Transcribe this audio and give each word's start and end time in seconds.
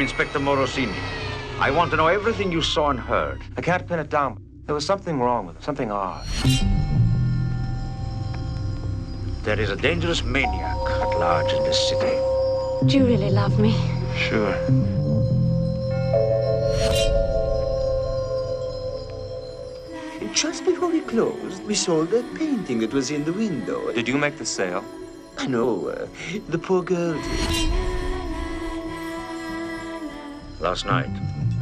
I'm 0.00 0.04
Inspector 0.04 0.38
Morosini. 0.38 0.98
I 1.58 1.70
want 1.70 1.90
to 1.90 1.96
know 1.98 2.06
everything 2.06 2.50
you 2.50 2.62
saw 2.62 2.88
and 2.88 2.98
heard. 2.98 3.42
I 3.58 3.60
can't 3.60 3.86
pin 3.86 3.98
it 3.98 4.08
down. 4.08 4.42
There 4.64 4.74
was 4.74 4.86
something 4.86 5.20
wrong 5.20 5.46
with 5.46 5.56
it, 5.56 5.62
something 5.62 5.92
odd. 5.92 6.26
There 9.42 9.60
is 9.60 9.68
a 9.68 9.76
dangerous 9.76 10.24
maniac 10.24 10.78
at 10.88 11.18
large 11.18 11.52
in 11.52 11.62
this 11.64 11.78
city. 11.90 12.16
Do 12.86 12.96
you 12.96 13.04
really 13.04 13.28
love 13.28 13.60
me? 13.60 13.72
Sure. 14.16 14.54
Just 20.32 20.64
before 20.64 20.88
we 20.88 21.00
closed, 21.02 21.62
we 21.64 21.74
sold 21.74 22.08
that 22.12 22.24
painting 22.36 22.78
that 22.78 22.94
was 22.94 23.10
in 23.10 23.22
the 23.26 23.34
window. 23.34 23.92
Did 23.92 24.08
you 24.08 24.16
make 24.16 24.38
the 24.38 24.46
sale? 24.46 24.82
I 25.36 25.46
know. 25.46 25.88
Uh, 25.88 26.06
the 26.48 26.58
poor 26.58 26.82
girl 26.82 27.20
did. 27.20 27.79
Last 30.60 30.84
night, 30.84 31.08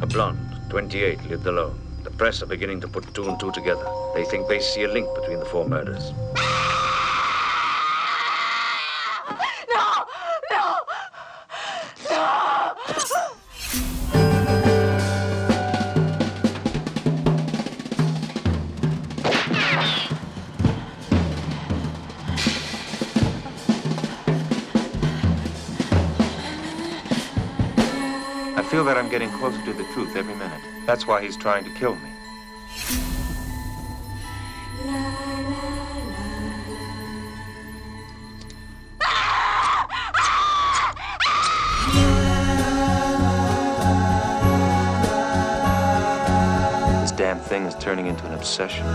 a 0.01 0.05
blonde, 0.05 0.39
28, 0.69 1.29
lived 1.29 1.47
alone. 1.47 1.79
The 2.03 2.11
press 2.11 2.43
are 2.43 2.47
beginning 2.47 2.81
to 2.81 2.87
put 2.89 3.13
two 3.13 3.29
and 3.29 3.39
two 3.39 3.49
together. 3.53 3.85
They 4.13 4.25
think 4.25 4.49
they 4.49 4.59
see 4.59 4.83
a 4.83 4.89
link 4.89 5.07
between 5.15 5.39
the 5.39 5.45
four 5.45 5.69
murders. 5.69 6.11
Closer 29.39 29.63
to 29.63 29.71
the 29.71 29.85
truth 29.93 30.17
every 30.17 30.35
minute. 30.35 30.61
That's 30.85 31.07
why 31.07 31.23
he's 31.23 31.37
trying 31.37 31.63
to 31.63 31.69
kill 31.69 31.95
me. 31.95 32.11
This 46.99 47.11
damn 47.13 47.39
thing 47.39 47.63
is 47.63 47.75
turning 47.75 48.07
into 48.07 48.25
an 48.25 48.33
obsession. 48.33 48.85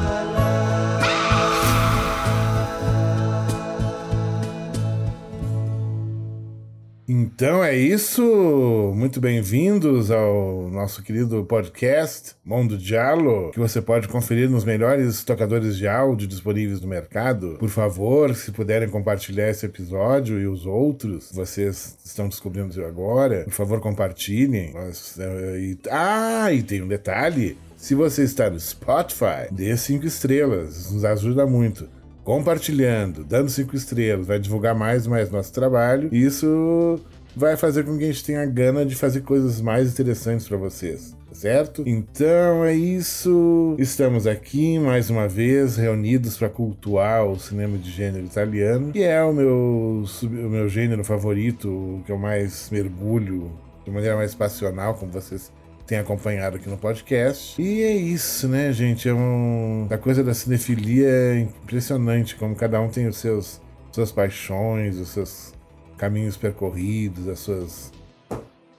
Então 7.17 7.63
é 7.63 7.77
isso. 7.77 8.93
Muito 8.97 9.21
bem-vindos 9.21 10.11
ao 10.11 10.69
nosso 10.69 11.01
querido 11.01 11.45
podcast 11.45 12.35
Mundo 12.45 12.77
Diallo, 12.77 13.53
que 13.53 13.61
você 13.61 13.81
pode 13.81 14.09
conferir 14.09 14.51
nos 14.51 14.65
melhores 14.65 15.23
tocadores 15.23 15.77
de 15.77 15.87
áudio 15.87 16.27
disponíveis 16.27 16.81
no 16.81 16.89
mercado. 16.89 17.55
Por 17.61 17.69
favor, 17.69 18.35
se 18.35 18.51
puderem 18.51 18.89
compartilhar 18.89 19.49
esse 19.49 19.65
episódio 19.65 20.41
e 20.41 20.49
os 20.49 20.67
outros, 20.67 21.31
vocês 21.33 21.97
estão 22.05 22.29
descobrindo 22.29 22.85
agora, 22.85 23.45
por 23.45 23.53
favor, 23.53 23.79
compartilhem. 23.79 24.75
Eh, 24.75 25.77
ah, 25.93 26.53
e 26.53 26.65
tem 26.65 26.83
um 26.83 26.89
detalhe. 26.89 27.57
Se 27.77 27.95
você 27.95 28.25
está 28.25 28.51
no 28.51 28.59
Spotify, 28.59 29.47
dê 29.53 29.77
cinco 29.77 30.05
estrelas, 30.05 30.91
nos 30.91 31.05
ajuda 31.05 31.47
muito 31.47 31.89
compartilhando, 32.25 33.23
dando 33.23 33.51
cinco 33.51 33.77
estrelas, 33.77 34.27
vai 34.27 34.39
divulgar 34.39 34.75
mais 34.75 35.05
e 35.05 35.09
mais 35.09 35.31
nosso 35.31 35.53
trabalho. 35.53 36.09
E 36.11 36.25
isso 36.25 36.99
vai 37.37 37.57
fazer 37.57 37.85
com 37.85 37.99
que 37.99 38.05
a 38.05 38.07
gente 38.07 38.25
tenha 38.25 38.45
gana 38.47 38.85
de 38.85 38.95
fazer 38.95 39.21
coisas 39.21 39.61
mais 39.61 39.93
interessantes 39.93 40.49
para 40.49 40.57
vocês, 40.57 41.15
tá 41.29 41.35
certo? 41.35 41.83
Então 41.87 42.65
é 42.65 42.75
isso. 42.75 43.77
Estamos 43.79 44.27
aqui 44.27 44.79
mais 44.79 45.11
uma 45.11 45.29
vez 45.29 45.77
reunidos 45.77 46.39
para 46.39 46.49
cultuar 46.49 47.27
o 47.27 47.39
cinema 47.39 47.77
de 47.77 47.91
gênero 47.91 48.25
italiano, 48.25 48.93
que 48.93 49.03
é 49.03 49.23
o 49.23 49.33
meu 49.33 50.05
o 50.23 50.49
meu 50.49 50.69
gênero 50.69 51.05
favorito, 51.05 52.03
que 52.07 52.13
eu 52.13 52.19
mais 52.19 52.71
mergulho 52.71 53.51
de 53.85 53.91
maneira 53.91 54.17
mais 54.17 54.35
passional, 54.35 54.95
como 54.95 55.13
vocês 55.13 55.53
tem 55.87 55.99
acompanhado 55.99 56.57
aqui 56.57 56.69
no 56.69 56.77
podcast. 56.79 57.61
E 57.61 57.83
é 57.83 57.93
isso, 57.93 58.49
né, 58.49 58.73
gente? 58.73 59.09
É 59.09 59.15
um... 59.15 59.87
A 59.91 59.99
coisa 59.99 60.23
da 60.25 60.33
cinefilia 60.35 61.09
é 61.09 61.41
impressionante, 61.41 62.37
como 62.37 62.55
cada 62.55 62.81
um 62.81 62.89
tem 62.89 63.07
os 63.07 63.17
seus 63.19 63.61
suas 63.93 64.11
paixões, 64.11 64.99
os 64.99 65.11
seus 65.11 65.55
caminhos 65.97 66.37
percorridos, 66.37 67.29
as 67.29 67.39
suas. 67.39 67.93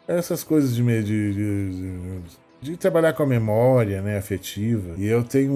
Essas 0.05 0.43
coisas 0.43 0.75
de, 0.75 0.83
de, 0.83 1.03
de, 1.03 1.33
de- 1.33 2.44
de 2.65 2.77
trabalhar 2.77 3.13
com 3.13 3.21
a 3.21 3.27
memória, 3.27 4.01
né, 4.01 4.17
afetiva. 4.17 4.95
E 4.97 5.05
eu 5.05 5.23
tenho 5.23 5.51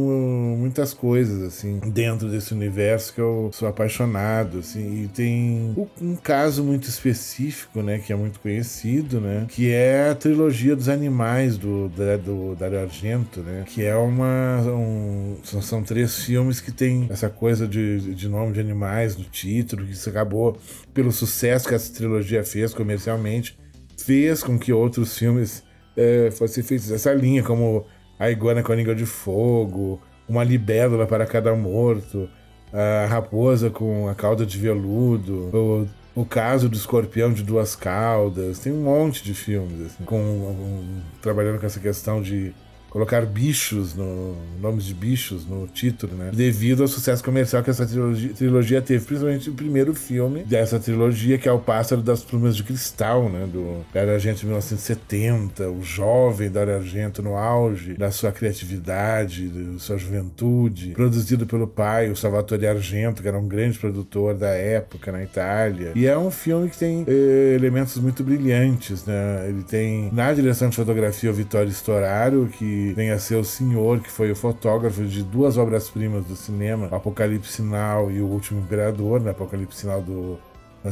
muitas 0.57 0.93
coisas, 0.93 1.41
assim, 1.41 1.79
dentro 1.91 2.29
desse 2.29 2.53
universo 2.53 3.13
que 3.13 3.19
eu 3.19 3.49
sou 3.51 3.67
apaixonado, 3.67 4.59
assim. 4.59 5.03
E 5.03 5.07
tem 5.07 5.73
um- 5.99 6.15
caso 6.15 6.63
muito 6.63 6.87
específico, 6.87 7.81
né, 7.81 7.97
que 7.97 8.13
é 8.13 8.15
muito 8.15 8.39
conhecido, 8.39 9.19
né, 9.19 9.45
que 9.49 9.71
é 9.71 10.09
a 10.09 10.15
trilogia 10.15 10.75
dos 10.75 10.87
animais 10.87 11.57
do, 11.57 11.89
da, 11.89 12.17
do 12.17 12.55
Dario 12.55 12.79
Argento, 12.79 13.41
né, 13.41 13.63
que 13.65 13.83
é 13.83 13.95
uma... 13.95 14.61
Um, 14.67 15.37
são, 15.43 15.61
são 15.61 15.83
três 15.83 16.23
filmes 16.23 16.61
que 16.61 16.71
tem 16.71 17.07
essa 17.09 17.29
coisa 17.29 17.67
de, 17.67 18.13
de 18.13 18.27
nome 18.29 18.53
de 18.53 18.59
animais 18.59 19.17
no 19.17 19.23
título, 19.23 19.83
que 19.85 19.93
isso 19.93 20.09
acabou, 20.09 20.57
pelo 20.93 21.11
sucesso 21.11 21.67
que 21.67 21.73
essa 21.73 21.91
trilogia 21.91 22.43
fez 22.43 22.73
comercialmente, 22.73 23.57
fez 23.97 24.43
com 24.43 24.59
que 24.59 24.71
outros 24.71 25.17
filmes 25.17 25.63
eh, 25.99 26.31
fossem 26.31 26.63
feitos 26.63 26.87
dessa 26.87 27.13
linha, 27.13 27.43
como 27.43 27.85
A 28.17 28.31
Iguana 28.31 28.63
com 28.63 28.71
a 28.71 28.75
Língua 28.75 28.95
de 28.95 29.05
Fogo, 29.05 30.01
Uma 30.27 30.43
Libélula 30.45 31.05
para 31.05 31.25
Cada 31.25 31.53
Morto, 31.53 32.29
A 32.71 33.05
Raposa 33.07 33.69
com 33.69 34.07
a 34.07 34.15
Cauda 34.15 34.45
de 34.45 34.57
Veludo, 34.57 35.49
o, 35.53 36.21
o 36.21 36.25
Caso 36.25 36.69
do 36.69 36.77
Escorpião 36.77 37.33
de 37.33 37.43
Duas 37.43 37.75
Caudas, 37.75 38.59
tem 38.59 38.71
um 38.71 38.83
monte 38.83 39.23
de 39.23 39.33
filmes, 39.33 39.87
assim, 39.87 40.05
com, 40.05 40.19
um, 40.19 41.01
trabalhando 41.21 41.59
com 41.59 41.65
essa 41.65 41.81
questão 41.81 42.21
de 42.21 42.53
colocar 42.89 43.25
bichos, 43.25 43.95
no, 43.95 44.35
nomes 44.59 44.85
de 44.85 44.93
bichos 44.93 45.45
no 45.45 45.67
título, 45.67 46.15
né? 46.15 46.31
Devido 46.33 46.81
ao 46.81 46.87
sucesso 46.87 47.23
comercial 47.23 47.63
que 47.63 47.69
essa 47.69 47.85
trilogia, 47.85 48.33
trilogia 48.33 48.81
teve, 48.81 49.05
principalmente 49.05 49.49
o 49.49 49.53
primeiro 49.53 49.93
filme 49.93 50.43
dessa 50.43 50.79
trilogia, 50.79 51.37
que 51.37 51.47
é 51.47 51.51
O 51.51 51.59
Pássaro 51.59 52.01
das 52.01 52.23
Plumas 52.23 52.55
de 52.55 52.63
Cristal, 52.63 53.29
né? 53.29 53.47
Do 53.51 53.85
Dario 53.93 54.13
Argento 54.13 54.39
de 54.39 54.45
1970, 54.45 55.69
o 55.69 55.83
jovem 55.83 56.49
Dario 56.49 56.75
Argento 56.75 57.21
no 57.21 57.35
auge 57.35 57.93
da 57.93 58.11
sua 58.11 58.31
criatividade, 58.31 59.47
da 59.47 59.79
sua 59.79 59.97
juventude, 59.97 60.91
produzido 60.91 61.45
pelo 61.45 61.67
pai, 61.67 62.09
o 62.09 62.15
Salvatore 62.15 62.67
Argento, 62.67 63.21
que 63.21 63.27
era 63.27 63.37
um 63.37 63.47
grande 63.47 63.77
produtor 63.77 64.33
da 64.33 64.49
época 64.49 65.11
na 65.11 65.23
Itália. 65.23 65.91
E 65.95 66.07
é 66.07 66.17
um 66.17 66.31
filme 66.31 66.69
que 66.69 66.77
tem 66.77 67.05
eh, 67.07 67.53
elementos 67.55 67.97
muito 67.97 68.23
brilhantes, 68.23 69.05
né? 69.05 69.45
Ele 69.47 69.63
tem 69.63 70.09
na 70.11 70.33
direção 70.33 70.69
de 70.69 70.75
fotografia 70.75 71.29
o 71.29 71.33
Vittorio 71.33 71.69
Storaro, 71.69 72.49
que 72.57 72.78
vem 72.95 73.11
a 73.11 73.19
ser 73.19 73.35
o 73.35 73.43
senhor 73.43 73.99
que 73.99 74.09
foi 74.09 74.31
o 74.31 74.35
fotógrafo 74.35 75.03
de 75.03 75.23
duas 75.23 75.57
obras-primas 75.57 76.25
do 76.25 76.35
cinema, 76.35 76.87
Apocalipse 76.91 77.53
Sinal 77.53 78.11
e 78.11 78.21
o 78.21 78.25
Último 78.25 78.59
Imperador, 78.59 79.21
né? 79.21 79.31
Apocalipse 79.31 79.81
Sinal 79.81 80.01
do 80.01 80.39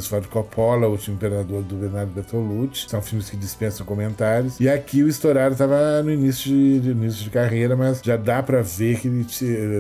Ford 0.02 0.28
Coppola, 0.28 0.88
O 0.88 0.92
Último 0.92 1.16
Imperador 1.16 1.64
do 1.64 1.76
Bernardo 1.76 2.12
Bertolucci. 2.12 2.90
São 2.90 3.02
filmes 3.02 3.30
que 3.30 3.38
dispensam 3.38 3.86
comentários. 3.86 4.60
E 4.60 4.68
aqui 4.68 5.02
o 5.02 5.08
Storaro 5.08 5.54
estava 5.54 6.04
no 6.04 6.12
início 6.12 6.52
de, 6.52 6.80
de 6.82 6.92
início 6.92 7.24
de 7.24 7.30
carreira, 7.30 7.76
mas 7.76 8.02
já 8.04 8.18
dá 8.18 8.44
para 8.44 8.62
ver 8.62 9.00
que 9.00 9.08
ele 9.08 9.26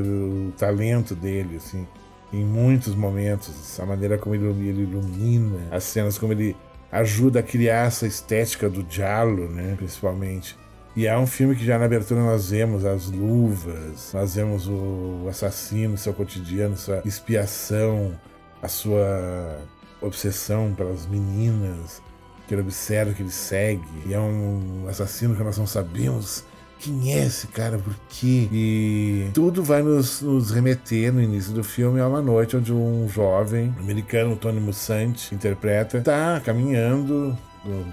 o 0.10 0.53
talento 0.57 1.13
dele, 1.13 1.57
assim, 1.57 1.86
em 2.31 2.44
muitos 2.44 2.95
momentos, 2.95 3.80
a 3.80 3.86
maneira 3.86 4.18
como 4.18 4.36
ele, 4.36 4.45
ele 4.45 4.83
ilumina 4.83 5.60
as 5.71 5.83
cenas, 5.83 6.18
como 6.18 6.33
ele 6.33 6.56
ajuda 6.92 7.39
a 7.39 7.44
criar 7.44 7.88
essa 7.88 8.07
estética 8.07 8.69
do 8.69 8.86
giallo, 8.89 9.50
né, 9.50 9.75
principalmente. 9.77 10.56
E 10.97 11.05
é 11.05 11.15
um 11.15 11.27
filme 11.27 11.55
que 11.55 11.63
já 11.63 11.77
na 11.77 11.85
abertura 11.85 12.19
nós 12.21 12.49
vemos 12.49 12.83
as 12.83 13.11
luvas, 13.11 14.11
nós 14.15 14.33
vemos 14.33 14.67
o 14.67 15.27
assassino, 15.29 15.95
seu 15.95 16.11
cotidiano, 16.11 16.75
sua 16.75 17.03
expiação, 17.05 18.19
a 18.63 18.67
sua 18.67 19.59
obsessão 20.01 20.73
pelas 20.73 21.05
meninas, 21.05 22.01
que 22.47 22.55
ele 22.55 22.63
observa, 22.63 23.13
que 23.13 23.21
ele 23.21 23.29
segue. 23.29 23.85
E 24.07 24.13
é 24.15 24.19
um 24.19 24.88
assassino 24.89 25.35
que 25.35 25.44
nós 25.44 25.55
não 25.59 25.67
sabemos 25.67 26.44
quem 26.79 27.13
é 27.13 27.25
esse 27.27 27.45
cara, 27.45 27.77
por 27.77 27.93
quê? 28.09 28.50
E 28.51 29.29
tudo 29.35 29.63
vai 29.63 29.83
nos, 29.83 30.23
nos 30.23 30.50
remeter 30.50 31.13
no 31.13 31.21
início 31.21 31.53
do 31.53 31.63
filme 31.63 32.00
a 32.00 32.07
uma 32.07 32.23
noite 32.23 32.57
onde 32.57 32.73
um 32.73 33.07
jovem 33.07 33.71
americano, 33.79 34.35
Tony 34.35 34.59
Musante, 34.59 35.35
interpreta, 35.35 36.01
tá 36.01 36.41
caminhando 36.43 37.38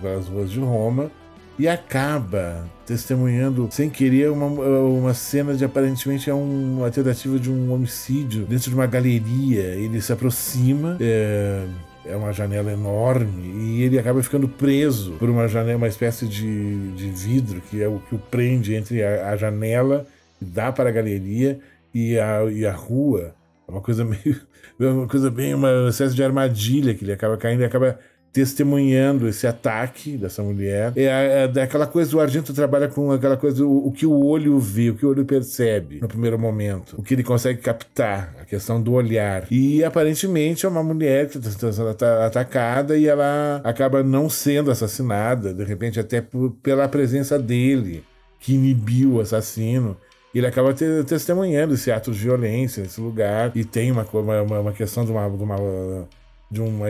pelas 0.00 0.26
ruas 0.26 0.50
de 0.50 0.58
Roma 0.58 1.10
e 1.58 1.68
acaba 1.68 2.64
testemunhando 2.86 3.68
sem 3.70 3.88
querer 3.88 4.30
uma, 4.30 4.46
uma 4.46 5.14
cena 5.14 5.54
de 5.54 5.64
aparentemente 5.64 6.28
é 6.28 6.34
um- 6.34 6.78
uma 6.78 6.90
tentativa 6.90 7.38
de 7.38 7.50
um 7.50 7.72
homicídio 7.72 8.44
dentro 8.44 8.68
de 8.70 8.74
uma 8.74 8.86
galeria. 8.86 9.62
Ele 9.62 10.00
se 10.00 10.12
aproxima, 10.12 10.96
é, 11.00 11.64
é 12.06 12.16
uma 12.16 12.32
janela 12.32 12.72
enorme 12.72 13.42
e 13.76 13.82
ele 13.82 13.98
acaba 13.98 14.22
ficando 14.22 14.48
preso 14.48 15.12
por 15.12 15.30
uma 15.30 15.46
janela, 15.48 15.76
uma 15.78 15.88
espécie 15.88 16.26
de, 16.26 16.92
de 16.92 17.08
vidro 17.10 17.62
que 17.70 17.82
é 17.82 17.88
o 17.88 18.00
que 18.00 18.14
o 18.14 18.18
prende 18.18 18.74
entre 18.74 19.02
a, 19.02 19.30
a 19.30 19.36
janela 19.36 20.06
que 20.38 20.44
dá 20.44 20.72
para 20.72 20.88
a 20.88 20.92
galeria 20.92 21.58
e 21.94 22.18
a, 22.18 22.44
e 22.50 22.66
a 22.66 22.72
rua. 22.72 23.34
É 23.66 23.70
uma 23.70 23.80
coisa 23.80 24.04
meio. 24.04 24.40
É 24.80 24.86
uma 24.88 25.06
coisa 25.06 25.30
bem. 25.30 25.54
uma 25.54 25.86
espécie 25.88 26.16
de 26.16 26.24
armadilha 26.24 26.94
que 26.94 27.04
ele 27.04 27.12
acaba 27.12 27.36
caindo 27.36 27.60
e 27.60 27.64
acaba 27.64 27.96
testemunhando 28.34 29.28
esse 29.28 29.46
ataque 29.46 30.16
dessa 30.16 30.42
mulher. 30.42 30.92
É, 30.96 31.48
é 31.54 31.62
aquela 31.62 31.86
coisa, 31.86 32.16
o 32.16 32.20
Argento 32.20 32.52
trabalha 32.52 32.88
com 32.88 33.12
aquela 33.12 33.36
coisa, 33.36 33.64
o, 33.64 33.86
o, 33.86 33.92
que 33.92 34.04
o 34.04 34.26
olho 34.26 34.58
vê, 34.58 34.90
o 34.90 34.96
que 34.96 35.06
o 35.06 35.10
olho 35.10 35.25
percebe 35.25 36.00
no 36.00 36.08
primeiro 36.08 36.36
momento, 36.36 36.96
o 36.98 37.02
que 37.02 37.14
ele 37.14 37.22
consegue 37.22 37.60
captar, 37.60 38.34
a 38.40 38.44
questão 38.44 38.82
do 38.82 38.92
olhar. 38.92 39.46
E 39.52 39.84
aparentemente 39.84 40.66
é 40.66 40.69
uma 40.69 40.82
mulher 40.82 41.28
que 41.28 41.38
está 41.38 41.72
sendo 41.72 41.90
atacada 42.26 42.98
e 42.98 43.06
ela 43.06 43.60
acaba 43.62 44.02
não 44.02 44.28
sendo 44.28 44.69
assassinada, 44.69 45.54
de 45.54 45.62
repente 45.62 46.00
até 46.00 46.20
pela 46.60 46.88
presença 46.88 47.38
dele, 47.38 48.02
que 48.40 48.54
inibiu 48.54 49.14
o 49.14 49.20
assassino 49.20 49.96
ele 50.34 50.48
acaba 50.48 50.75
te, 50.75 50.84
testemunhando 51.06 51.75
esse 51.75 51.92
ato 51.92 52.10
de 52.10 52.19
violência 52.19 52.82
nesse 52.82 53.00
lugar 53.00 53.52
e 53.54 53.64
tem 53.64 53.92
uma, 53.92 54.04
uma, 54.12 54.58
uma 54.58 54.72
questão 54.72 55.04
de 55.04 55.12
uma, 55.12 55.28
de 55.31 55.40
uma 55.40 56.08
de 56.54 56.60
uma 56.60 56.88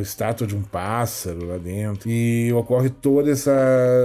estátua 0.00 0.46
de 0.46 0.54
um 0.54 0.62
pássaro 0.62 1.44
lá 1.46 1.58
dentro. 1.58 2.08
E 2.08 2.52
ocorre 2.52 2.88
toda 2.88 3.30
essa, 3.30 3.52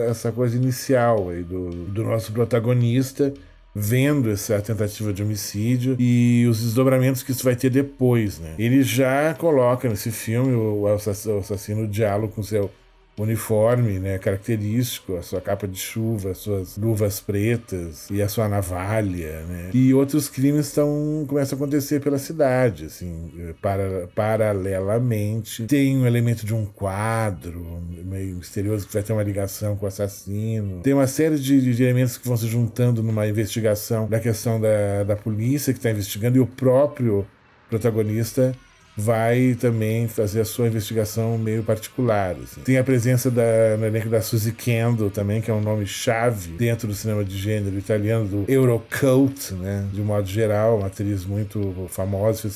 essa 0.09 0.31
coisa 0.31 0.57
inicial 0.57 1.29
aí 1.29 1.43
do, 1.43 1.69
do 1.69 2.03
nosso 2.03 2.31
protagonista 2.31 3.31
vendo 3.77 4.31
essa 4.31 4.61
tentativa 4.61 5.11
de 5.11 5.21
homicídio 5.21 5.97
e 5.99 6.47
os 6.49 6.61
desdobramentos 6.61 7.21
que 7.21 7.31
isso 7.31 7.43
vai 7.43 7.57
ter 7.57 7.69
depois, 7.69 8.39
né? 8.39 8.55
Ele 8.57 8.81
já 8.81 9.33
coloca 9.33 9.89
nesse 9.89 10.11
filme 10.11 10.55
o 10.55 10.87
assassino, 10.87 11.35
o 11.35 11.39
assassino 11.39 11.85
diálogo 11.85 12.33
com 12.33 12.41
seu 12.41 12.71
uniforme, 13.17 13.97
né, 13.97 14.17
característico, 14.17 15.15
a 15.15 15.21
sua 15.21 15.39
capa 15.39 15.67
de 15.67 15.79
chuva, 15.79 16.31
as 16.31 16.39
suas 16.39 16.77
luvas 16.77 17.19
pretas 17.19 18.09
e 18.09 18.21
a 18.21 18.27
sua 18.27 18.49
navalha, 18.49 19.41
né? 19.45 19.69
E 19.73 19.93
outros 19.93 20.27
crimes 20.27 20.67
estão 20.67 21.25
começam 21.27 21.57
a 21.57 21.61
acontecer 21.61 22.01
pela 22.01 22.17
cidade, 22.17 22.85
assim, 22.85 23.31
para, 23.61 24.07
paralelamente. 24.13 25.63
Tem 25.65 25.97
um 25.97 26.05
elemento 26.05 26.45
de 26.45 26.53
um 26.53 26.65
quadro 26.65 27.81
meio 28.03 28.35
misterioso 28.35 28.85
que 28.85 28.93
vai 28.93 29.03
ter 29.03 29.13
uma 29.13 29.23
ligação 29.23 29.77
com 29.77 29.85
o 29.85 29.87
assassino. 29.87 30.81
Tem 30.81 30.93
uma 30.93 31.07
série 31.07 31.37
de, 31.37 31.73
de 31.73 31.83
elementos 31.83 32.17
que 32.17 32.27
vão 32.27 32.35
se 32.35 32.47
juntando 32.47 33.01
numa 33.01 33.25
investigação 33.25 34.07
da 34.07 34.19
questão 34.19 34.59
da, 34.59 35.03
da 35.03 35.15
polícia 35.15 35.71
que 35.71 35.79
está 35.79 35.89
investigando 35.89 36.37
e 36.37 36.41
o 36.41 36.47
próprio 36.47 37.25
protagonista 37.69 38.53
vai 38.97 39.57
também 39.59 40.07
fazer 40.07 40.41
a 40.41 40.45
sua 40.45 40.67
investigação 40.67 41.37
meio 41.37 41.63
particular. 41.63 42.35
Assim. 42.41 42.61
Tem 42.61 42.77
a 42.77 42.83
presença 42.83 43.29
da, 43.29 43.75
no 43.77 43.85
elenco 43.85 44.09
da 44.09 44.21
Suzy 44.21 44.53
Kendall 44.53 45.09
também, 45.09 45.41
que 45.41 45.51
é 45.51 45.53
um 45.53 45.61
nome 45.61 45.85
chave 45.85 46.53
dentro 46.53 46.87
do 46.87 46.93
cinema 46.93 47.23
de 47.23 47.37
gênero 47.37 47.77
italiano, 47.77 48.27
do 48.27 48.51
Eurocult, 48.51 49.53
né? 49.55 49.85
De 49.91 50.01
modo 50.01 50.27
geral, 50.27 50.77
uma 50.77 50.87
atriz 50.87 51.25
muito 51.25 51.87
famosa. 51.89 52.49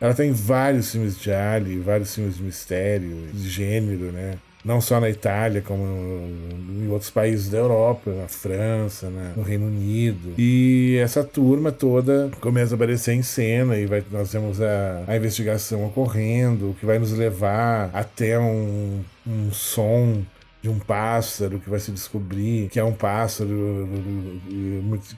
Ela 0.00 0.14
tem 0.14 0.32
vários 0.32 0.90
filmes 0.90 1.18
de 1.18 1.30
Ali, 1.32 1.78
vários 1.78 2.14
filmes 2.14 2.36
de 2.36 2.42
mistério, 2.42 3.28
de 3.32 3.48
gênero, 3.48 4.10
né? 4.10 4.34
Não 4.64 4.80
só 4.80 5.00
na 5.00 5.10
Itália, 5.10 5.60
como 5.60 5.84
em 5.84 6.88
outros 6.88 7.10
países 7.10 7.50
da 7.50 7.58
Europa, 7.58 8.12
na 8.12 8.28
França, 8.28 9.10
né, 9.10 9.32
no 9.36 9.42
Reino 9.42 9.66
Unido. 9.66 10.34
E 10.38 10.98
essa 11.02 11.24
turma 11.24 11.72
toda 11.72 12.30
começa 12.40 12.74
a 12.74 12.76
aparecer 12.76 13.14
em 13.14 13.22
cena 13.22 13.76
e 13.76 13.86
vai, 13.86 14.04
nós 14.10 14.30
temos 14.30 14.60
a, 14.60 15.04
a 15.06 15.16
investigação 15.16 15.84
ocorrendo, 15.84 16.70
o 16.70 16.74
que 16.74 16.86
vai 16.86 16.98
nos 16.98 17.12
levar 17.12 17.90
até 17.92 18.38
um, 18.38 19.00
um 19.26 19.52
som 19.52 20.22
de 20.62 20.68
um 20.68 20.78
pássaro 20.78 21.58
que 21.58 21.68
vai 21.68 21.80
se 21.80 21.90
descobrir 21.90 22.68
que 22.68 22.78
é 22.78 22.84
um 22.84 22.92
pássaro 22.92 23.88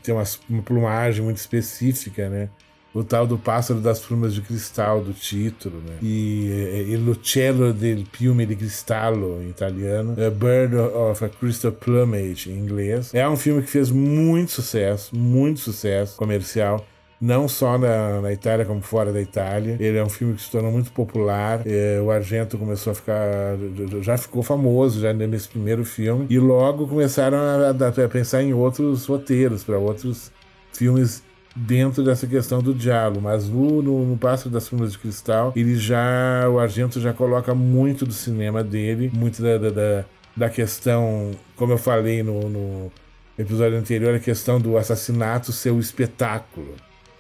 tem 0.03 0.15
uma, 0.15 0.25
uma 0.49 0.63
plumagem 0.63 1.23
muito 1.23 1.37
específica, 1.37 2.31
né? 2.31 2.49
O 2.95 3.03
tal 3.03 3.27
do 3.27 3.37
pássaro 3.37 3.81
das 3.81 3.99
plumas 3.99 4.33
de 4.33 4.41
cristal 4.41 5.03
do 5.03 5.13
título, 5.13 5.79
né? 5.79 5.97
E 6.01 6.87
Il 6.89 7.09
Uccello 7.09 7.73
del 7.73 8.05
Piume 8.11 8.47
di 8.47 8.55
Cristallo 8.55 9.43
em 9.43 9.49
italiano, 9.49 10.13
A 10.13 10.31
Bird 10.31 10.77
of 10.77 11.25
a 11.25 11.29
Crystal 11.29 11.73
Plumage 11.73 12.51
em 12.51 12.57
inglês. 12.57 13.13
É 13.13 13.29
um 13.29 13.37
filme 13.37 13.63
que 13.63 13.71
fez 13.71 13.91
muito 13.91 14.53
sucesso, 14.53 15.15
muito 15.17 15.59
sucesso 15.59 16.17
comercial 16.17 16.87
não 17.21 17.49
só 17.49 17.79
na, 17.79 18.21
na, 18.21 18.33
Itália 18.33 18.67
como 18.67 18.83
fora 18.83 19.11
da 19.11 19.21
Itália. 19.21 19.79
Ele 19.81 19.97
é 19.97 20.05
um 20.05 20.11
filme 20.11 20.35
que 20.35 20.43
se 20.43 20.51
tornou 20.51 20.71
muito 20.71 20.93
popular. 20.93 21.63
É, 21.65 21.99
o 22.01 22.11
Argento 22.11 22.59
começou 22.59 22.91
a 22.91 22.95
ficar, 22.95 23.57
já 24.03 24.19
ficou 24.19 24.43
famoso 24.43 25.01
já 25.01 25.13
nesse 25.13 25.49
primeiro 25.49 25.85
filme 25.85 26.27
e 26.29 26.39
logo 26.39 26.87
começaram 26.87 27.39
a, 27.39 27.71
a 27.71 28.09
pensar 28.09 28.43
em 28.43 28.53
outros 28.53 29.07
roteiros 29.07 29.65
para 29.65 29.79
outros 29.79 30.31
filmes 30.73 31.23
dentro 31.55 32.03
dessa 32.03 32.27
questão 32.27 32.61
do 32.61 32.75
diálogo, 32.75 33.21
mas 33.21 33.49
no, 33.49 33.81
no, 33.81 34.05
no 34.05 34.17
Pássaro 34.17 34.51
das 34.51 34.69
Plumas 34.69 34.93
de 34.93 34.99
Cristal, 34.99 35.53
ele 35.55 35.77
já, 35.77 36.49
o 36.51 36.59
Argento 36.59 37.01
já 37.01 37.13
coloca 37.13 37.55
muito 37.55 38.05
do 38.05 38.13
cinema 38.13 38.65
dele, 38.65 39.11
muito 39.15 39.41
da, 39.43 39.59
da, 39.59 39.71
da, 39.71 40.05
da 40.37 40.51
questão, 40.51 41.31
como 41.57 41.73
eu 41.73 41.79
falei 41.79 42.23
no, 42.23 42.49
no 42.49 42.93
episódio 43.39 43.79
anterior, 43.79 44.15
a 44.15 44.21
questão 44.21 44.61
do 44.61 44.77
assassinato 44.77 45.53
ser 45.53 45.71
o 45.71 45.79
espetáculo. 45.79 46.75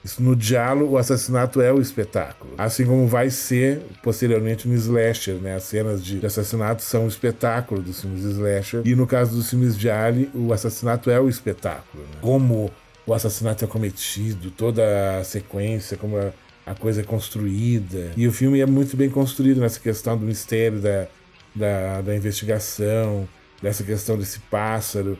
Isso, 0.04 0.22
no 0.22 0.36
diálogo, 0.36 0.94
o 0.94 0.98
assassinato 0.98 1.62
é 1.62 1.72
o 1.72 1.80
espetáculo. 1.80 2.52
Assim 2.58 2.84
como 2.84 3.06
vai 3.06 3.30
ser 3.30 3.80
posteriormente 4.02 4.68
no 4.68 4.74
slasher, 4.74 5.36
né? 5.36 5.54
As 5.54 5.62
cenas 5.62 6.04
de 6.04 6.24
assassinato 6.24 6.82
são 6.82 7.06
o 7.06 7.08
espetáculo 7.08 7.80
dos 7.80 8.02
filmes 8.02 8.22
slasher. 8.22 8.82
E 8.84 8.94
no 8.94 9.06
caso 9.06 9.34
dos 9.34 9.48
filmes 9.48 9.78
de 9.78 9.88
Ali, 9.88 10.30
o 10.34 10.52
assassinato 10.52 11.10
é 11.10 11.18
o 11.18 11.26
espetáculo. 11.26 12.02
Né? 12.02 12.18
Como 12.20 12.70
o 13.06 13.12
assassinato 13.12 13.64
é 13.64 13.68
cometido, 13.68 14.50
toda 14.50 15.18
a 15.18 15.24
sequência, 15.24 15.96
como 15.96 16.16
a, 16.16 16.32
a, 16.66 16.74
coisa 16.74 17.02
é 17.02 17.04
construída. 17.04 18.12
E 18.16 18.26
o 18.26 18.32
filme 18.32 18.60
é 18.60 18.66
muito 18.66 18.96
bem 18.96 19.10
construído 19.10 19.60
nessa 19.60 19.78
questão 19.78 20.16
do 20.16 20.24
mistério, 20.24 20.80
da, 20.80 21.06
da, 21.54 22.00
da 22.00 22.16
investigação, 22.16 23.28
dessa 23.62 23.84
questão 23.84 24.16
desse 24.16 24.38
pássaro. 24.40 25.18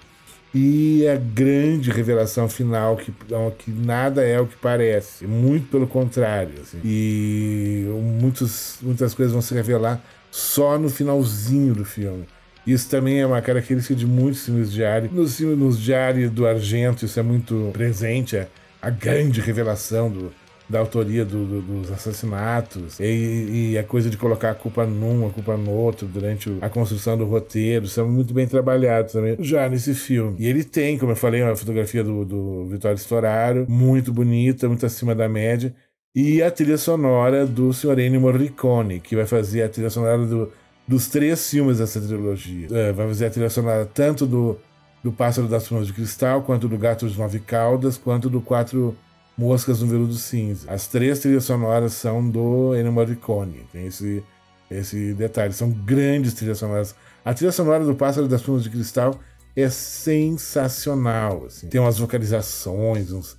E 0.55 1.07
a 1.09 1.17
grande 1.17 1.91
revelação 1.91 2.49
final, 2.49 2.97
que, 2.97 3.12
que 3.59 3.71
nada 3.71 4.23
é 4.23 4.41
o 4.41 4.47
que 4.47 4.57
parece, 4.57 5.26
muito 5.26 5.69
pelo 5.69 5.87
contrário. 5.87 6.55
Assim. 6.62 6.79
E 6.85 7.85
muitos, 8.21 8.76
muitas 8.81 9.12
coisas 9.14 9.33
vão 9.33 9.43
se 9.43 9.53
revelar 9.53 10.00
só 10.31 10.79
no 10.79 10.88
finalzinho 10.88 11.75
do 11.75 11.85
filme. 11.85 12.25
Isso 12.66 12.88
também 12.88 13.21
é 13.21 13.26
uma 13.26 13.42
característica 13.42 13.94
de 13.94 14.06
muitos 14.06 14.44
filmes 14.44 14.73
de 14.73 14.85
Ari. 14.85 15.09
Nos, 15.12 15.38
nos 15.40 15.80
diários 15.80 16.30
do 16.30 16.47
Argento, 16.47 17.04
isso 17.04 17.21
é 17.21 17.23
muito 17.23 17.71
presente, 17.73 18.37
é 18.37 18.49
a 18.80 18.90
grande 18.90 19.40
revelação 19.40 20.11
do, 20.11 20.33
da 20.68 20.78
autoria 20.78 21.25
do, 21.25 21.44
do, 21.44 21.62
dos 21.62 21.92
assassinatos 21.92 22.99
e, 22.99 23.73
e, 23.73 23.78
a 23.78 23.85
coisa 23.85 24.09
de 24.09 24.16
colocar 24.16 24.50
a 24.50 24.54
culpa 24.54 24.87
num, 24.87 25.26
a 25.26 25.30
culpa 25.30 25.56
no 25.56 25.71
outro 25.71 26.06
durante 26.06 26.50
a 26.61 26.68
construção 26.68 27.16
do 27.16 27.25
roteiro. 27.25 27.85
Isso 27.85 28.00
é 28.00 28.04
muito 28.04 28.33
bem 28.33 28.47
trabalhado 28.47 29.12
também 29.12 29.37
já 29.40 29.68
nesse 29.68 29.94
filme. 29.94 30.37
E 30.38 30.47
ele 30.47 30.64
tem, 30.64 30.99
como 30.99 31.12
eu 31.12 31.16
falei, 31.16 31.42
uma 31.42 31.56
fotografia 31.56 32.02
do, 32.02 32.25
do 32.25 32.66
Vitório 32.66 32.99
Storaro, 32.99 33.66
muito 33.68 34.12
bonita, 34.12 34.68
muito 34.68 34.87
acima 34.87 35.14
da 35.14 35.28
média. 35.28 35.75
E 36.14 36.42
a 36.42 36.50
trilha 36.50 36.78
sonora 36.78 37.44
do 37.44 37.73
Sr. 37.73 37.99
Ennio 37.99 38.21
Morricone, 38.21 39.00
que 39.00 39.16
vai 39.16 39.26
fazer 39.26 39.64
a 39.64 39.68
trilha 39.68 39.90
sonora 39.90 40.25
do 40.25 40.50
dos 40.87 41.09
três 41.09 41.49
filmes 41.49 41.79
dessa 41.79 42.00
trilogia. 42.00 42.69
É, 42.71 42.93
vai 42.93 43.09
fazer 43.09 43.26
a 43.26 43.31
trilha 43.31 43.50
sonora 43.50 43.87
tanto 43.87 44.26
do, 44.26 44.59
do 45.03 45.11
Pássaro 45.11 45.49
das 45.49 45.67
Plumas 45.67 45.87
de 45.87 45.93
Cristal, 45.93 46.43
quanto 46.43 46.69
do 46.69 46.76
Gato 46.79 47.09
de 47.09 47.19
Nove 47.19 47.41
Caudas, 47.41 47.97
quanto 47.97 48.29
do 48.29 48.41
Quatro 48.41 48.97
Moscas 49.37 49.81
no 49.81 49.87
Veludo 49.87 50.14
Cinza. 50.14 50.71
As 50.71 50.87
três 50.87 51.19
trilhas 51.19 51.45
sonoras 51.45 51.93
são 51.95 52.29
do 52.29 52.75
Ennio 52.76 52.93
Morricone. 52.93 53.67
Tem 53.73 53.87
esse, 53.87 54.23
esse 54.71 55.14
detalhe. 55.14 55.53
São 55.53 55.71
grandes 55.71 56.35
trilhas 56.35 56.59
sonoras. 56.59 56.95
A 57.25 57.33
trilha 57.33 57.53
sonora 57.53 57.85
do 57.85 57.95
Pássaro 57.95 58.29
das 58.29 58.43
Plumas 58.43 58.62
de 58.62 58.71
Cristal 58.71 59.19
é 59.57 59.69
sensacional. 59.69 61.47
Assim. 61.47 61.69
Tem 61.69 61.81
umas 61.81 61.99
vocalizações, 61.99 63.11
uns, 63.11 63.37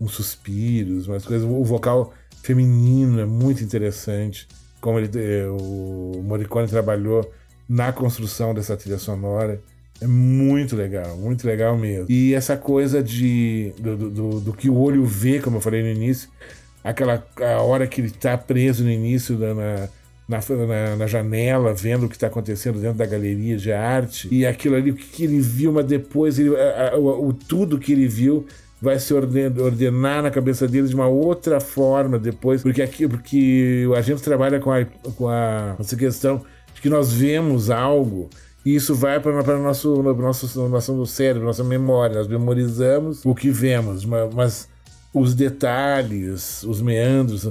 uns 0.00 0.12
suspiros, 0.12 1.08
umas 1.08 1.26
coisas. 1.26 1.46
O 1.46 1.64
vocal 1.64 2.14
feminino 2.42 3.20
é 3.20 3.26
muito 3.26 3.64
interessante 3.64 4.46
como 4.84 4.98
ele, 4.98 5.08
eh, 5.14 5.46
o 5.48 6.20
Morricone 6.22 6.68
trabalhou 6.68 7.32
na 7.66 7.90
construção 7.90 8.52
dessa 8.52 8.76
trilha 8.76 8.98
sonora. 8.98 9.58
É 9.98 10.06
muito 10.06 10.76
legal, 10.76 11.16
muito 11.16 11.46
legal 11.46 11.74
mesmo. 11.74 12.04
E 12.10 12.34
essa 12.34 12.54
coisa 12.54 13.02
de 13.02 13.72
do, 13.78 13.96
do, 14.10 14.40
do, 14.40 14.52
que 14.52 14.68
o 14.68 14.76
olho 14.76 15.02
vê, 15.06 15.40
como 15.40 15.56
eu 15.56 15.60
falei 15.62 15.82
no 15.82 15.88
início, 15.88 16.28
aquela 16.82 17.26
a 17.40 17.62
hora 17.62 17.86
que 17.86 18.02
ele 18.02 18.08
está 18.08 18.36
preso 18.36 18.84
no 18.84 18.90
início 18.90 19.38
da, 19.38 19.54
na, 19.54 19.88
na, 20.28 20.96
na, 20.96 21.06
janela, 21.06 21.72
vendo 21.72 22.04
o 22.04 22.08
que 22.08 22.16
está 22.16 22.26
acontecendo 22.26 22.78
dentro 22.78 22.98
da 22.98 23.06
galeria 23.06 23.56
de 23.56 23.72
arte, 23.72 24.28
e 24.30 24.44
aquilo 24.44 24.76
ali, 24.76 24.90
o 24.90 24.94
que, 24.94 25.24
ele 25.24 25.40
viu, 25.40 25.72
mas 25.72 25.86
depois 25.86 26.38
ele, 26.38 26.54
a, 26.54 26.90
a, 26.90 26.98
o, 26.98 27.32
tudo 27.32 27.78
que 27.78 27.92
ele 27.92 28.06
viu 28.06 28.46
vai 28.84 28.98
se 28.98 29.12
orden- 29.14 29.58
ordenar 29.58 30.22
na 30.22 30.30
cabeça 30.30 30.68
deles 30.68 30.90
de 30.90 30.94
uma 30.94 31.08
outra 31.08 31.58
forma 31.60 32.18
depois, 32.18 32.62
porque 32.62 32.82
aqui, 32.82 33.08
porque 33.08 33.88
a 33.96 34.00
gente 34.00 34.22
trabalha 34.22 34.60
com 34.60 34.70
a, 34.70 34.84
com 35.16 35.28
a 35.28 35.74
essa 35.80 35.96
questão 35.96 36.42
de 36.74 36.80
que 36.80 36.88
nós 36.88 37.12
vemos 37.12 37.70
algo 37.70 38.28
e 38.64 38.74
isso 38.74 38.94
vai 38.94 39.18
para 39.20 39.32
o 39.32 39.62
nosso, 39.62 40.02
nosso, 40.02 40.58
nosso 40.68 41.06
cérebro, 41.06 41.44
nossa 41.46 41.62
memória. 41.64 42.16
Nós 42.16 42.28
memorizamos 42.28 43.24
o 43.24 43.34
que 43.34 43.50
vemos, 43.50 44.04
ma- 44.04 44.28
mas 44.32 44.68
os 45.12 45.34
detalhes, 45.34 46.62
os 46.62 46.80
meandros, 46.80 47.46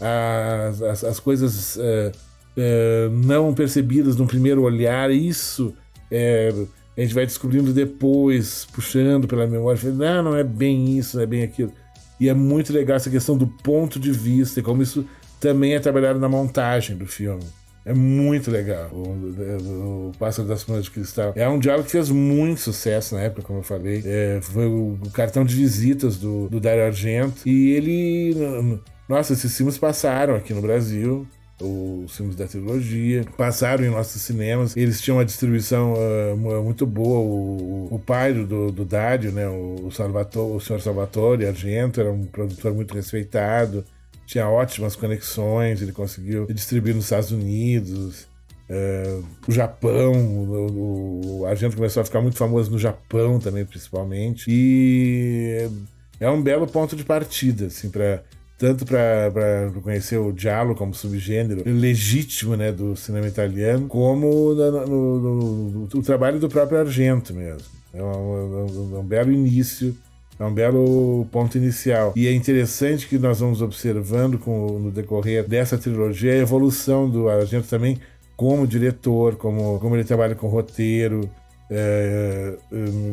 as, 0.00 0.82
as, 0.82 1.04
as 1.04 1.20
coisas 1.20 1.76
eh, 1.80 2.12
eh, 2.56 3.08
não 3.12 3.52
percebidas 3.54 4.16
no 4.16 4.26
primeiro 4.26 4.62
olhar, 4.62 5.10
isso 5.10 5.74
eh, 6.10 6.52
a 6.96 7.00
gente 7.00 7.14
vai 7.14 7.26
descobrindo 7.26 7.72
depois, 7.72 8.66
puxando 8.72 9.28
pela 9.28 9.46
memória, 9.46 9.78
falando, 9.78 9.98
não, 9.98 10.22
não 10.22 10.36
é 10.36 10.42
bem 10.42 10.96
isso, 10.98 11.16
não 11.16 11.24
é 11.24 11.26
bem 11.26 11.42
aquilo. 11.42 11.72
E 12.18 12.28
é 12.28 12.34
muito 12.34 12.72
legal 12.72 12.96
essa 12.96 13.10
questão 13.10 13.36
do 13.36 13.46
ponto 13.46 14.00
de 14.00 14.10
vista, 14.10 14.60
e 14.60 14.62
como 14.62 14.82
isso 14.82 15.06
também 15.38 15.74
é 15.74 15.80
trabalhado 15.80 16.18
na 16.18 16.28
montagem 16.28 16.96
do 16.96 17.06
filme. 17.06 17.44
É 17.84 17.94
muito 17.94 18.50
legal. 18.50 18.90
O, 18.92 19.10
o, 19.10 20.08
o 20.08 20.12
Pássaro 20.18 20.48
das 20.48 20.64
Plumas 20.64 20.84
de 20.84 20.90
Cristal. 20.90 21.32
É 21.36 21.48
um 21.48 21.56
diálogo 21.56 21.84
que 21.84 21.92
fez 21.92 22.10
muito 22.10 22.60
sucesso 22.60 23.14
na 23.14 23.20
época, 23.20 23.42
como 23.42 23.60
eu 23.60 23.62
falei. 23.62 24.02
É, 24.04 24.40
foi 24.42 24.66
o, 24.66 24.98
o 25.00 25.10
cartão 25.10 25.44
de 25.44 25.54
visitas 25.54 26.16
do, 26.16 26.48
do 26.48 26.58
Dario 26.58 26.84
Argento. 26.84 27.48
E 27.48 27.70
ele. 27.70 28.80
Nossa, 29.08 29.34
esses 29.34 29.56
filmes 29.56 29.78
passaram 29.78 30.34
aqui 30.34 30.52
no 30.52 30.60
Brasil. 30.60 31.28
Os 31.60 32.16
filmes 32.16 32.36
da 32.36 32.46
trilogia 32.46 33.24
passaram 33.36 33.84
em 33.84 33.90
nossos 33.90 34.20
cinemas. 34.20 34.76
Eles 34.76 35.00
tinham 35.00 35.16
uma 35.16 35.24
distribuição 35.24 35.94
uh, 35.94 36.62
muito 36.62 36.86
boa. 36.86 37.18
O, 37.18 37.88
o 37.94 37.98
pai 37.98 38.34
do, 38.34 38.70
do 38.70 38.84
Dário, 38.84 39.32
né, 39.32 39.48
o, 39.48 39.90
Salvatore, 39.90 40.56
o 40.56 40.60
senhor 40.60 40.80
Salvatore 40.80 41.46
Argento, 41.46 42.00
era 42.00 42.12
um 42.12 42.24
produtor 42.26 42.74
muito 42.74 42.94
respeitado 42.94 43.84
tinha 44.26 44.48
ótimas 44.48 44.96
conexões, 44.96 45.80
ele 45.80 45.92
conseguiu 45.92 46.46
distribuir 46.46 46.94
nos 46.94 47.04
Estados 47.04 47.30
Unidos, 47.30 48.26
uh, 48.68 49.24
o 49.46 49.52
Japão, 49.52 50.12
o, 50.12 51.40
o 51.40 51.46
Argento 51.46 51.76
começou 51.76 52.00
a 52.02 52.04
ficar 52.04 52.20
muito 52.20 52.36
famoso 52.36 52.70
no 52.70 52.78
Japão 52.78 53.38
também, 53.38 53.64
principalmente, 53.64 54.46
e 54.48 55.70
é 56.18 56.28
um 56.28 56.42
belo 56.42 56.66
ponto 56.66 56.96
de 56.96 57.04
partida, 57.04 57.66
assim, 57.66 57.88
para 57.88 58.24
tanto 58.58 58.86
para 58.86 59.70
conhecer 59.82 60.18
o 60.18 60.34
giallo 60.36 60.74
como 60.74 60.94
subgênero 60.94 61.62
legítimo 61.66 62.56
né, 62.56 62.72
do 62.72 62.96
cinema 62.96 63.26
italiano, 63.26 63.86
como 63.86 64.54
no, 64.54 64.86
no, 64.86 65.70
no, 65.70 65.88
o 65.94 66.02
trabalho 66.02 66.40
do 66.40 66.48
próprio 66.48 66.78
Argento 66.78 67.34
mesmo. 67.34 67.76
É 67.92 68.02
um, 68.02 68.96
é 68.96 68.98
um 68.98 69.04
belo 69.04 69.32
início 69.32 69.96
é 70.38 70.44
um 70.44 70.52
belo 70.52 71.26
ponto 71.32 71.56
inicial. 71.56 72.12
E 72.14 72.26
é 72.26 72.32
interessante 72.32 73.08
que 73.08 73.18
nós 73.18 73.40
vamos 73.40 73.62
observando 73.62 74.38
com, 74.38 74.78
no 74.78 74.90
decorrer 74.90 75.48
dessa 75.48 75.78
trilogia 75.78 76.32
a 76.32 76.36
evolução 76.36 77.08
do 77.08 77.28
Argento 77.28 77.68
também 77.68 77.98
como 78.36 78.66
diretor, 78.66 79.36
como, 79.36 79.80
como 79.80 79.96
ele 79.96 80.04
trabalha 80.04 80.34
com 80.34 80.46
roteiro. 80.46 81.28
É, 81.70 82.54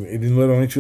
ele 0.10 0.30
normalmente, 0.30 0.80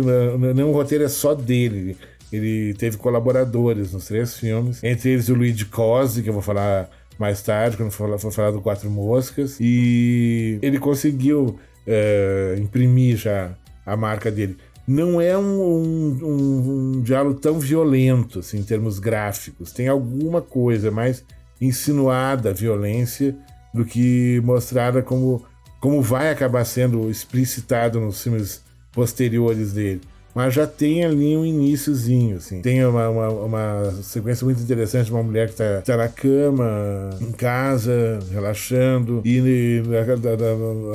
nenhum 0.53 0.73
roteiro 0.73 1.05
é 1.05 1.09
só 1.09 1.33
dele. 1.33 1.95
Ele 2.35 2.73
teve 2.73 2.97
colaboradores 2.97 3.93
nos 3.93 4.05
três 4.05 4.35
filmes, 4.35 4.83
entre 4.83 5.11
eles 5.11 5.29
o 5.29 5.35
Luigi 5.35 5.65
Cosi, 5.65 6.23
que 6.23 6.29
eu 6.29 6.33
vou 6.33 6.41
falar 6.41 6.89
mais 7.19 7.41
tarde, 7.43 7.77
quando 7.77 7.91
for, 7.91 8.19
for 8.19 8.31
falar 8.31 8.51
do 8.51 8.59
Quatro 8.59 8.89
Moscas. 8.89 9.57
E 9.61 10.57
ele 10.61 10.79
conseguiu 10.79 11.59
é, 11.85 12.55
imprimir 12.59 13.17
já 13.17 13.51
a 13.85 13.95
marca 13.95 14.31
dele 14.31 14.57
não 14.87 15.21
é 15.21 15.37
um, 15.37 15.61
um, 15.61 16.19
um, 16.21 16.97
um, 16.97 17.01
diálogo 17.01 17.39
tão 17.39 17.57
violento 17.59 18.39
assim, 18.39 18.59
em 18.59 18.63
termos 18.63 18.99
gráficos. 18.99 19.71
Tem 19.71 19.87
alguma 19.87 20.41
coisa 20.41 20.91
mais 20.91 21.23
insinuada 21.61 22.49
a 22.49 22.53
violência 22.53 23.35
do 23.73 23.85
que 23.85 24.41
mostrada 24.43 25.01
como, 25.01 25.45
como 25.79 26.01
vai 26.01 26.29
acabar 26.29 26.65
sendo 26.65 27.09
explicitado 27.09 27.99
nos 27.99 28.21
filmes 28.21 28.63
posteriores 28.91 29.71
dele. 29.71 30.01
Mas 30.33 30.53
já 30.53 30.65
tem 30.65 31.05
ali 31.05 31.37
um 31.37 31.45
iníciozinho, 31.45 32.37
assim. 32.37 32.61
Tem 32.61 32.83
uma, 32.85 33.07
uma, 33.09 33.29
uma 33.29 33.91
sequência 34.01 34.43
muito 34.43 34.61
interessante 34.61 35.05
de 35.05 35.11
uma 35.11 35.21
mulher 35.21 35.47
que 35.47 35.53
está 35.53 35.81
tá 35.81 35.97
na 35.97 36.07
cama, 36.07 37.11
em 37.21 37.31
casa, 37.31 38.19
relaxando, 38.31 39.21
e, 39.23 39.37
e 39.37 39.81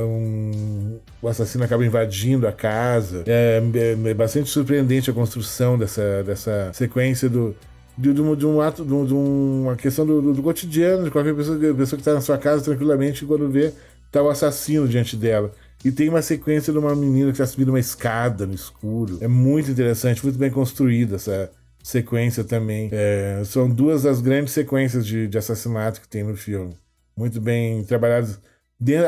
um, 0.04 0.98
o 1.22 1.28
assassino 1.28 1.62
acaba 1.62 1.86
invadindo 1.86 2.48
a 2.48 2.52
casa. 2.52 3.22
É, 3.26 3.62
é, 3.74 4.10
é, 4.10 4.14
bastante 4.14 4.50
surpreendente 4.50 5.10
a 5.10 5.14
construção 5.14 5.78
dessa, 5.78 6.24
dessa 6.24 6.72
sequência 6.74 7.28
do, 7.28 7.54
de, 7.96 8.12
de, 8.12 8.20
um, 8.20 8.34
de 8.34 8.46
um 8.46 8.60
ato, 8.60 8.84
de, 8.84 9.06
de 9.06 9.14
uma 9.14 9.76
questão 9.76 10.04
do, 10.04 10.32
do, 10.32 10.42
cotidiano, 10.42 11.04
de 11.04 11.10
qualquer 11.10 11.34
pessoa, 11.34 11.58
pessoa 11.58 11.96
que 11.96 12.00
está 12.00 12.14
na 12.14 12.20
sua 12.20 12.38
casa 12.38 12.64
tranquilamente, 12.64 13.24
quando 13.24 13.48
vê, 13.48 13.72
tá 14.10 14.20
o 14.20 14.28
assassino 14.28 14.88
diante 14.88 15.16
dela. 15.16 15.52
E 15.84 15.92
tem 15.92 16.08
uma 16.08 16.22
sequência 16.22 16.72
de 16.72 16.78
uma 16.78 16.94
menina 16.94 17.26
que 17.26 17.40
está 17.40 17.46
subindo 17.46 17.68
uma 17.68 17.80
escada 17.80 18.46
no 18.46 18.54
escuro. 18.54 19.18
É 19.20 19.28
muito 19.28 19.70
interessante, 19.70 20.22
muito 20.24 20.38
bem 20.38 20.50
construída 20.50 21.16
essa 21.16 21.50
sequência 21.82 22.42
também. 22.44 22.88
É, 22.92 23.42
são 23.44 23.68
duas 23.68 24.02
das 24.02 24.20
grandes 24.20 24.52
sequências 24.52 25.06
de, 25.06 25.28
de 25.28 25.38
assassinato 25.38 26.00
que 26.00 26.08
tem 26.08 26.24
no 26.24 26.36
filme. 26.36 26.74
Muito 27.16 27.40
bem 27.40 27.84
trabalhadas 27.84 28.40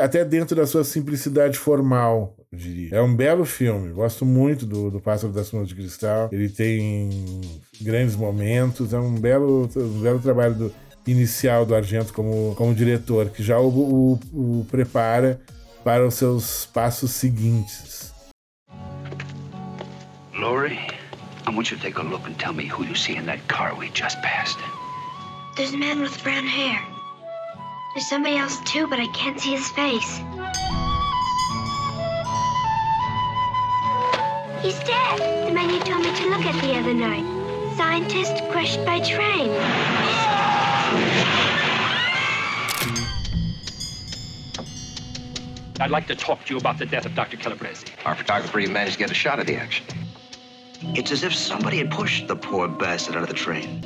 até 0.01 0.25
dentro 0.25 0.55
da 0.55 0.67
sua 0.67 0.83
simplicidade 0.83 1.57
formal, 1.57 2.35
eu 2.51 2.57
diria. 2.59 2.95
É 2.95 3.01
um 3.01 3.15
belo 3.15 3.45
filme, 3.45 3.93
gosto 3.93 4.25
muito 4.25 4.65
do, 4.65 4.91
do 4.91 4.99
Pássaro 4.99 5.31
das 5.31 5.49
Plumas 5.49 5.69
de 5.69 5.75
Cristal. 5.75 6.29
Ele 6.31 6.49
tem 6.49 7.09
grandes 7.81 8.15
momentos, 8.15 8.91
é 8.91 8.99
um 8.99 9.15
belo, 9.15 9.69
um 9.75 10.01
belo 10.01 10.19
trabalho 10.19 10.55
do, 10.55 10.73
inicial 11.07 11.65
do 11.65 11.73
Argento 11.73 12.13
como, 12.13 12.53
como 12.55 12.75
diretor, 12.75 13.29
que 13.29 13.41
já 13.41 13.59
o, 13.59 13.69
o, 13.69 14.19
o 14.33 14.65
prepara 14.69 15.39
para 15.83 16.05
os 16.05 16.15
seus 16.15 16.65
passos 16.65 17.11
seguintes. 17.11 18.13
Lori, 20.33 20.79
I 21.47 21.51
want 21.53 21.71
you 21.71 21.77
to 21.77 21.83
take 21.83 21.97
a 21.97 22.03
look 22.03 22.25
and 22.25 22.37
tell 22.37 22.53
me 22.53 22.65
who 22.65 22.83
you 22.83 22.95
see 22.95 23.15
in 23.15 23.25
that 23.25 23.47
car 23.47 23.75
we 23.75 23.89
just 23.89 24.21
passed. 24.21 24.57
There's 25.57 25.73
a 25.73 25.77
man 25.77 26.01
with 26.01 26.21
brown 26.23 26.45
hair. 26.45 26.79
There's 27.93 28.07
somebody 28.07 28.37
else 28.37 28.57
too, 28.65 28.87
but 28.87 28.99
I 28.99 29.07
can't 29.07 29.39
see 29.39 29.51
his 29.51 29.67
face. 29.71 30.21
He's 34.61 34.79
dead. 34.85 35.47
The 35.47 35.51
man 35.51 35.69
you 35.69 35.79
told 35.79 36.03
me 36.03 36.15
to 36.15 36.29
look 36.29 36.45
at 36.45 36.61
the 36.61 36.77
other 36.77 36.93
night. 36.93 37.25
Scientist 37.75 38.43
crushed 38.51 38.85
by 38.85 38.99
train. 38.99 39.49
I'd 45.81 45.89
like 45.89 46.05
to 46.07 46.15
talk 46.15 46.45
to 46.45 46.53
you 46.53 46.59
about 46.59 46.77
the 46.77 46.85
death 46.85 47.07
of 47.07 47.15
Dr. 47.15 47.37
Calabrese. 47.37 47.87
Our 48.05 48.13
photographer 48.13 48.59
even 48.59 48.71
managed 48.71 48.93
to 48.93 48.99
get 48.99 49.09
a 49.09 49.15
shot 49.15 49.39
of 49.39 49.47
the 49.47 49.55
action. 49.55 49.83
It's 50.93 51.11
as 51.11 51.23
if 51.23 51.33
somebody 51.33 51.79
had 51.79 51.89
pushed 51.89 52.27
the 52.27 52.35
poor 52.35 52.67
bastard 52.67 53.15
out 53.15 53.23
of 53.23 53.29
the 53.29 53.33
train. 53.33 53.81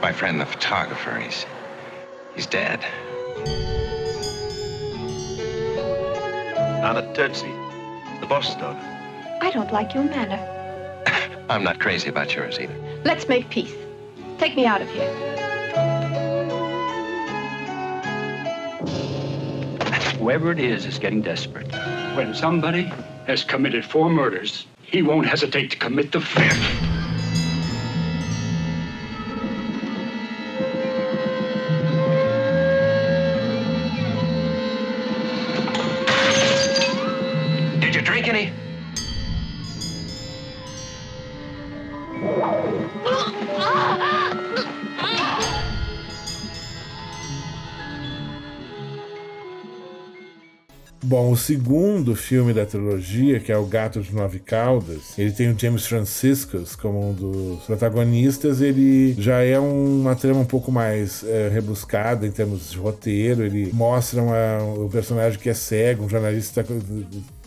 My 0.00 0.12
friend, 0.12 0.40
the 0.40 0.46
photographer, 0.46 1.18
he's 1.18 1.44
he's 2.36 2.46
dead. 2.46 2.84
Anna 6.82 7.02
Terzi, 7.14 7.59
the 8.20 8.26
boss's 8.26 8.54
daughter. 8.56 8.78
I 9.40 9.50
don't 9.50 9.72
like 9.72 9.94
your 9.94 10.04
manner. 10.04 10.38
I'm 11.48 11.64
not 11.64 11.80
crazy 11.80 12.08
about 12.08 12.34
yours 12.34 12.58
either. 12.58 12.74
Let's 13.04 13.28
make 13.28 13.48
peace. 13.50 13.74
Take 14.38 14.56
me 14.56 14.66
out 14.66 14.82
of 14.82 14.88
here. 14.90 15.10
Whoever 20.18 20.52
it 20.52 20.58
is 20.58 20.84
is 20.84 20.98
getting 20.98 21.22
desperate. 21.22 21.72
When 22.14 22.34
somebody 22.34 22.92
has 23.26 23.42
committed 23.42 23.84
four 23.84 24.10
murders, 24.10 24.66
he 24.82 25.02
won't 25.02 25.26
hesitate 25.26 25.70
to 25.70 25.78
commit 25.78 26.12
the 26.12 26.20
fifth. 26.20 26.89
Segundo 51.40 52.14
filme 52.14 52.52
da 52.52 52.64
trilogia, 52.64 53.40
que 53.40 53.50
é 53.50 53.56
O 53.56 53.64
Gato 53.64 54.00
de 54.00 54.14
Nove 54.14 54.38
Caudas, 54.38 55.18
ele 55.18 55.32
tem 55.32 55.50
o 55.50 55.58
James 55.58 55.86
Franciscus 55.86 56.76
como 56.76 57.10
um 57.10 57.12
dos 57.12 57.64
protagonistas. 57.64 58.60
Ele 58.60 59.14
já 59.18 59.42
é 59.42 59.58
uma 59.58 60.14
trama 60.14 60.40
um 60.40 60.44
pouco 60.44 60.70
mais 60.70 61.24
é, 61.24 61.48
rebuscada 61.48 62.26
em 62.26 62.30
termos 62.30 62.70
de 62.70 62.78
roteiro. 62.78 63.42
Ele 63.42 63.70
mostra 63.72 64.22
uma, 64.22 64.84
o 64.84 64.88
personagem 64.88 65.38
que 65.38 65.48
é 65.48 65.54
cego, 65.54 66.04
um 66.04 66.08
jornalista 66.08 66.62
que 66.62 66.74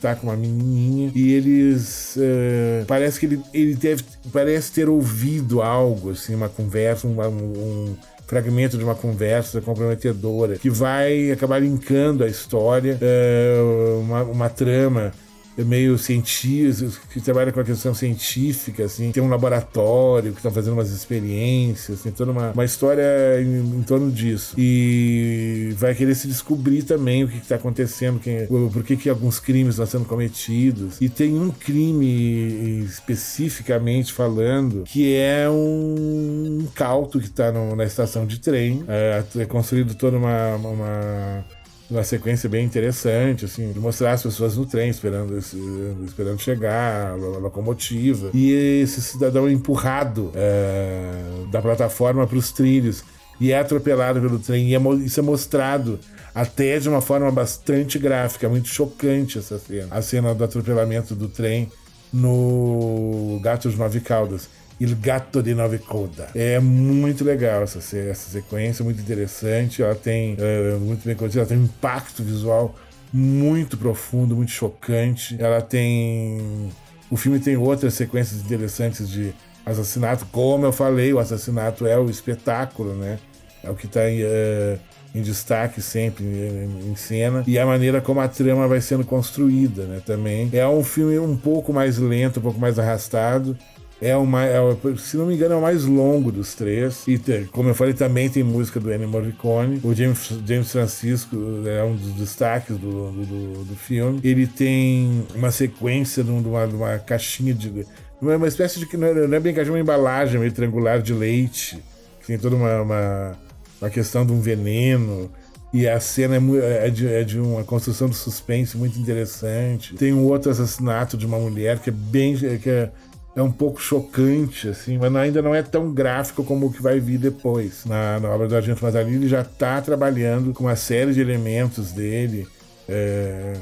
tá 0.01 0.15
com 0.15 0.27
uma 0.27 0.35
menininha 0.35 1.11
e 1.15 1.31
eles 1.31 2.17
uh, 2.17 2.85
parece 2.85 3.17
que 3.21 3.25
ele, 3.25 3.41
ele 3.53 3.73
deve 3.73 4.03
parece 4.33 4.69
ter 4.73 4.89
ouvido 4.89 5.61
algo 5.61 6.11
assim 6.11 6.35
uma 6.35 6.49
conversa 6.49 7.07
um, 7.07 7.17
um 7.21 7.95
fragmento 8.27 8.77
de 8.77 8.83
uma 8.83 8.95
conversa 8.95 9.61
comprometedora 9.61 10.57
que 10.57 10.69
vai 10.69 11.31
acabar 11.31 11.59
linkando 11.59 12.23
a 12.23 12.27
história, 12.27 12.97
uh, 13.01 13.99
uma, 13.99 14.23
uma 14.23 14.49
trama 14.49 15.11
meio 15.57 15.97
científico, 15.97 17.05
que 17.11 17.21
trabalha 17.21 17.51
com 17.51 17.59
a 17.59 17.63
questão 17.63 17.93
científica, 17.93 18.85
assim, 18.85 19.11
tem 19.11 19.21
um 19.21 19.29
laboratório 19.29 20.31
que 20.31 20.39
estão 20.39 20.51
fazendo 20.51 20.73
umas 20.73 20.89
experiências, 20.89 22.01
tem 22.01 22.11
toda 22.11 22.31
uma, 22.31 22.51
uma 22.51 22.65
história 22.65 23.03
em, 23.41 23.59
em, 23.59 23.83
torno 23.83 24.11
disso. 24.11 24.55
E 24.57 25.73
vai 25.77 25.93
querer 25.93 26.15
se 26.15 26.27
descobrir 26.27 26.83
também 26.83 27.23
o 27.23 27.27
que 27.27 27.37
está 27.37 27.55
acontecendo, 27.55 28.19
quem, 28.19 28.47
por 28.47 28.83
que, 28.83 28.97
que 28.97 29.09
alguns 29.09 29.39
crimes 29.39 29.75
estão 29.75 29.85
sendo 29.85 30.05
cometidos. 30.05 30.99
E 30.99 31.09
tem 31.09 31.37
um 31.37 31.51
crime 31.51 32.83
especificamente 32.83 34.11
falando 34.11 34.83
que 34.83 35.15
é 35.15 35.47
um 35.49 36.67
cauto 36.73 37.19
que 37.19 37.27
está 37.27 37.51
na 37.51 37.83
estação 37.83 38.25
de 38.25 38.39
trem. 38.39 38.83
É, 38.87 39.23
é 39.37 39.45
construído 39.45 39.95
toda 39.95 40.17
uma, 40.17 40.55
uma 40.55 41.45
uma 41.89 42.03
sequência 42.03 42.49
bem 42.49 42.65
interessante, 42.65 43.45
assim, 43.45 43.71
de 43.71 43.79
mostrar 43.79 44.13
as 44.13 44.23
pessoas 44.23 44.57
no 44.57 44.65
trem 44.65 44.89
esperando, 44.89 45.37
esperando 45.37 46.39
chegar, 46.39 47.11
a 47.11 47.15
locomotiva. 47.15 48.29
E 48.33 48.81
esse 48.81 49.01
cidadão 49.01 49.49
empurrado 49.49 50.31
é, 50.33 51.11
da 51.51 51.61
plataforma 51.61 52.25
para 52.25 52.37
os 52.37 52.51
trilhos 52.51 53.03
e 53.39 53.51
é 53.51 53.59
atropelado 53.59 54.21
pelo 54.21 54.39
trem. 54.39 54.69
E 54.69 54.75
é, 54.75 54.79
isso 55.05 55.19
é 55.19 55.23
mostrado 55.23 55.99
até 56.33 56.79
de 56.79 56.89
uma 56.89 57.01
forma 57.01 57.29
bastante 57.31 57.99
gráfica, 57.99 58.49
muito 58.49 58.67
chocante 58.67 59.37
essa 59.37 59.59
cena. 59.59 59.87
A 59.91 60.01
cena 60.01 60.33
do 60.33 60.43
atropelamento 60.43 61.13
do 61.13 61.27
trem 61.27 61.71
no 62.11 63.39
Gatos 63.41 63.75
Nove 63.77 63.99
Caldas. 63.99 64.47
Il 64.83 64.97
Gatto 64.97 65.41
di 65.41 65.53
Nove 65.53 65.79
Coda. 65.79 66.27
É 66.35 66.59
muito 66.59 67.23
legal 67.23 67.63
essa, 67.63 67.77
essa 67.79 68.29
sequência, 68.29 68.83
muito 68.83 68.99
interessante. 68.99 69.81
Ela 69.81 69.95
tem 69.95 70.35
é, 70.37 70.75
muito 70.75 71.05
bem 71.05 71.15
conduzida, 71.15 71.39
ela 71.39 71.47
tem 71.47 71.57
um 71.57 71.63
impacto 71.63 72.21
visual 72.21 72.75
muito 73.13 73.77
profundo, 73.77 74.35
muito 74.35 74.51
chocante. 74.51 75.37
Ela 75.39 75.61
tem. 75.61 76.69
O 77.09 77.15
filme 77.15 77.39
tem 77.39 77.55
outras 77.55 77.93
sequências 77.93 78.41
interessantes 78.41 79.07
de 79.07 79.33
assassinato. 79.65 80.25
Como 80.33 80.65
eu 80.65 80.73
falei, 80.73 81.13
o 81.13 81.19
assassinato 81.19 81.87
é 81.87 81.97
o 81.97 82.09
espetáculo, 82.09 82.93
né? 82.93 83.19
É 83.63 83.69
o 83.69 83.75
que 83.75 83.85
está 83.85 84.01
uh, 84.01 84.79
em, 85.15 85.21
destaque 85.21 85.81
sempre 85.81 86.25
em, 86.25 86.91
em, 86.91 86.95
cena. 86.97 87.41
E 87.47 87.57
a 87.57 87.65
maneira 87.65 88.01
como 88.01 88.19
a 88.19 88.27
trama 88.27 88.67
vai 88.67 88.81
sendo 88.81 89.05
construída, 89.05 89.85
né? 89.85 90.01
Também. 90.05 90.49
É 90.51 90.67
um 90.67 90.83
filme 90.83 91.17
um 91.19 91.37
pouco 91.37 91.71
mais 91.71 91.97
lento, 91.97 92.41
um 92.41 92.43
pouco 92.43 92.59
mais 92.59 92.77
arrastado. 92.77 93.57
É 94.03 94.17
uma, 94.17 94.43
é, 94.43 94.59
se 94.97 95.15
não 95.15 95.27
me 95.27 95.33
engano, 95.33 95.53
é 95.53 95.57
o 95.57 95.61
mais 95.61 95.85
longo 95.85 96.29
dos 96.29 96.53
três. 96.53 97.07
E, 97.07 97.17
como 97.53 97.69
eu 97.69 97.73
falei, 97.73 97.93
também 97.93 98.29
tem 98.29 98.43
música 98.43 98.77
do 98.77 98.91
Ennio 98.91 99.07
Morricone. 99.07 99.79
O 99.81 99.93
James, 99.93 100.29
James 100.45 100.69
Francisco 100.69 101.37
é 101.65 101.81
um 101.85 101.95
dos 101.95 102.11
destaques 102.15 102.77
do, 102.77 103.11
do, 103.11 103.63
do 103.63 103.75
filme. 103.77 104.19
Ele 104.21 104.45
tem 104.45 105.25
uma 105.33 105.51
sequência 105.51 106.21
de 106.21 106.29
uma, 106.29 106.67
de 106.67 106.75
uma 106.75 106.99
caixinha 106.99 107.53
de. 107.53 107.85
Uma 108.21 108.45
espécie 108.45 108.77
de. 108.77 108.97
Não 108.97 109.07
é, 109.07 109.25
não 109.25 109.37
é 109.37 109.39
bem 109.39 109.53
caixinha, 109.53 109.71
é 109.71 109.75
uma 109.77 109.81
embalagem 109.81 110.37
meio 110.37 110.51
triangular 110.51 111.01
de 111.01 111.13
leite. 111.13 111.81
Que 112.19 112.27
tem 112.27 112.37
toda 112.37 112.57
uma, 112.57 112.81
uma, 112.81 113.37
uma 113.81 113.89
questão 113.89 114.25
de 114.25 114.33
um 114.33 114.41
veneno. 114.41 115.31
E 115.73 115.87
a 115.87 115.97
cena 116.01 116.35
é, 116.35 116.87
é, 116.87 116.89
de, 116.89 117.07
é, 117.07 117.23
de, 117.23 117.39
uma 117.39 117.63
construção 117.63 118.09
de 118.09 118.17
suspense 118.17 118.75
muito 118.75 118.99
interessante. 118.99 119.95
Tem 119.95 120.11
um 120.11 120.25
outro 120.25 120.51
assassinato 120.51 121.15
de 121.15 121.25
uma 121.25 121.39
mulher 121.39 121.79
que 121.79 121.89
é 121.89 121.93
bem. 121.93 122.35
Que 122.35 122.69
é, 122.69 122.91
é 123.35 123.41
um 123.41 123.51
pouco 123.51 123.81
chocante, 123.81 124.69
assim, 124.69 124.97
mas 124.97 125.13
ainda 125.15 125.41
não 125.41 125.55
é 125.55 125.63
tão 125.63 125.91
gráfico 125.91 126.43
como 126.43 126.67
o 126.67 126.71
que 126.71 126.81
vai 126.81 126.99
vir 126.99 127.17
depois. 127.17 127.83
Na, 127.85 128.19
na 128.19 128.29
obra 128.29 128.47
do 128.47 128.55
Argento 128.55 128.83
Mazzarelli, 128.83 129.15
ele 129.15 129.27
já 129.27 129.41
está 129.41 129.81
trabalhando 129.81 130.53
com 130.53 130.65
uma 130.65 130.75
série 130.75 131.13
de 131.13 131.19
elementos 131.19 131.91
dele, 131.91 132.47
é, 132.87 133.53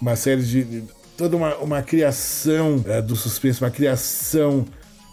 uma 0.00 0.14
série 0.14 0.42
de. 0.42 0.84
toda 1.16 1.36
uma, 1.36 1.56
uma 1.56 1.82
criação 1.82 2.84
é, 2.86 3.00
do 3.00 3.16
suspense, 3.16 3.62
uma 3.62 3.70
criação 3.70 4.66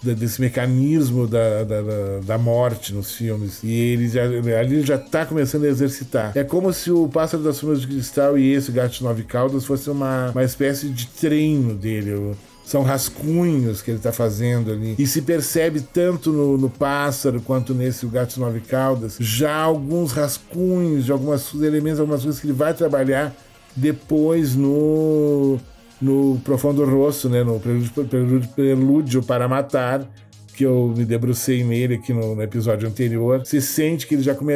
desse 0.04 0.42
mecanismo 0.42 1.28
da, 1.28 1.64
da, 1.64 1.82
da, 2.26 2.38
morte 2.38 2.92
nos 2.92 3.14
filmes. 3.14 3.60
E 3.64 3.72
ele 3.72 4.10
já, 4.10 4.24
ali 4.60 4.82
já 4.82 4.96
está 4.96 5.26
começando 5.26 5.66
a 5.66 5.68
exercitar. 5.68 6.32
É 6.36 6.44
como 6.44 6.74
se 6.74 6.92
o 6.92 7.08
Pássaro 7.08 7.44
das 7.44 7.60
Fumas 7.60 7.82
de 7.82 7.88
Cristal 7.88 8.38
e 8.38 8.52
esse 8.52 8.72
Gato 8.72 8.94
de 8.94 9.04
Nove 9.04 9.24
Caldas 9.24 9.64
fosse 9.64 9.90
uma, 9.92 10.32
uma 10.32 10.44
espécie 10.44 10.90
de 10.90 11.06
treino 11.08 11.76
dele 11.76 12.36
são 12.72 12.84
rascunhos 12.84 13.82
que 13.82 13.92
ele 13.92 13.98
está 13.98 14.14
fazendo 14.14 14.72
ali. 14.72 14.96
E 14.98 15.06
se 15.06 15.22
percebe 15.22 15.82
tanto 15.82 16.32
no, 16.32 16.58
no, 16.58 16.70
pássaro 16.70 17.42
quanto 17.42 17.74
nesse 17.74 18.06
O 18.06 18.10
Gato 18.10 18.40
Nove 18.40 18.62
Caudas, 18.62 19.18
já 19.20 19.54
alguns 19.54 20.14
rascunhos 20.14 21.04
de 21.04 21.12
alguns 21.12 21.54
elementos, 21.54 22.00
algumas 22.00 22.24
coisas 22.24 22.40
que 22.40 22.48
ele 22.48 22.54
vai 22.54 22.74
trabalhar 22.74 23.36
depois 23.76 24.56
no, 24.56 25.60
no 26.02 26.40
Profundo 26.46 26.86
Rosso, 26.86 27.28
né? 27.28 27.44
no 27.44 27.60
Prelúdio, 27.60 27.92
Prelúdio, 28.06 28.50
Prelúdio 28.56 29.22
para 29.22 29.50
Matar, 29.50 30.08
que 30.56 30.66
eu 30.66 30.94
me 30.96 31.04
debrucei 31.04 31.66
nele 31.66 31.96
aqui 31.96 32.14
no, 32.14 32.36
no 32.36 32.42
episódio 32.42 32.88
anterior. 32.88 33.46
Se 33.46 33.60
sente 33.60 34.08
que 34.08 34.16
ele 34.16 34.24
já 34.24 34.34
come, 34.34 34.54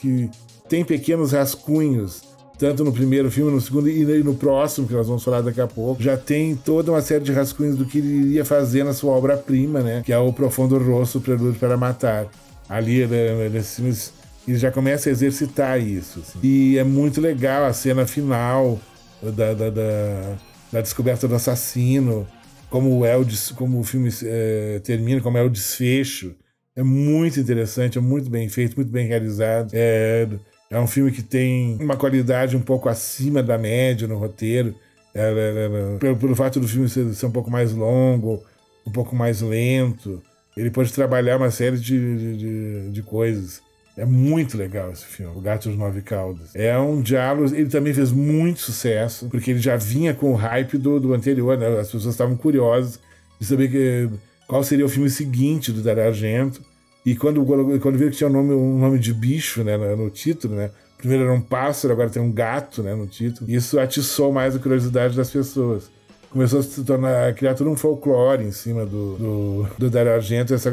que 0.00 0.30
tem 0.68 0.84
pequenos 0.84 1.32
rascunhos 1.32 2.22
tanto 2.58 2.84
no 2.84 2.92
primeiro 2.92 3.30
filme, 3.30 3.50
no 3.50 3.60
segundo 3.60 3.88
e 3.88 4.22
no 4.22 4.34
próximo, 4.34 4.86
que 4.86 4.94
nós 4.94 5.06
vamos 5.06 5.22
falar 5.22 5.42
daqui 5.42 5.60
a 5.60 5.66
pouco, 5.66 6.02
já 6.02 6.16
tem 6.16 6.56
toda 6.56 6.90
uma 6.90 7.02
série 7.02 7.22
de 7.22 7.32
rascunhos 7.32 7.76
do 7.76 7.84
que 7.84 7.98
ele 7.98 8.28
iria 8.28 8.44
fazer 8.44 8.84
na 8.84 8.92
sua 8.92 9.12
obra-prima, 9.12 9.80
né? 9.80 10.02
Que 10.04 10.12
é 10.12 10.18
o 10.18 10.32
Profundo 10.32 10.78
Rosso, 10.78 11.20
Prelúdio 11.20 11.58
para 11.58 11.76
Matar. 11.76 12.26
Ali, 12.68 13.06
nesses 13.52 13.76
filmes, 13.76 14.12
ele 14.48 14.58
já 14.58 14.72
começa 14.72 15.08
a 15.08 15.12
exercitar 15.12 15.80
isso. 15.80 16.20
Assim. 16.20 16.38
E 16.42 16.78
é 16.78 16.84
muito 16.84 17.20
legal 17.20 17.64
a 17.64 17.72
cena 17.72 18.06
final 18.06 18.80
da, 19.22 19.52
da, 19.52 19.70
da, 19.70 20.36
da 20.72 20.80
descoberta 20.80 21.28
do 21.28 21.34
assassino, 21.34 22.26
como 22.70 23.04
é 23.04 23.16
o, 23.16 23.26
como 23.54 23.80
o 23.80 23.84
filme 23.84 24.10
é, 24.24 24.80
termina, 24.82 25.20
como 25.20 25.36
é 25.36 25.42
o 25.42 25.50
desfecho. 25.50 26.34
É 26.74 26.82
muito 26.82 27.38
interessante, 27.38 27.98
é 27.98 28.00
muito 28.00 28.28
bem 28.28 28.48
feito, 28.48 28.76
muito 28.76 28.90
bem 28.90 29.06
realizado. 29.06 29.70
É, 29.72 30.26
é 30.70 30.78
um 30.78 30.86
filme 30.86 31.12
que 31.12 31.22
tem 31.22 31.76
uma 31.80 31.96
qualidade 31.96 32.56
um 32.56 32.60
pouco 32.60 32.88
acima 32.88 33.42
da 33.42 33.56
média 33.56 34.08
no 34.08 34.18
roteiro. 34.18 34.74
É, 35.14 35.20
é, 35.20 35.94
é, 35.94 35.98
pelo, 35.98 36.16
pelo 36.16 36.36
fato 36.36 36.60
do 36.60 36.68
filme 36.68 36.88
ser, 36.88 37.12
ser, 37.14 37.26
um 37.26 37.30
pouco 37.30 37.50
mais 37.50 37.72
longo, 37.72 38.42
um 38.86 38.90
pouco 38.90 39.16
mais 39.16 39.40
lento, 39.40 40.22
ele 40.56 40.70
pode 40.70 40.92
trabalhar 40.92 41.36
uma 41.36 41.50
série 41.50 41.78
de, 41.78 42.36
de, 42.36 42.90
de 42.90 43.02
coisas. 43.02 43.62
É 43.96 44.04
muito 44.04 44.58
legal 44.58 44.92
esse 44.92 45.06
filme, 45.06 45.34
O 45.34 45.40
Gato 45.40 45.70
dos 45.70 45.78
Nove 45.78 46.02
Caudas. 46.02 46.54
É 46.54 46.78
um 46.78 47.00
diálogo. 47.00 47.54
Ele 47.54 47.70
também 47.70 47.94
fez 47.94 48.12
muito 48.12 48.60
sucesso, 48.60 49.26
porque 49.30 49.52
ele 49.52 49.58
já 49.58 49.76
vinha 49.76 50.12
com 50.12 50.32
o 50.32 50.34
hype 50.34 50.76
do, 50.76 51.00
do 51.00 51.14
anterior, 51.14 51.56
né? 51.56 51.66
As 51.80 51.86
pessoas 51.86 52.14
estavam 52.14 52.36
curiosas 52.36 53.00
de 53.40 53.46
saber 53.46 53.70
que, 53.70 54.10
qual 54.46 54.62
seria 54.62 54.84
o 54.84 54.88
filme 54.88 55.08
seguinte 55.08 55.72
do 55.72 55.82
Dario 55.82 56.04
Argento. 56.04 56.62
E 57.06 57.14
quando, 57.14 57.46
quando 57.78 57.96
viu 57.96 58.10
que 58.10 58.16
tinha 58.16 58.28
um 58.28 58.32
nome, 58.32 58.52
um 58.52 58.78
nome 58.80 58.98
de 58.98 59.14
bicho 59.14 59.62
né, 59.62 59.76
no 59.94 60.10
título, 60.10 60.56
né? 60.56 60.70
Primeiro 60.98 61.22
era 61.22 61.32
um 61.32 61.40
pássaro, 61.40 61.92
agora 61.92 62.10
tem 62.10 62.20
um 62.20 62.32
gato 62.32 62.82
né, 62.82 62.96
no 62.96 63.06
título. 63.06 63.48
Isso 63.48 63.78
atiçou 63.78 64.32
mais 64.32 64.56
a 64.56 64.58
curiosidade 64.58 65.16
das 65.16 65.30
pessoas. 65.30 65.88
Começou 66.30 66.58
a 66.58 66.62
se 66.64 66.82
tornar, 66.82 67.28
a 67.28 67.32
criar 67.32 67.54
todo 67.54 67.70
um 67.70 67.76
folclore 67.76 68.42
em 68.42 68.50
cima 68.50 68.84
do, 68.84 69.16
do, 69.16 69.66
do 69.78 69.88
Dario 69.88 70.14
Argento, 70.14 70.52
essa, 70.52 70.68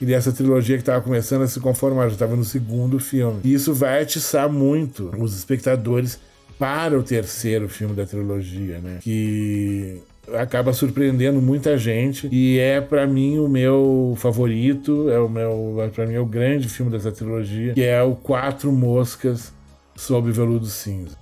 e 0.00 0.12
essa 0.12 0.32
trilogia 0.32 0.76
que 0.76 0.82
estava 0.82 1.00
começando 1.00 1.42
a 1.42 1.46
se 1.46 1.60
conformar, 1.60 2.08
já 2.08 2.14
estava 2.14 2.34
no 2.34 2.44
segundo 2.44 2.98
filme. 2.98 3.40
E 3.44 3.54
isso 3.54 3.72
vai 3.72 4.02
atiçar 4.02 4.50
muito 4.50 5.12
os 5.16 5.36
espectadores 5.36 6.18
para 6.58 6.98
o 6.98 7.02
terceiro 7.02 7.68
filme 7.68 7.94
da 7.94 8.04
trilogia, 8.04 8.80
né? 8.80 8.98
Que 9.00 10.02
acaba 10.34 10.72
surpreendendo 10.72 11.40
muita 11.40 11.76
gente 11.78 12.28
e 12.32 12.58
é 12.58 12.80
para 12.80 13.06
mim 13.06 13.38
o 13.38 13.48
meu 13.48 14.14
favorito, 14.16 15.08
é 15.10 15.18
o 15.18 15.28
meu, 15.28 15.90
para 15.94 16.06
mim 16.06 16.14
é 16.14 16.20
o 16.20 16.26
grande 16.26 16.68
filme 16.68 16.90
dessa 16.90 17.12
trilogia, 17.12 17.74
que 17.74 17.82
é 17.82 18.02
o 18.02 18.14
Quatro 18.14 18.70
Moscas 18.72 19.52
sob 19.96 20.30
Veludo 20.30 20.66
Cinza. 20.66 21.16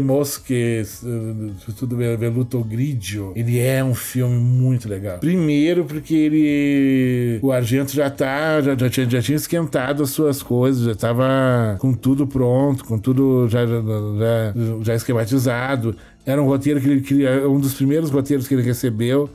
Mosques, 0.00 1.02
eh, 1.04 1.72
tudo 1.78 1.96
Veluto 1.96 2.62
Grigio, 2.62 3.32
ele 3.34 3.58
é 3.58 3.82
um 3.82 3.94
filme 3.94 4.36
muito 4.36 4.88
legal. 4.88 5.18
Primeiro 5.18 5.84
porque 5.84 6.14
ele... 6.14 7.38
O 7.42 7.50
Argento 7.50 7.92
já 7.92 8.08
tá, 8.10 8.60
já, 8.60 8.76
já, 8.76 8.90
tinha, 8.90 9.10
já 9.10 9.22
tinha 9.22 9.36
esquentado 9.36 10.02
as 10.02 10.10
suas 10.10 10.42
coisas, 10.42 10.84
já 10.84 10.94
tava 10.94 11.76
com 11.78 11.92
tudo 11.92 12.26
pronto, 12.26 12.84
com 12.84 12.98
tudo 12.98 13.48
já, 13.48 13.66
já, 13.66 14.54
já 14.82 14.94
esquematizado. 14.94 15.96
Era 16.24 16.40
um 16.40 16.46
roteiro 16.46 16.80
que 16.80 16.88
ele 16.88 17.00
queria, 17.00 17.48
um 17.48 17.58
dos 17.58 17.74
primeiros 17.74 18.10
roteiros 18.10 18.46
que 18.46 18.54
ele 18.54 18.62
recebeu 18.62 19.28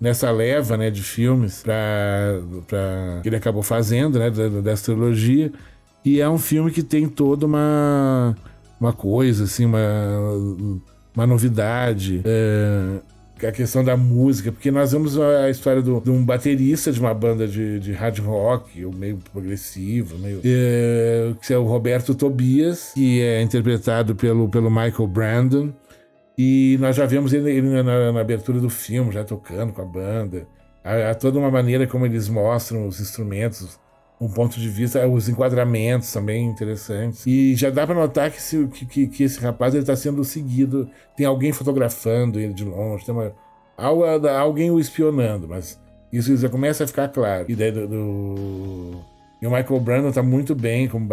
nessa 0.00 0.30
leva 0.30 0.76
né, 0.76 0.90
de 0.90 1.02
filmes 1.02 1.62
pra, 1.62 2.40
que 3.22 3.28
ele 3.28 3.36
acabou 3.36 3.62
fazendo, 3.62 4.18
né, 4.18 4.30
dessa 4.30 4.92
trilogia. 4.92 5.50
E 6.04 6.20
é 6.20 6.28
um 6.28 6.36
filme 6.36 6.70
que 6.70 6.82
tem 6.82 7.08
toda 7.08 7.46
uma, 7.46 8.36
uma 8.80 8.92
coisa, 8.92 9.44
assim, 9.44 9.64
uma, 9.64 9.80
uma 11.14 11.26
novidade. 11.26 12.22
É, 12.24 13.00
a 13.46 13.52
questão 13.52 13.84
da 13.84 13.96
música, 13.96 14.52
porque 14.52 14.70
nós 14.70 14.92
vemos 14.92 15.18
a 15.18 15.50
história 15.50 15.82
do, 15.82 16.00
de 16.00 16.10
um 16.10 16.24
baterista 16.24 16.92
de 16.92 17.00
uma 17.00 17.12
banda 17.12 17.46
de, 17.46 17.78
de 17.80 17.92
hard 17.92 18.18
rock, 18.20 18.84
meio 18.96 19.18
progressivo, 19.32 20.18
meio, 20.18 20.40
é, 20.44 21.32
que 21.42 21.52
é 21.52 21.58
o 21.58 21.64
Roberto 21.64 22.14
Tobias, 22.14 22.92
que 22.94 23.20
é 23.20 23.42
interpretado 23.42 24.14
pelo, 24.14 24.48
pelo 24.48 24.70
Michael 24.70 25.06
Brandon. 25.08 25.72
E 26.36 26.76
nós 26.80 26.96
já 26.96 27.06
vemos 27.06 27.32
ele, 27.32 27.50
ele 27.50 27.82
na, 27.82 28.12
na, 28.12 28.20
abertura 28.20 28.58
do 28.58 28.70
filme, 28.70 29.12
já 29.12 29.24
tocando 29.24 29.72
com 29.72 29.82
a 29.82 29.84
banda. 29.84 30.46
Há, 30.82 31.10
há, 31.10 31.14
toda 31.14 31.38
uma 31.38 31.50
maneira 31.50 31.86
como 31.86 32.06
eles 32.06 32.28
mostram 32.28 32.86
os 32.86 33.00
instrumentos, 33.00 33.78
um 34.24 34.28
ponto 34.28 34.58
de 34.58 34.68
vista, 34.68 35.06
os 35.06 35.28
enquadramentos 35.28 36.10
também 36.10 36.46
interessantes. 36.46 37.26
E 37.26 37.54
já 37.54 37.68
dá 37.68 37.86
para 37.86 37.94
notar 37.94 38.30
que, 38.30 38.40
se, 38.40 38.66
que, 38.68 39.06
que, 39.06 39.22
esse 39.22 39.38
rapaz 39.38 39.74
está 39.74 39.94
sendo 39.94 40.24
seguido, 40.24 40.88
tem 41.14 41.26
alguém 41.26 41.52
fotografando 41.52 42.40
ele 42.40 42.54
de 42.54 42.64
longe, 42.64 43.04
tem 43.04 43.14
uma, 43.14 43.32
alguém 43.76 44.70
o 44.70 44.80
espionando, 44.80 45.46
mas 45.46 45.78
isso 46.10 46.34
já 46.38 46.48
começa 46.48 46.84
a 46.84 46.86
ficar 46.86 47.08
claro. 47.08 47.44
E 47.48 47.54
daí 47.54 47.70
do, 47.70 47.86
do... 47.86 49.00
E 49.42 49.46
o 49.46 49.50
Michael 49.50 49.80
Brandon 49.80 50.08
está 50.08 50.22
muito 50.22 50.54
bem, 50.54 50.88
como 50.88 51.06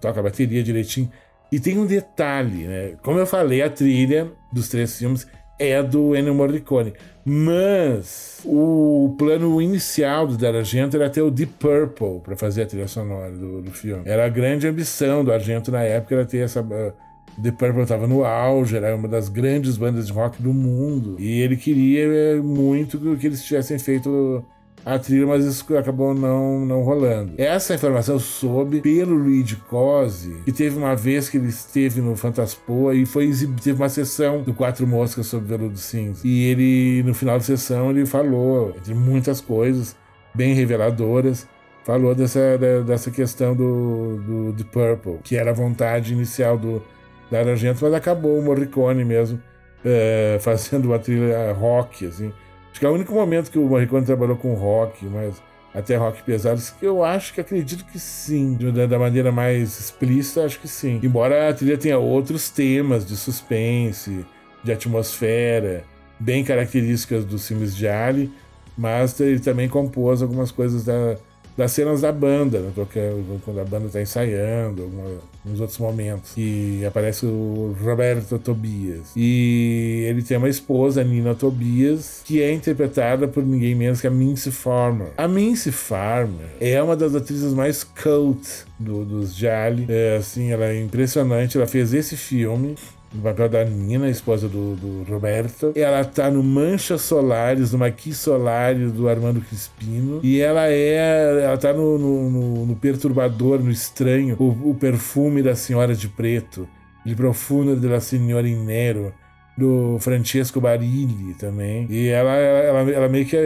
toca 0.00 0.20
a 0.20 0.22
bateria 0.22 0.62
direitinho. 0.62 1.10
E 1.52 1.60
tem 1.60 1.78
um 1.78 1.84
detalhe, 1.84 2.66
né? 2.66 2.94
Como 3.02 3.18
eu 3.18 3.26
falei, 3.26 3.60
a 3.60 3.68
trilha 3.68 4.32
dos 4.50 4.68
três 4.68 4.96
filmes 4.96 5.26
é 5.58 5.82
do 5.82 6.14
Ennio 6.14 6.34
Morricone. 6.34 6.92
Mas 7.24 8.40
o 8.44 9.14
plano 9.18 9.60
inicial 9.60 10.26
do 10.26 10.36
Dario 10.36 10.60
Argento 10.60 10.96
era 10.96 11.10
ter 11.10 11.22
o 11.22 11.30
Deep 11.30 11.54
Purple 11.58 12.20
para 12.20 12.36
fazer 12.36 12.62
a 12.62 12.66
trilha 12.66 12.86
sonora 12.86 13.32
do, 13.32 13.62
do, 13.62 13.72
filme. 13.72 14.02
Era 14.06 14.26
a 14.26 14.28
grande 14.28 14.68
ambição 14.68 15.24
do 15.24 15.32
Argento 15.32 15.72
na 15.72 15.82
época, 15.82 16.14
era 16.14 16.24
ter 16.24 16.38
essa. 16.38 16.60
Uh, 16.60 16.92
Deep 17.38 17.58
Purple 17.58 17.82
estava 17.82 18.06
no 18.06 18.24
auge, 18.24 18.76
era 18.76 18.94
uma 18.96 19.08
das 19.08 19.28
grandes 19.28 19.76
bandas 19.76 20.06
de 20.06 20.12
rock 20.12 20.42
do 20.42 20.54
mundo. 20.54 21.16
E 21.18 21.40
ele 21.40 21.56
queria 21.56 22.04
eh, 22.04 22.36
muito 22.36 22.98
que 23.16 23.26
eles 23.26 23.44
tivessem 23.44 23.78
feito 23.78 24.42
a 24.86 25.00
trilha, 25.00 25.26
mas 25.26 25.44
isso 25.44 25.76
acabou 25.76 26.14
não, 26.14 26.64
não 26.64 26.80
rolando. 26.82 27.32
Essa 27.36 27.74
informação 27.74 28.14
eu 28.14 28.20
soube 28.20 28.80
pelo 28.80 29.20
Reed 29.24 29.54
Cose, 29.68 30.36
que 30.44 30.52
teve 30.52 30.78
uma 30.78 30.94
vez 30.94 31.28
que 31.28 31.38
ele 31.38 31.48
esteve 31.48 32.00
no 32.00 32.14
Fantaspoa 32.14 32.94
e 32.94 33.04
foi 33.04 33.32
teve 33.60 33.72
uma 33.72 33.88
sessão 33.88 34.42
do 34.42 34.54
Quatro 34.54 34.86
Moscas 34.86 35.26
sobre 35.26 35.48
Veludo 35.48 35.76
Cinza. 35.76 36.20
E 36.24 36.44
ele, 36.44 37.02
no 37.02 37.12
final 37.14 37.36
da 37.36 37.44
sessão, 37.44 37.90
ele 37.90 38.06
falou, 38.06 38.74
entre 38.76 38.94
muitas 38.94 39.40
coisas 39.40 39.96
bem 40.32 40.54
reveladoras, 40.54 41.48
falou 41.84 42.14
dessa, 42.14 42.56
dessa 42.86 43.10
questão 43.10 43.56
do, 43.56 44.18
do 44.18 44.52
The 44.56 44.64
Purple, 44.70 45.18
que 45.24 45.36
era 45.36 45.50
a 45.50 45.54
vontade 45.54 46.12
inicial 46.12 46.56
do 46.56 46.80
da 47.28 47.40
Argento, 47.40 47.80
mas 47.82 47.92
acabou 47.92 48.38
o 48.38 48.42
Morricone 48.42 49.04
mesmo 49.04 49.42
é, 49.84 50.38
fazendo 50.42 50.86
uma 50.86 50.98
trilha 51.00 51.52
rock, 51.52 52.06
assim. 52.06 52.32
Acho 52.76 52.80
que 52.80 52.84
é 52.84 52.90
o 52.90 52.92
único 52.92 53.14
momento 53.14 53.50
que 53.50 53.58
o 53.58 53.66
Morricone 53.66 54.04
trabalhou 54.04 54.36
com 54.36 54.52
rock, 54.52 55.02
mas 55.06 55.42
até 55.72 55.96
rock 55.96 56.22
pesado, 56.22 56.60
que 56.78 56.84
eu 56.84 57.02
acho 57.02 57.32
que 57.32 57.40
acredito 57.40 57.86
que 57.86 57.98
sim. 57.98 58.54
Da 58.86 58.98
maneira 58.98 59.32
mais 59.32 59.80
explícita, 59.80 60.44
acho 60.44 60.60
que 60.60 60.68
sim. 60.68 61.00
Embora 61.02 61.48
a 61.48 61.54
trilha 61.54 61.78
tenha 61.78 61.96
outros 61.96 62.50
temas 62.50 63.06
de 63.06 63.16
suspense, 63.16 64.26
de 64.62 64.72
atmosfera, 64.72 65.84
bem 66.20 66.44
características 66.44 67.24
dos 67.24 67.48
filmes 67.48 67.74
de 67.74 67.88
Ali, 67.88 68.30
mas 68.76 69.18
ele 69.20 69.40
também 69.40 69.70
compôs 69.70 70.20
algumas 70.20 70.50
coisas 70.50 70.84
da, 70.84 71.16
das 71.56 71.72
cenas 71.72 72.02
da 72.02 72.12
banda, 72.12 72.60
né? 72.60 72.72
quando 73.44 73.60
a 73.60 73.64
banda 73.64 73.86
está 73.86 74.00
ensaiando, 74.00 74.82
alguns 75.44 75.60
outros 75.60 75.78
momentos. 75.78 76.32
E 76.36 76.84
aparece 76.86 77.24
o 77.24 77.74
Roberto 77.82 78.38
Tobias. 78.38 79.12
E 79.16 80.04
ele 80.08 80.22
tem 80.22 80.36
uma 80.36 80.48
esposa, 80.48 81.02
Nina 81.02 81.34
Tobias, 81.34 82.22
que 82.24 82.42
é 82.42 82.52
interpretada 82.52 83.26
por 83.26 83.44
ninguém 83.44 83.74
menos 83.74 84.00
que 84.00 84.06
a 84.06 84.10
Mincy 84.10 84.50
Farmer. 84.50 85.08
A 85.16 85.26
Mincy 85.26 85.72
Farmer 85.72 86.48
é 86.60 86.82
uma 86.82 86.96
das 86.96 87.14
atrizes 87.14 87.54
mais 87.54 87.82
cult 87.82 88.66
do, 88.78 89.04
dos 89.04 89.34
Jali. 89.34 89.86
É, 89.88 90.16
assim, 90.16 90.50
ela 90.50 90.66
é 90.66 90.80
impressionante. 90.80 91.56
Ela 91.56 91.66
fez 91.66 91.94
esse 91.94 92.16
filme 92.16 92.74
no 93.14 93.22
papel 93.22 93.48
da 93.48 93.64
Nina, 93.64 94.08
esposa 94.08 94.48
do, 94.48 94.74
do, 94.76 95.02
Roberto. 95.10 95.72
Ela 95.74 96.04
tá 96.04 96.30
no 96.30 96.42
Mancha 96.42 96.98
Solares, 96.98 97.72
no 97.72 97.78
Maqui 97.78 98.12
Solares 98.12 98.92
do 98.92 99.08
Armando 99.08 99.40
Crispino. 99.40 100.20
E 100.22 100.40
ela 100.40 100.68
é. 100.68 101.44
Ela 101.44 101.56
tá 101.56 101.72
no, 101.72 101.98
no, 101.98 102.66
no 102.66 102.76
Perturbador, 102.76 103.60
no 103.60 103.70
Estranho, 103.70 104.36
o, 104.38 104.70
o, 104.70 104.74
perfume 104.74 105.42
da 105.42 105.54
Senhora 105.54 105.94
de 105.94 106.08
Preto. 106.08 106.68
de 107.04 107.14
Profundo 107.14 107.76
de 107.76 107.86
la 107.86 108.00
Signora 108.00 108.48
in 108.48 108.64
Nero 108.64 109.12
do 109.56 109.96
Francesco 110.00 110.60
Barilli 110.60 111.34
também. 111.34 111.86
E 111.88 112.08
ela, 112.08 112.32
ela, 112.32 112.90
ela 112.90 113.08
meio 113.08 113.24
que 113.24 113.36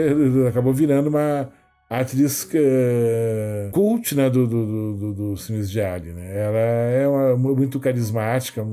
acabou 0.48 0.72
virando 0.72 1.08
uma 1.08 1.42
a 1.42 1.46
atriz 1.90 2.44
uh, 2.44 3.70
cult 3.72 4.14
né, 4.14 4.30
do, 4.30 4.46
do, 4.46 4.94
do, 4.94 5.12
dos 5.12 5.44
filmes 5.44 5.68
de 5.68 5.80
Ali. 5.80 6.12
Né? 6.12 6.38
Ela 6.38 6.58
é 6.58 7.08
uma, 7.08 7.36
muito 7.36 7.80
carismática, 7.80 8.64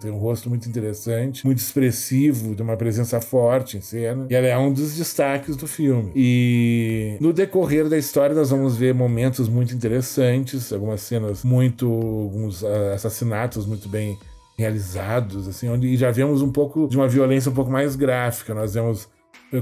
tem 0.00 0.10
um 0.10 0.18
rosto 0.18 0.48
muito 0.48 0.68
interessante, 0.68 1.46
muito 1.46 1.58
expressivo, 1.58 2.52
tem 2.56 2.64
uma 2.64 2.76
presença 2.76 3.20
forte 3.20 3.76
em 3.76 3.80
cena. 3.80 4.26
E 4.28 4.34
ela 4.34 4.48
é 4.48 4.58
um 4.58 4.72
dos 4.72 4.96
destaques 4.96 5.54
do 5.54 5.68
filme. 5.68 6.10
E 6.16 7.16
no 7.20 7.32
decorrer 7.32 7.88
da 7.88 7.96
história, 7.96 8.34
nós 8.34 8.50
vamos 8.50 8.76
ver 8.76 8.92
momentos 8.92 9.48
muito 9.48 9.72
interessantes, 9.72 10.72
algumas 10.72 11.00
cenas 11.00 11.44
muito. 11.44 11.86
alguns 11.86 12.64
assassinatos 12.64 13.66
muito 13.66 13.88
bem 13.88 14.18
realizados, 14.58 15.46
assim, 15.48 15.68
onde 15.68 15.96
já 15.96 16.10
vemos 16.10 16.42
um 16.42 16.50
pouco 16.50 16.88
de 16.88 16.96
uma 16.96 17.08
violência 17.08 17.50
um 17.50 17.54
pouco 17.54 17.70
mais 17.70 17.94
gráfica. 17.94 18.54
Nós 18.54 18.74
vemos 18.74 19.08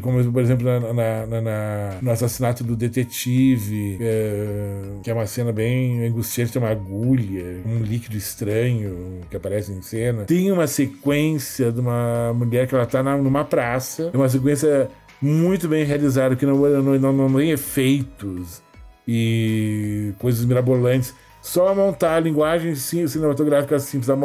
como 0.00 0.32
por 0.32 0.42
exemplo 0.42 0.64
na, 0.64 0.92
na, 1.26 1.40
na, 1.40 1.98
no 2.00 2.10
assassinato 2.10 2.64
do 2.64 2.76
detetive, 2.76 3.98
é, 4.00 4.82
que 5.02 5.10
é 5.10 5.14
uma 5.14 5.26
cena 5.26 5.52
bem 5.52 6.06
angustiante, 6.06 6.52
tem 6.52 6.62
uma 6.62 6.70
agulha, 6.70 7.62
um 7.66 7.78
líquido 7.82 8.16
estranho 8.16 9.20
que 9.30 9.36
aparece 9.36 9.72
em 9.72 9.82
cena. 9.82 10.24
Tem 10.24 10.50
uma 10.50 10.66
sequência 10.66 11.70
de 11.70 11.80
uma 11.80 12.32
mulher 12.32 12.66
que 12.66 12.74
ela 12.74 12.86
tá 12.86 13.02
na, 13.02 13.16
numa 13.16 13.44
praça, 13.44 14.10
é 14.12 14.16
uma 14.16 14.28
sequência 14.28 14.88
muito 15.20 15.68
bem 15.68 15.84
realizada, 15.84 16.34
que 16.34 16.44
não, 16.44 16.56
não, 16.56 16.98
não, 16.98 17.12
não 17.28 17.38
tem 17.38 17.50
efeitos 17.50 18.62
e 19.06 20.12
coisas 20.18 20.44
mirabolantes. 20.44 21.14
Só 21.40 21.74
montar 21.74 22.16
a 22.16 22.20
linguagem 22.20 22.74
cinematográfica 22.74 23.78
simples, 23.78 24.08
a, 24.08 24.16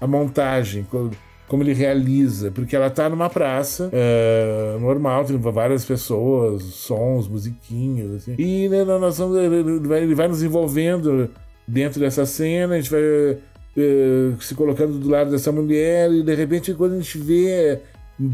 a 0.00 0.06
montagem 0.06 0.86
como 1.48 1.62
ele 1.62 1.72
realiza, 1.72 2.50
porque 2.50 2.76
ela 2.76 2.90
tá 2.90 3.08
numa 3.08 3.30
praça 3.30 3.88
é, 3.90 4.76
normal, 4.78 5.24
tem 5.24 5.36
várias 5.38 5.84
pessoas, 5.84 6.62
sons, 6.62 7.26
musiquinhos, 7.26 8.16
assim. 8.16 8.34
E 8.38 8.68
né, 8.68 8.84
nós 8.84 9.16
vamos, 9.16 9.38
ele, 9.38 9.80
vai, 9.80 10.02
ele 10.02 10.14
vai 10.14 10.28
nos 10.28 10.42
envolvendo 10.42 11.30
dentro 11.66 11.98
dessa 11.98 12.26
cena, 12.26 12.74
a 12.74 12.80
gente 12.80 12.90
vai 12.90 13.00
é, 13.00 14.32
se 14.40 14.54
colocando 14.54 14.98
do 14.98 15.08
lado 15.08 15.30
dessa 15.30 15.50
mulher, 15.50 16.12
e 16.12 16.22
de 16.22 16.34
repente, 16.34 16.74
quando 16.74 16.92
a 16.92 16.96
gente 17.00 17.16
vê, 17.16 17.80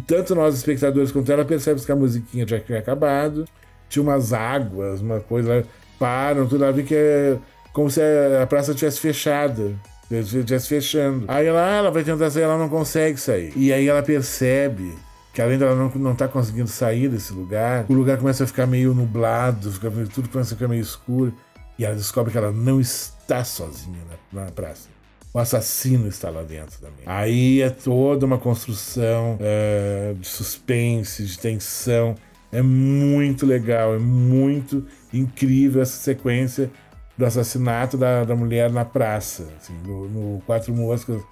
tanto 0.08 0.34
nós 0.34 0.56
espectadores 0.56 1.12
quanto 1.12 1.30
ela, 1.30 1.44
percebe 1.44 1.80
que 1.80 1.92
a 1.92 1.96
musiquinha 1.96 2.44
já 2.46 2.58
tinha 2.58 2.80
acabado, 2.80 3.44
tinha 3.88 4.02
umas 4.02 4.32
águas, 4.32 5.00
uma 5.00 5.20
coisa, 5.20 5.64
param, 6.00 6.48
tudo 6.48 6.64
lá, 6.64 6.72
vê 6.72 6.82
que 6.82 6.96
é 6.96 7.38
como 7.72 7.88
se 7.88 8.00
a 8.00 8.46
praça 8.46 8.74
tivesse 8.74 8.98
fechada 8.98 9.72
estivesse 10.10 10.68
fechando. 10.68 11.24
Aí 11.28 11.46
ela, 11.46 11.66
ah, 11.66 11.76
ela 11.76 11.90
vai 11.90 12.04
tentar 12.04 12.30
sair, 12.30 12.42
ela 12.42 12.58
não 12.58 12.68
consegue 12.68 13.18
sair. 13.18 13.52
E 13.56 13.72
aí 13.72 13.88
ela 13.88 14.02
percebe 14.02 14.94
que 15.32 15.42
além 15.42 15.58
dela 15.58 15.74
não, 15.74 15.90
não 15.96 16.14
tá 16.14 16.28
conseguindo 16.28 16.68
sair 16.68 17.08
desse 17.08 17.32
lugar, 17.32 17.86
o 17.88 17.92
lugar 17.92 18.18
começa 18.18 18.44
a 18.44 18.46
ficar 18.46 18.66
meio 18.66 18.94
nublado, 18.94 19.72
fica, 19.72 19.90
tudo 20.12 20.28
começa 20.28 20.54
a 20.54 20.56
ficar 20.56 20.68
meio 20.68 20.82
escuro. 20.82 21.34
E 21.78 21.84
ela 21.84 21.94
descobre 21.94 22.30
que 22.30 22.38
ela 22.38 22.52
não 22.52 22.80
está 22.80 23.42
sozinha 23.44 23.98
na, 24.32 24.44
na 24.44 24.50
praça. 24.52 24.88
O 25.32 25.38
assassino 25.40 26.06
está 26.06 26.30
lá 26.30 26.42
dentro 26.44 26.78
também. 26.78 27.02
Aí 27.04 27.60
é 27.60 27.68
toda 27.68 28.24
uma 28.24 28.38
construção 28.38 29.36
é, 29.40 30.14
de 30.16 30.28
suspense, 30.28 31.24
de 31.24 31.36
tensão. 31.36 32.14
É 32.52 32.62
muito 32.62 33.44
legal, 33.44 33.96
é 33.96 33.98
muito 33.98 34.86
incrível 35.12 35.82
essa 35.82 35.96
sequência 35.96 36.70
do 37.16 37.24
assassinato 37.24 37.96
da, 37.96 38.24
da 38.24 38.34
mulher 38.34 38.70
na 38.70 38.84
praça, 38.84 39.48
assim, 39.60 39.74
no, 39.86 40.08
no 40.08 40.42
Quatro 40.42 40.74
Moscas 40.74 41.22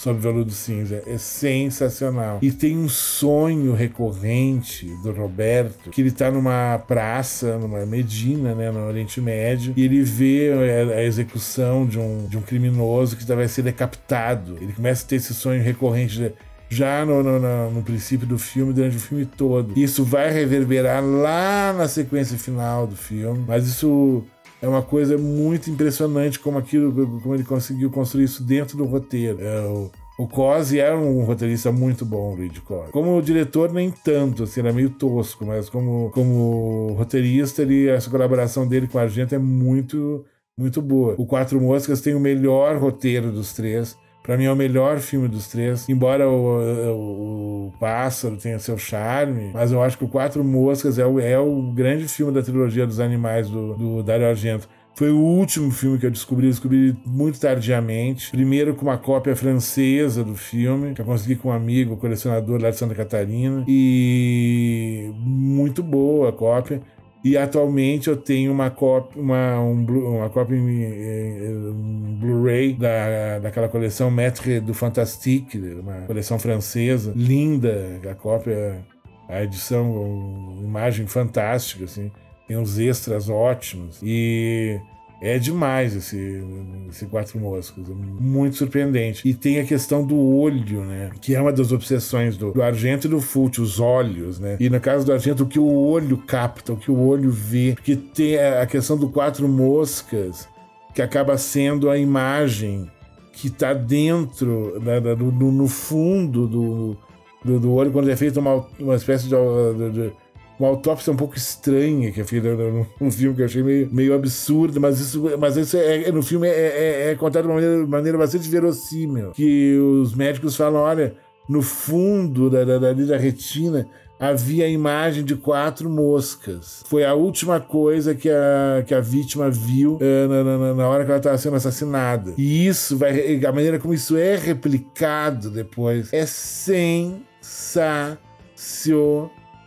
sob 0.00 0.18
veludo 0.18 0.50
cinza. 0.50 1.02
É 1.06 1.18
sensacional. 1.18 2.38
E 2.40 2.50
tem 2.50 2.76
um 2.76 2.88
sonho 2.88 3.74
recorrente 3.74 4.86
do 5.02 5.12
Roberto, 5.12 5.90
que 5.90 6.00
ele 6.00 6.10
tá 6.10 6.30
numa 6.30 6.78
praça, 6.78 7.58
numa 7.58 7.84
Medina, 7.84 8.54
né, 8.54 8.70
no 8.70 8.86
Oriente 8.86 9.20
Médio, 9.20 9.74
e 9.76 9.84
ele 9.84 10.02
vê 10.02 10.50
a 10.96 11.02
execução 11.02 11.86
de 11.86 11.98
um, 11.98 12.26
de 12.26 12.38
um 12.38 12.40
criminoso 12.40 13.16
que 13.16 13.24
vai 13.24 13.46
ser 13.46 13.62
decapitado. 13.62 14.56
Ele 14.60 14.72
começa 14.72 15.04
a 15.04 15.08
ter 15.08 15.16
esse 15.16 15.34
sonho 15.34 15.62
recorrente 15.62 16.32
já 16.70 17.04
no, 17.04 17.22
no, 17.22 17.70
no, 17.70 17.82
princípio 17.82 18.26
do 18.26 18.38
filme, 18.38 18.72
durante 18.72 18.96
o 18.96 19.00
filme 19.00 19.26
todo. 19.26 19.76
Isso 19.76 20.04
vai 20.04 20.30
reverberar 20.30 21.04
lá 21.04 21.74
na 21.76 21.88
sequência 21.88 22.38
final 22.38 22.86
do 22.86 22.96
filme, 22.96 23.44
mas 23.46 23.66
isso 23.66 24.24
é 24.62 24.68
uma 24.68 24.82
coisa 24.82 25.16
muito 25.16 25.70
impressionante 25.70 26.38
como 26.38 26.58
aquilo, 26.58 26.92
como 27.20 27.34
ele 27.34 27.44
conseguiu 27.44 27.90
construir 27.90 28.24
isso 28.24 28.42
dentro 28.42 28.76
do 28.76 28.84
roteiro. 28.84 29.40
É, 29.40 29.60
o, 29.66 29.90
o 30.18 30.28
Cosi 30.28 30.78
era 30.78 30.96
um 30.98 31.24
roteirista 31.24 31.72
muito 31.72 32.04
bom, 32.04 32.32
o 32.32 32.34
Reed 32.36 32.58
Cosi. 32.60 32.92
Como 32.92 33.22
diretor, 33.22 33.72
nem 33.72 33.90
tanto, 33.90 34.42
assim, 34.42 34.60
era 34.60 34.72
meio 34.72 34.90
tosco, 34.90 35.46
mas 35.46 35.70
como, 35.70 36.10
como 36.10 36.94
roteirista, 36.98 37.62
ele, 37.62 37.88
essa 37.88 38.10
colaboração 38.10 38.66
dele 38.66 38.86
com 38.86 38.98
a 38.98 39.02
Argento 39.02 39.34
é 39.34 39.38
muito, 39.38 40.24
muito 40.58 40.82
boa. 40.82 41.14
O 41.16 41.24
Quatro 41.24 41.58
Moscas 41.60 42.02
tem 42.02 42.14
o 42.14 42.20
melhor 42.20 42.76
roteiro 42.76 43.32
dos 43.32 43.54
três. 43.54 43.96
Para 44.30 44.36
mim 44.36 44.44
é 44.44 44.52
o 44.52 44.54
melhor 44.54 45.00
filme 45.00 45.26
dos 45.26 45.48
três. 45.48 45.88
Embora 45.88 46.28
o, 46.28 46.60
o, 46.92 47.66
o, 47.66 47.72
Pássaro 47.80 48.36
tenha 48.36 48.60
seu 48.60 48.78
charme, 48.78 49.50
mas 49.52 49.72
eu 49.72 49.82
acho 49.82 49.98
que 49.98 50.04
o 50.04 50.08
Quatro 50.08 50.44
Moscas 50.44 51.00
é 51.00 51.04
o, 51.04 51.18
é 51.18 51.36
o 51.36 51.72
grande 51.72 52.06
filme 52.06 52.32
da 52.32 52.40
trilogia 52.40 52.86
dos 52.86 53.00
animais 53.00 53.50
do, 53.50 53.74
do 53.74 54.02
Dario 54.04 54.28
Argento. 54.28 54.68
Foi 54.94 55.10
o 55.10 55.18
último 55.18 55.72
filme 55.72 55.98
que 55.98 56.06
eu 56.06 56.12
descobri, 56.12 56.46
descobri 56.46 56.96
muito 57.04 57.40
tardiamente. 57.40 58.30
Primeiro 58.30 58.72
com 58.76 58.82
uma 58.82 58.96
cópia 58.96 59.34
francesa 59.34 60.22
do 60.22 60.36
filme, 60.36 60.94
que 60.94 61.00
eu 61.00 61.04
consegui 61.04 61.34
com 61.34 61.48
um 61.48 61.52
amigo, 61.52 61.96
colecionador 61.96 62.62
lá 62.62 62.70
de 62.70 62.76
Santa 62.76 62.94
Catarina. 62.94 63.64
E 63.66 65.10
muito 65.16 65.82
boa 65.82 66.28
a 66.28 66.32
cópia. 66.32 66.80
E 67.22 67.36
atualmente 67.36 68.08
eu 68.08 68.16
tenho 68.16 68.50
uma 68.50 68.70
cópia, 68.70 69.20
uma, 69.20 69.60
um, 69.60 69.84
uma 70.16 70.30
cópia 70.30 70.56
um 70.56 72.16
Blu-ray 72.18 72.72
da, 72.72 73.38
daquela 73.40 73.68
coleção 73.68 74.10
Maître 74.10 74.58
do 74.58 74.72
Fantastique, 74.72 75.58
uma 75.58 76.02
coleção 76.06 76.38
francesa, 76.38 77.12
linda, 77.14 78.00
a 78.10 78.14
cópia, 78.14 78.82
a 79.28 79.42
edição, 79.42 80.56
imagem 80.62 81.06
fantástica, 81.06 81.84
assim, 81.84 82.10
tem 82.48 82.56
uns 82.56 82.78
extras 82.78 83.28
ótimos. 83.28 84.00
E 84.02 84.80
é 85.20 85.38
demais 85.38 85.94
esse, 85.94 86.42
esse 86.88 87.04
Quatro 87.06 87.38
Moscas, 87.38 87.88
é 87.88 87.92
muito 87.92 88.56
surpreendente. 88.56 89.28
E 89.28 89.34
tem 89.34 89.60
a 89.60 89.64
questão 89.64 90.04
do 90.04 90.18
olho, 90.18 90.82
né? 90.82 91.10
Que 91.20 91.34
é 91.34 91.40
uma 91.40 91.52
das 91.52 91.72
obsessões 91.72 92.36
do, 92.36 92.52
do 92.52 92.62
Argento 92.62 93.06
e 93.06 93.10
do 93.10 93.20
Fult, 93.20 93.60
os 93.60 93.78
olhos, 93.78 94.40
né? 94.40 94.56
E 94.58 94.70
no 94.70 94.80
caso 94.80 95.04
do 95.04 95.12
Argento, 95.12 95.42
o 95.42 95.46
que 95.46 95.58
o 95.58 95.70
olho 95.70 96.16
capta, 96.16 96.72
o 96.72 96.76
que 96.76 96.90
o 96.90 96.98
olho 96.98 97.30
vê. 97.30 97.74
Porque 97.74 97.96
tem 97.96 98.38
a 98.38 98.64
questão 98.66 98.96
do 98.96 99.10
Quatro 99.10 99.46
Moscas, 99.46 100.48
que 100.94 101.02
acaba 101.02 101.36
sendo 101.36 101.90
a 101.90 101.98
imagem 101.98 102.90
que 103.32 103.48
está 103.48 103.72
dentro, 103.74 104.80
né, 104.80 105.00
no, 105.00 105.52
no, 105.52 105.68
fundo 105.68 106.46
do, 106.46 106.96
do, 107.44 107.60
do, 107.60 107.72
olho, 107.72 107.90
quando 107.90 108.10
é 108.10 108.16
feita 108.16 108.40
uma, 108.40 108.66
uma 108.78 108.96
espécie 108.96 109.28
de, 109.28 109.34
de, 109.34 109.90
de 109.90 110.12
uma 110.60 110.68
autópsia 110.68 111.10
um 111.10 111.16
pouco 111.16 111.36
estranha 111.36 112.12
que 112.12 112.20
é 112.20 112.24
feita 112.24 112.54
num 113.00 113.10
filme 113.10 113.34
que 113.34 113.40
eu 113.40 113.46
achei 113.46 113.62
meio, 113.62 113.88
meio 113.90 114.14
absurdo, 114.14 114.78
mas 114.78 115.00
isso, 115.00 115.22
mas 115.38 115.56
isso 115.56 115.74
é, 115.76 116.08
é 116.08 116.12
no 116.12 116.22
filme 116.22 116.46
é, 116.46 116.50
é, 116.50 117.10
é, 117.10 117.14
contado 117.14 117.44
de 117.44 117.48
uma 117.48 117.54
maneira, 117.54 117.86
maneira 117.86 118.18
bastante 118.18 118.46
verossímil. 118.48 119.30
Que 119.30 119.78
os 119.78 120.14
médicos 120.14 120.54
falam: 120.54 120.82
olha, 120.82 121.14
no 121.48 121.62
fundo 121.62 122.50
da, 122.50 122.62
da, 122.64 122.92
da 122.92 123.16
retina 123.16 123.88
havia 124.18 124.66
a 124.66 124.68
imagem 124.68 125.24
de 125.24 125.34
quatro 125.34 125.88
moscas. 125.88 126.84
Foi 126.86 127.06
a 127.06 127.14
última 127.14 127.58
coisa 127.58 128.14
que 128.14 128.28
a, 128.28 128.84
que 128.86 128.94
a 128.94 129.00
vítima 129.00 129.50
viu 129.50 129.94
uh, 129.94 130.28
na, 130.28 130.44
na, 130.44 130.74
na, 130.74 130.86
hora 130.86 131.06
que 131.06 131.10
ela 131.10 131.18
estava 131.18 131.38
sendo 131.38 131.56
assassinada. 131.56 132.34
E 132.36 132.66
isso 132.66 132.98
vai. 132.98 133.42
A 133.42 133.52
maneira 133.52 133.78
como 133.78 133.94
isso 133.94 134.14
é 134.14 134.36
replicado 134.36 135.48
depois 135.48 136.12
é 136.12 136.26
sensacional 136.26 138.18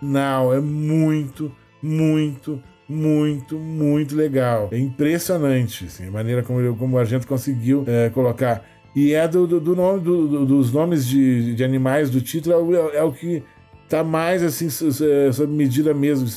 não, 0.03 0.53
é 0.53 0.59
muito, 0.59 1.51
muito, 1.81 2.61
muito, 2.87 3.57
muito 3.57 4.15
legal. 4.15 4.69
É 4.71 4.77
impressionante 4.77 5.85
assim, 5.85 6.07
a 6.07 6.11
maneira 6.11 6.43
como, 6.43 6.75
como 6.75 6.97
a 6.97 7.05
gente 7.05 7.25
conseguiu 7.25 7.83
é, 7.87 8.09
colocar. 8.09 8.63
E 8.95 9.13
é 9.13 9.27
do, 9.27 9.47
do, 9.47 9.59
do 9.59 9.75
nome, 9.75 10.01
do, 10.01 10.45
dos 10.45 10.71
nomes 10.71 11.07
de, 11.07 11.55
de 11.55 11.63
animais 11.63 12.09
do 12.09 12.21
título, 12.21 12.75
é, 12.75 12.97
é 12.97 13.03
o 13.03 13.11
que 13.11 13.43
tá 13.89 14.03
mais 14.03 14.43
assim 14.43 14.69
sob 14.69 15.53
medida 15.53 15.93
mesmo, 15.93 16.27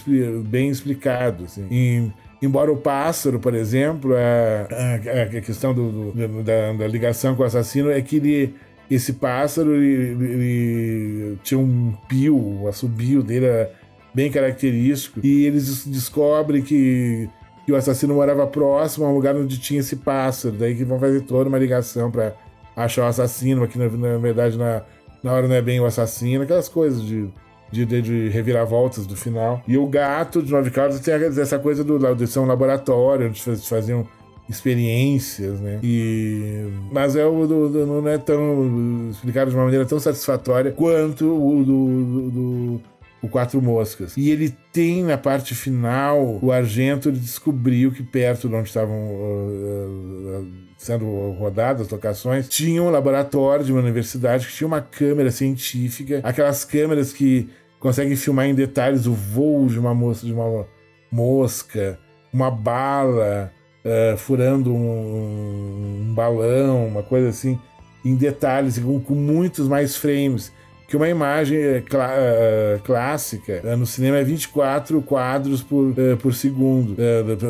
bem 0.44 0.70
explicado. 0.70 1.44
Assim. 1.44 1.66
E, 1.70 2.10
embora 2.40 2.72
o 2.72 2.76
pássaro, 2.76 3.38
por 3.38 3.54
exemplo, 3.54 4.14
a, 4.14 4.68
a, 4.74 5.22
a 5.22 5.40
questão 5.40 5.74
do, 5.74 6.12
do 6.12 6.42
da, 6.42 6.72
da, 6.72 6.86
ligação 6.86 7.34
com 7.34 7.42
o 7.42 7.46
assassino 7.46 7.90
é 7.90 8.00
que 8.00 8.16
ele 8.16 8.54
esse 8.90 9.14
pássaro 9.14 9.74
ele, 9.74 10.24
ele 10.24 11.38
tinha 11.42 11.58
um 11.58 11.92
pio, 12.08 12.36
um 12.36 12.68
assobio 12.68 13.22
dele 13.22 13.46
era 13.46 13.72
bem 14.14 14.30
característico. 14.30 15.20
E 15.22 15.44
eles 15.44 15.86
descobrem 15.86 16.62
que, 16.62 17.28
que 17.64 17.72
o 17.72 17.76
assassino 17.76 18.14
morava 18.14 18.46
próximo 18.46 19.04
a 19.04 19.10
um 19.10 19.14
lugar 19.14 19.36
onde 19.36 19.58
tinha 19.58 19.80
esse 19.80 19.96
pássaro. 19.96 20.54
Daí 20.56 20.74
que 20.74 20.84
vão 20.84 20.98
fazer 20.98 21.20
toda 21.20 21.48
uma 21.48 21.58
ligação 21.58 22.10
para 22.10 22.34
achar 22.74 23.02
o 23.02 23.08
assassino, 23.08 23.60
mas 23.60 23.70
que 23.70 23.78
na, 23.78 23.88
na, 23.88 24.18
verdade 24.18 24.56
na, 24.56 24.82
na 25.22 25.32
hora 25.32 25.46
não 25.46 25.54
é 25.54 25.60
bem 25.60 25.80
o 25.80 25.84
assassino, 25.84 26.44
aquelas 26.44 26.68
coisas 26.68 27.02
de. 27.02 27.28
De, 27.68 27.84
de, 27.84 28.00
de 28.00 28.28
reviravoltas 28.28 29.08
do 29.08 29.16
final. 29.16 29.60
E 29.66 29.76
o 29.76 29.88
gato 29.88 30.40
de 30.40 30.52
Nove 30.52 30.70
Caldas 30.70 31.00
tem 31.00 31.12
essa 31.12 31.58
coisa 31.58 31.82
do, 31.82 32.14
de 32.14 32.28
ser 32.28 32.38
um 32.38 32.44
laboratório, 32.44 33.26
onde 33.26 33.42
faziam 33.42 34.06
experiências, 34.48 35.60
né? 35.60 35.80
E 35.82 36.66
mas 36.90 37.16
é 37.16 37.24
o 37.24 37.46
do, 37.46 37.68
do, 37.68 37.86
não 37.86 38.08
é 38.08 38.18
tão 38.18 39.10
explicado 39.10 39.50
de 39.50 39.56
uma 39.56 39.64
maneira 39.64 39.84
tão 39.84 39.98
satisfatória 39.98 40.70
quanto 40.70 41.24
o 41.26 41.64
do, 41.64 42.30
do, 42.30 42.80
o 43.22 43.28
Quatro 43.28 43.60
Moscas. 43.60 44.16
E 44.16 44.30
ele 44.30 44.54
tem 44.72 45.02
na 45.02 45.18
parte 45.18 45.54
final 45.54 46.38
o 46.40 46.52
Argento 46.52 47.10
descobriu 47.10 47.90
que 47.90 48.02
perto 48.02 48.48
de 48.48 48.54
onde 48.54 48.68
estavam 48.68 48.96
uh, 48.96 50.42
uh, 50.42 50.46
sendo 50.78 51.32
rodadas 51.32 51.82
as 51.82 51.88
locações 51.88 52.48
tinha 52.48 52.82
um 52.82 52.90
laboratório 52.90 53.64
de 53.64 53.72
uma 53.72 53.80
universidade 53.80 54.46
que 54.46 54.52
tinha 54.52 54.68
uma 54.68 54.80
câmera 54.80 55.30
científica, 55.30 56.20
aquelas 56.22 56.64
câmeras 56.64 57.12
que 57.12 57.48
conseguem 57.80 58.16
filmar 58.16 58.46
em 58.46 58.54
detalhes 58.54 59.06
o 59.06 59.12
voo 59.12 59.66
de 59.66 59.78
uma 59.78 59.94
moça 59.94 60.24
de 60.24 60.32
uma 60.32 60.66
mosca, 61.10 61.98
uma 62.32 62.50
bala, 62.50 63.52
uh, 63.86 64.16
furando 64.16 64.74
um, 64.74 66.08
um, 66.08 66.14
balão, 66.14 66.86
uma 66.86 67.02
coisa 67.02 67.28
assim, 67.28 67.58
em 68.04 68.14
detalhes, 68.16 68.78
com, 68.78 69.00
com 69.00 69.14
muitos 69.14 69.68
mais 69.68 69.96
frames. 69.96 70.52
Que 70.88 70.96
uma 70.96 71.08
imagem 71.08 71.58
uh, 71.58 71.82
clá, 71.82 72.12
uh, 72.14 72.80
clássica 72.84 73.76
no 73.76 73.84
cinema 73.84 74.18
é 74.18 74.24
24 74.24 75.02
quadros 75.02 75.60
por, 75.60 75.92
por 76.20 76.32
segundo, 76.32 76.96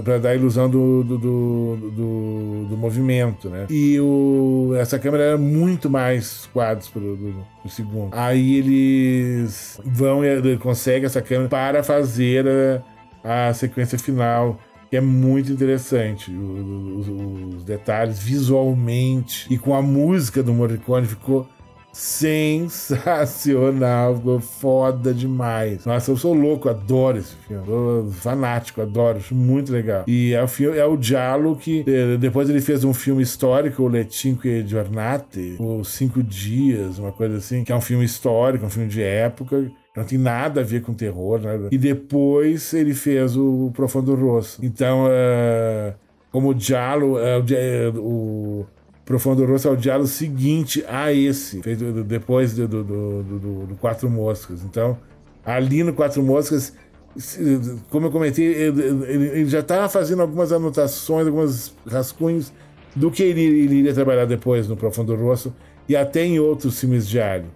para 0.03 0.19
dar 0.19 0.31
a 0.31 0.35
ilusão 0.35 0.71
do, 0.71 1.05
do, 1.05 1.19
do, 1.19 1.77
do, 1.91 2.67
do 2.71 2.77
movimento. 2.79 3.51
Né? 3.51 3.67
E 3.69 4.01
o, 4.01 4.73
essa 4.79 4.99
câmera 4.99 5.25
era 5.25 5.39
muito 5.39 5.91
mais 5.91 6.49
quadros 6.51 6.89
por, 6.89 7.03
por 7.63 7.71
segundo. 7.71 8.09
Aí 8.13 8.57
eles 8.57 9.79
vão 9.85 10.25
e 10.25 10.57
conseguem 10.57 11.05
essa 11.05 11.21
câmera 11.21 11.51
para 11.51 11.83
fazer 11.83 12.47
a, 13.23 13.49
a 13.49 13.55
sequência 13.55 13.99
final 13.99 14.59
que 14.91 14.97
é 14.97 15.01
muito 15.01 15.53
interessante. 15.53 16.31
Os, 16.31 17.09
os, 17.09 17.65
detalhes 17.65 18.19
visualmente 18.19 19.53
e 19.53 19.59
com 19.59 19.75
a 19.75 19.83
música 19.83 20.43
do 20.43 20.55
Morricone 20.55 21.07
ficou 21.07 21.47
sensacional, 21.97 24.17
ficou 24.17 24.39
foda 24.39 25.15
demais. 25.15 25.87
Nossa, 25.87 26.11
eu 26.11 26.17
sou 26.17 26.35
louco, 26.35 26.69
adoro 26.69 27.17
esse 27.17 27.35
filme. 27.49 27.65
Sou 27.65 28.13
fanático, 28.13 28.83
adoro, 28.83 29.17
acho 29.17 29.35
muito 29.35 29.73
legal. 29.73 30.05
E 30.07 30.35
é 30.35 30.43
o, 30.43 30.49
filme, 30.49 30.77
é 30.77 30.85
o 30.85 31.01
Giallo 31.01 31.57
que 31.57 31.83
eh, 31.87 32.19
depois 32.19 32.51
ele 32.51 32.61
fez 32.61 32.85
um 32.85 32.93
filme 32.93 33.23
histórico, 33.23 33.83
o 33.83 33.89
Le 33.89 34.07
Cinque 34.11 34.63
Giornate, 34.67 35.57
Os 35.59 35.89
Cinco 35.89 36.23
Dias, 36.23 36.99
uma 36.99 37.13
coisa 37.13 37.39
assim, 37.39 37.65
que 37.65 37.73
é 37.73 37.75
um 37.75 37.81
filme 37.81 38.05
histórico, 38.05 38.67
um 38.67 38.71
filme 38.71 38.91
de 38.91 39.03
época 39.03 39.73
não 39.97 40.05
tem 40.05 40.19
nada 40.19 40.61
a 40.61 40.65
ver 40.65 40.83
com 40.83 40.93
terror, 40.93 41.41
nada. 41.41 41.69
E 41.73 41.79
depois 41.79 42.75
ele 42.75 42.93
fez 42.93 43.37
o 43.37 43.71
Profundo 43.75 44.15
Rosso. 44.15 44.65
Então, 44.65 45.07
uh, 45.07 45.95
como 46.31 46.51
o 46.51 46.55
Diallo, 46.55 47.15
uh, 47.15 47.99
o, 47.99 48.61
o 48.61 48.67
Profundo 49.05 49.45
Rosso 49.47 49.69
é 49.69 49.71
o 49.71 49.77
diálogo 49.77 50.07
seguinte 50.07 50.85
a 50.87 51.13
esse, 51.13 51.63
feito 51.63 52.05
depois 52.05 52.55
do, 52.55 52.69
do, 52.69 52.85
do, 52.85 53.67
do, 53.67 53.75
Quatro 53.77 54.11
Moscas. 54.11 54.63
Então, 54.63 54.99
ali 55.45 55.83
no 55.83 55.95
Quatro 55.95 56.23
Moscas 56.23 56.75
como 57.89 58.07
eu 58.07 58.11
comentei, 58.11 58.45
ele, 58.45 58.83
ele 58.83 59.49
já 59.49 59.61
estava 59.61 59.89
fazendo 59.89 60.21
algumas 60.21 60.53
anotações, 60.53 61.27
alguns 61.27 61.75
rascunhos 61.87 62.53
do 62.95 63.11
que 63.11 63.23
ele, 63.23 63.43
ele, 63.43 63.75
iria 63.77 63.95
trabalhar 63.95 64.27
depois 64.27 64.69
no 64.69 64.77
Profundo 64.77 65.15
Rosso 65.15 65.55
e 65.89 65.97
até 65.97 66.25
em 66.25 66.39
outros 66.39 66.79
filmes 66.79 67.09
de 67.09 67.21
Alien. 67.21 67.51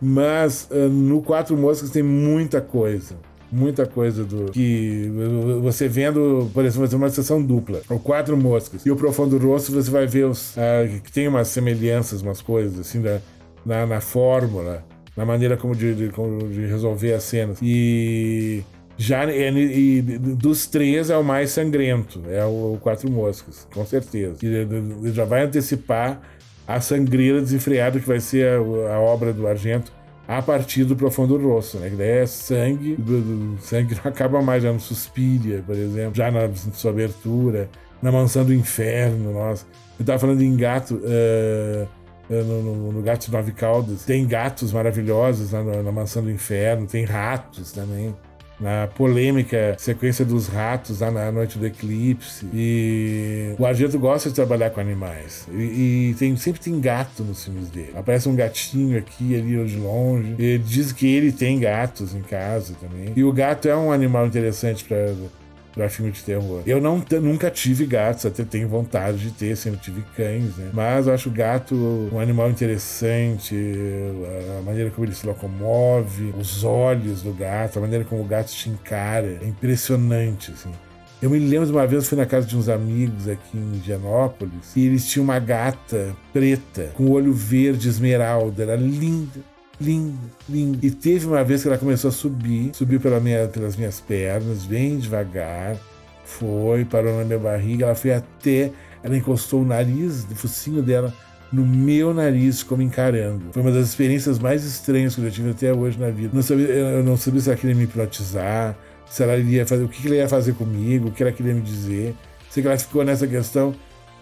Mas 0.00 0.68
uh, 0.70 0.88
no 0.88 1.22
Quatro 1.22 1.56
Moscas 1.56 1.90
tem 1.90 2.02
muita 2.02 2.60
coisa. 2.60 3.16
Muita 3.50 3.86
coisa 3.86 4.24
do 4.24 4.50
que 4.50 5.08
você 5.62 5.86
vendo, 5.86 6.50
por 6.52 6.64
exemplo, 6.64 6.98
uma 6.98 7.08
sessão 7.08 7.40
dupla, 7.40 7.80
ou 7.88 7.98
quatro 7.98 8.36
moscas, 8.36 8.84
e 8.84 8.90
o 8.90 8.96
Profundo 8.96 9.38
Rosso 9.38 9.70
você 9.70 9.88
vai 9.88 10.04
ver 10.04 10.24
os, 10.24 10.56
uh, 10.56 11.00
que 11.02 11.12
tem 11.12 11.28
umas 11.28 11.46
semelhanças, 11.46 12.22
umas 12.22 12.42
coisas 12.42 12.80
assim 12.80 13.00
da, 13.00 13.20
na, 13.64 13.86
na 13.86 14.00
fórmula, 14.00 14.84
na 15.16 15.24
maneira 15.24 15.56
como 15.56 15.76
de, 15.76 15.94
de, 15.94 16.08
como 16.08 16.48
de 16.48 16.66
resolver 16.66 17.14
as 17.14 17.22
cenas. 17.22 17.58
E 17.62 18.64
já 18.98 19.24
e, 19.32 20.02
dos 20.02 20.66
três 20.66 21.08
é 21.08 21.16
o 21.16 21.22
mais 21.22 21.50
sangrento, 21.50 22.22
é 22.28 22.44
o, 22.44 22.74
o 22.74 22.78
Quatro 22.80 23.10
Moscas, 23.10 23.66
com 23.72 23.86
certeza. 23.86 24.38
Ele 24.42 25.12
já 25.12 25.24
vai 25.24 25.42
antecipar 25.44 26.20
a 26.66 26.80
sangreira 26.80 27.40
desenfreada 27.40 28.00
que 28.00 28.06
vai 28.06 28.20
ser 28.20 28.48
a, 28.48 28.94
a, 28.94 29.00
obra 29.00 29.32
do 29.32 29.46
Argento 29.46 29.92
a 30.26 30.42
partir 30.42 30.84
do 30.84 30.96
Profundo 30.96 31.36
Rosso, 31.36 31.78
né? 31.78 31.90
Que 31.90 31.96
daí 31.96 32.08
é 32.08 32.26
sangue, 32.26 32.96
do, 32.96 33.20
do, 33.20 33.58
sangue 33.62 33.94
não 34.02 34.10
acaba 34.10 34.42
mais, 34.42 34.62
já 34.62 34.72
no 34.72 34.80
Suspiria, 34.80 35.62
por 35.64 35.76
exemplo, 35.76 36.14
já 36.14 36.30
na 36.30 36.52
sua 36.54 36.90
abertura, 36.90 37.68
na 38.02 38.10
Mansão 38.10 38.44
do 38.44 38.52
Inferno, 38.52 39.32
nossa. 39.32 39.66
Eu 39.98 40.04
tava 40.04 40.18
falando 40.18 40.42
em 40.42 40.56
gato. 40.56 40.96
Uh, 40.96 41.86
no, 42.28 42.60
no, 42.60 42.92
no 42.92 43.02
Gato 43.02 43.30
Nove 43.30 43.52
Caudas. 43.52 44.04
Tem 44.04 44.26
gatos 44.26 44.72
maravilhosos 44.72 45.52
na, 45.52 45.62
na 45.62 45.92
Mansão 45.92 46.24
do 46.24 46.30
Inferno, 46.30 46.84
tem 46.84 47.04
ratos 47.04 47.70
também 47.70 48.12
na 48.60 48.86
polêmica 48.86 49.76
sequência 49.78 50.24
dos 50.24 50.48
ratos 50.48 51.00
lá 51.00 51.10
na 51.10 51.30
Noite 51.30 51.58
do 51.58 51.66
Eclipse. 51.66 52.46
E 52.52 53.54
o 53.58 53.66
Argento 53.66 53.98
gosta 53.98 54.28
de 54.28 54.34
trabalhar 54.34 54.70
com 54.70 54.80
animais. 54.80 55.46
E, 55.52 56.10
e 56.10 56.16
tem, 56.18 56.36
sempre 56.36 56.60
tem 56.60 56.80
gato 56.80 57.22
nos 57.22 57.44
filmes 57.44 57.68
dele. 57.68 57.92
Aparece 57.96 58.28
um 58.28 58.34
gatinho 58.34 58.98
aqui, 58.98 59.34
ali, 59.34 59.64
de 59.66 59.76
longe. 59.76 60.34
Ele 60.38 60.58
diz 60.58 60.92
que 60.92 61.06
ele 61.06 61.32
tem 61.32 61.58
gatos 61.58 62.14
em 62.14 62.22
casa 62.22 62.74
também. 62.80 63.12
E 63.14 63.24
o 63.24 63.32
gato 63.32 63.68
é 63.68 63.76
um 63.76 63.92
animal 63.92 64.26
interessante 64.26 64.84
para 64.84 65.14
para 65.76 65.90
filme 65.90 66.10
de 66.10 66.22
terror. 66.22 66.62
Eu 66.66 66.80
não 66.80 67.04
nunca 67.20 67.50
tive 67.50 67.84
gatos, 67.84 68.24
até 68.24 68.42
tenho 68.44 68.66
vontade 68.66 69.18
de 69.18 69.30
ter, 69.30 69.54
sempre 69.56 69.78
tive 69.78 70.02
cães, 70.16 70.56
né? 70.56 70.70
Mas 70.72 71.06
eu 71.06 71.12
acho 71.12 71.28
o 71.28 71.32
gato 71.32 71.74
um 72.10 72.18
animal 72.18 72.48
interessante, 72.48 73.54
a 74.58 74.62
maneira 74.62 74.90
como 74.90 75.06
ele 75.06 75.14
se 75.14 75.26
locomove, 75.26 76.32
os 76.38 76.64
olhos 76.64 77.20
do 77.20 77.32
gato, 77.32 77.78
a 77.78 77.82
maneira 77.82 78.04
como 78.04 78.22
o 78.22 78.24
gato 78.24 78.48
te 78.48 78.70
encara, 78.70 79.38
é 79.42 79.46
impressionante, 79.46 80.50
assim. 80.50 80.70
Eu 81.20 81.28
me 81.30 81.38
lembro 81.38 81.66
de 81.66 81.72
uma 81.72 81.86
vez, 81.86 82.04
eu 82.04 82.08
fui 82.08 82.18
na 82.18 82.26
casa 82.26 82.46
de 82.46 82.56
uns 82.56 82.68
amigos 82.68 83.28
aqui 83.28 83.56
em 83.56 83.76
Indianópolis 83.76 84.74
e 84.74 84.86
eles 84.86 85.06
tinham 85.06 85.24
uma 85.24 85.38
gata 85.38 86.14
preta 86.32 86.90
com 86.94 87.10
olho 87.10 87.32
verde 87.32 87.88
esmeralda, 87.88 88.62
era 88.62 88.76
linda 88.76 89.55
lindo, 89.80 90.18
lindo. 90.48 90.78
E 90.82 90.90
teve 90.90 91.26
uma 91.26 91.42
vez 91.44 91.62
que 91.62 91.68
ela 91.68 91.78
começou 91.78 92.08
a 92.08 92.12
subir, 92.12 92.70
subiu 92.74 93.00
pela 93.00 93.20
minha, 93.20 93.48
pelas 93.48 93.76
minhas 93.76 94.00
pernas, 94.00 94.64
bem 94.64 94.98
devagar, 94.98 95.76
foi, 96.24 96.84
parou 96.84 97.16
na 97.16 97.24
minha 97.24 97.38
barriga, 97.38 97.86
ela 97.86 97.94
foi 97.94 98.12
até, 98.12 98.72
ela 99.02 99.16
encostou 99.16 99.62
o 99.62 99.64
nariz, 99.64 100.26
o 100.30 100.34
focinho 100.34 100.82
dela 100.82 101.12
no 101.52 101.64
meu 101.64 102.12
nariz, 102.12 102.62
como 102.62 102.82
encarando. 102.82 103.44
Foi 103.52 103.62
uma 103.62 103.70
das 103.70 103.88
experiências 103.88 104.38
mais 104.38 104.64
estranhas 104.64 105.14
que 105.14 105.20
eu 105.20 105.26
já 105.26 105.30
tive 105.30 105.50
até 105.50 105.72
hoje 105.72 105.98
na 105.98 106.10
vida. 106.10 106.30
Não 106.32 106.42
sabia, 106.42 106.66
eu 106.66 107.04
não 107.04 107.16
sabia 107.16 107.40
se 107.40 107.48
ela 107.48 107.58
queria 107.58 107.76
me 107.76 107.84
hipnotizar, 107.84 108.76
se 109.08 109.22
ela 109.22 109.36
iria 109.36 109.64
fazer, 109.64 109.84
o 109.84 109.88
que 109.88 110.06
ela 110.06 110.16
ia 110.16 110.28
fazer 110.28 110.54
comigo, 110.54 111.08
o 111.08 111.12
que 111.12 111.22
ela 111.22 111.32
queria 111.32 111.54
me 111.54 111.60
dizer. 111.60 112.14
Sei 112.50 112.62
que 112.62 112.68
ela 112.68 112.78
ficou 112.78 113.04
nessa 113.04 113.26
questão 113.26 113.74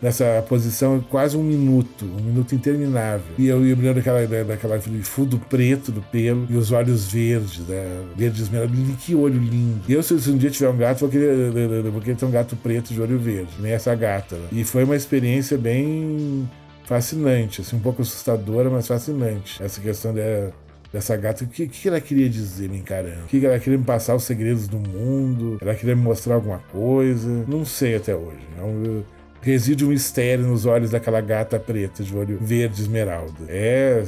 nessa 0.05 0.44
posição 0.46 1.02
quase 1.09 1.34
um 1.34 1.42
minuto, 1.42 2.05
um 2.05 2.22
minuto 2.22 2.55
interminável. 2.55 3.24
E 3.38 3.46
eu, 3.46 3.59
me 3.59 3.74
lembro 3.74 3.94
daquela, 3.94 4.44
daquela 4.44 4.78
fundo 5.02 5.38
preto 5.38 5.90
do 5.90 6.02
pelo 6.02 6.46
e 6.50 6.57
os 6.57 6.72
olhos 6.72 7.11
verdes, 7.11 7.61
né? 7.61 8.05
verdes 8.14 8.42
esmeralda. 8.42 8.74
Que 9.00 9.14
olho 9.14 9.40
lindo. 9.40 9.80
Eu, 9.88 10.02
se, 10.02 10.12
um 10.30 10.36
dia 10.36 10.50
tiver 10.50 10.68
um 10.68 10.76
gato, 10.76 11.00
vou 11.00 11.09
querer, 11.09 11.90
vou 11.90 12.02
querer 12.02 12.16
ter 12.16 12.26
um 12.26 12.30
gato 12.30 12.55
preto 12.55 12.92
de 12.92 13.00
olho 13.00 13.18
verde, 13.18 13.50
nem 13.59 13.72
essa 13.72 13.94
gata. 13.94 14.36
Né? 14.36 14.48
E 14.52 14.62
foi 14.64 14.84
uma 14.84 14.94
experiência 14.94 15.57
bem 15.57 16.46
fascinante, 16.84 17.62
assim, 17.62 17.76
um 17.76 17.80
pouco 17.80 18.02
assustadora, 18.02 18.68
mas 18.68 18.86
fascinante. 18.86 19.62
Essa 19.62 19.80
questão 19.80 20.12
de, 20.12 20.20
dessa 20.92 21.16
gata, 21.16 21.44
o 21.44 21.46
que, 21.46 21.66
que 21.66 21.88
ela 21.88 21.98
queria 21.98 22.28
dizer 22.28 22.68
me 22.68 22.76
encarando? 22.76 23.24
O 23.24 23.28
que 23.28 23.44
ela 23.44 23.59
queria 23.59 23.78
me 23.78 23.84
passar 23.84 24.14
os 24.14 24.24
segredos 24.24 24.68
do 24.68 24.78
mundo? 24.78 25.57
Ela 25.62 25.74
queria 25.74 25.96
me 25.96 26.02
mostrar 26.02 26.34
alguma 26.34 26.59
coisa? 26.59 27.44
Não 27.48 27.64
sei 27.64 27.96
até 27.96 28.14
hoje. 28.14 28.46
Não, 28.59 29.02
reside 29.45 29.84
um 29.84 29.88
mistério 29.88 30.47
nos 30.47 30.64
olhos 30.64 30.90
daquela 30.90 31.20
gata 31.20 31.61
preta 31.61 32.03
de 32.03 32.16
olho 32.16 32.38
verde 32.40 32.80
esmeralda. 32.80 33.45
É, 33.47 34.03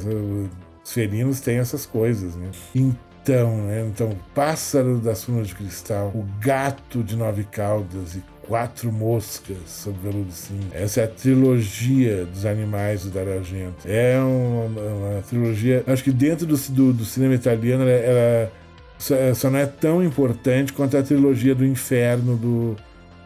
os 0.83 0.91
felinos 0.91 1.39
têm 1.39 1.59
essas 1.59 1.85
coisas, 1.85 2.35
né? 2.35 2.49
Então, 2.73 3.57
né? 3.57 3.85
Então, 3.87 4.17
Pássaro 4.33 4.97
das 4.97 5.23
Funas 5.23 5.49
de 5.49 5.55
Cristal, 5.55 6.07
O 6.15 6.25
Gato 6.39 7.03
de 7.03 7.15
Nove 7.15 7.43
Caudas 7.43 8.15
e 8.15 8.23
Quatro 8.47 8.91
Moscas 8.91 9.57
sob 9.67 9.95
veludo 10.01 10.31
cinza. 10.31 10.69
Essa 10.71 11.01
é 11.01 11.03
a 11.03 11.07
trilogia 11.07 12.25
dos 12.25 12.45
animais 12.45 13.03
do 13.03 13.09
Dario 13.09 13.37
Argento. 13.37 13.85
É 13.85 14.17
uma, 14.19 14.81
uma, 14.81 15.21
trilogia, 15.21 15.83
acho 15.85 16.03
que 16.03 16.11
dentro 16.11 16.47
do, 16.47 16.55
do, 16.55 16.93
do 16.93 17.05
cinema 17.05 17.35
italiano 17.35 17.83
ela, 17.83 17.91
ela 17.91 18.51
só, 18.97 19.15
só, 19.35 19.49
não 19.51 19.59
é 19.59 19.65
tão 19.67 20.01
importante 20.01 20.73
quanto 20.73 20.97
a 20.97 21.03
trilogia 21.03 21.53
do 21.53 21.65
Inferno 21.65 22.35
do 22.37 22.75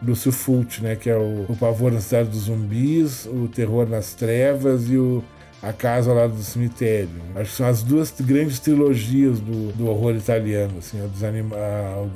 Lúcio 0.04 0.32
Fulci, 0.32 0.82
né? 0.82 0.96
Que 0.96 1.10
é 1.10 1.16
o, 1.16 1.46
o 1.48 1.56
Pavor 1.56 1.92
na 1.92 2.00
Cidade 2.00 2.30
dos 2.30 2.42
Zumbis, 2.42 3.26
o 3.26 3.48
Terror 3.48 3.88
nas 3.88 4.14
Trevas 4.14 4.88
e 4.88 4.96
o 4.96 5.22
A 5.62 5.72
Casa 5.72 6.10
ao 6.10 6.16
Lado 6.16 6.34
do 6.34 6.42
Cemitério. 6.42 7.10
Acho 7.34 7.50
que 7.50 7.56
são 7.56 7.66
as 7.66 7.82
duas 7.82 8.12
grandes 8.20 8.58
trilogias 8.58 9.40
do, 9.40 9.72
do 9.72 9.86
horror 9.86 10.14
italiano, 10.16 10.78
assim, 10.78 10.98
dos, 11.08 11.22
anima 11.22 11.56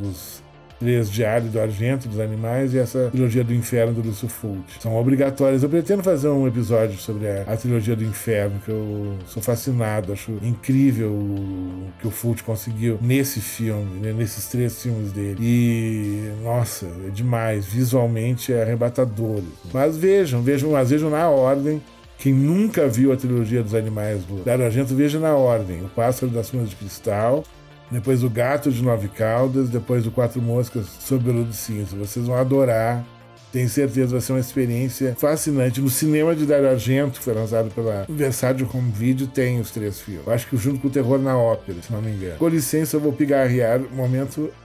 dos 0.00 0.42
Três 0.78 1.10
Diários 1.10 1.50
do 1.50 1.60
Argento, 1.60 2.08
dos 2.08 2.20
Animais, 2.20 2.74
e 2.74 2.78
essa 2.78 3.08
trilogia 3.10 3.42
do 3.42 3.54
Inferno 3.54 3.94
do 3.94 4.08
Lúcio 4.08 4.28
Fulci. 4.28 4.80
São 4.80 4.94
obrigatórias. 4.96 5.62
Eu 5.62 5.68
pretendo 5.68 6.02
fazer 6.02 6.28
um 6.28 6.46
episódio 6.46 6.98
sobre 6.98 7.28
a, 7.28 7.42
a 7.42 7.56
trilogia 7.56 7.96
do 7.96 8.04
Inferno, 8.04 8.60
que 8.64 8.70
eu 8.70 9.16
sou 9.26 9.42
fascinado, 9.42 10.12
acho 10.12 10.32
incrível 10.42 11.10
o 11.10 11.88
que 12.00 12.06
o 12.06 12.10
Fulci 12.10 12.42
conseguiu 12.42 12.98
nesse 13.00 13.40
filme, 13.40 14.00
né, 14.00 14.12
nesses 14.12 14.46
três 14.48 14.82
filmes 14.82 15.12
dele. 15.12 15.38
E, 15.40 16.32
nossa, 16.42 16.86
é 17.06 17.10
demais. 17.10 17.64
Visualmente 17.64 18.52
é 18.52 18.62
arrebatador. 18.62 19.42
Mas 19.72 19.96
vejam, 19.96 20.42
vejam, 20.42 20.70
mas 20.72 20.90
vejam 20.90 21.10
na 21.10 21.28
ordem. 21.28 21.80
Quem 22.18 22.32
nunca 22.32 22.88
viu 22.88 23.12
a 23.12 23.16
trilogia 23.16 23.62
dos 23.62 23.74
animais 23.74 24.24
do 24.24 24.42
Dario 24.42 24.64
Argento, 24.64 24.94
veja 24.94 25.18
na 25.18 25.34
ordem. 25.34 25.82
O 25.82 25.88
Pássaro 25.88 26.32
das 26.32 26.48
Funas 26.48 26.70
de 26.70 26.76
Cristal, 26.76 27.44
depois 27.90 28.24
o 28.24 28.30
Gato 28.30 28.70
de 28.70 28.82
Nove 28.82 29.08
Caudas, 29.08 29.68
depois 29.68 30.06
o 30.06 30.10
Quatro 30.10 30.42
Moscas 30.42 30.86
sob 31.00 31.30
o 31.30 31.44
de 31.44 31.54
cinza. 31.54 31.96
Vocês 31.96 32.26
vão 32.26 32.36
adorar. 32.36 33.04
Tenho 33.52 33.68
certeza 33.68 34.08
vai 34.08 34.20
ser 34.20 34.32
uma 34.32 34.40
experiência 34.40 35.14
fascinante. 35.16 35.80
No 35.80 35.88
cinema 35.88 36.34
de 36.34 36.44
Dario 36.44 36.68
Argento, 36.68 37.18
que 37.18 37.24
foi 37.24 37.32
lançado 37.32 37.70
pela 37.70 38.04
Versátil 38.08 38.68
Home 38.74 38.90
Video, 38.90 39.26
tem 39.28 39.60
os 39.60 39.70
três 39.70 40.00
filmes. 40.00 40.26
Acho 40.28 40.48
que 40.48 40.56
junto 40.56 40.80
com 40.80 40.88
o 40.88 40.90
Terror 40.90 41.18
na 41.18 41.38
Ópera, 41.38 41.80
se 41.80 41.92
não 41.92 42.02
me 42.02 42.10
engano. 42.10 42.36
Com 42.38 42.48
licença, 42.48 42.96
eu 42.96 43.00
vou 43.00 43.12
pigarrear. 43.12 43.80
Momento. 43.94 44.50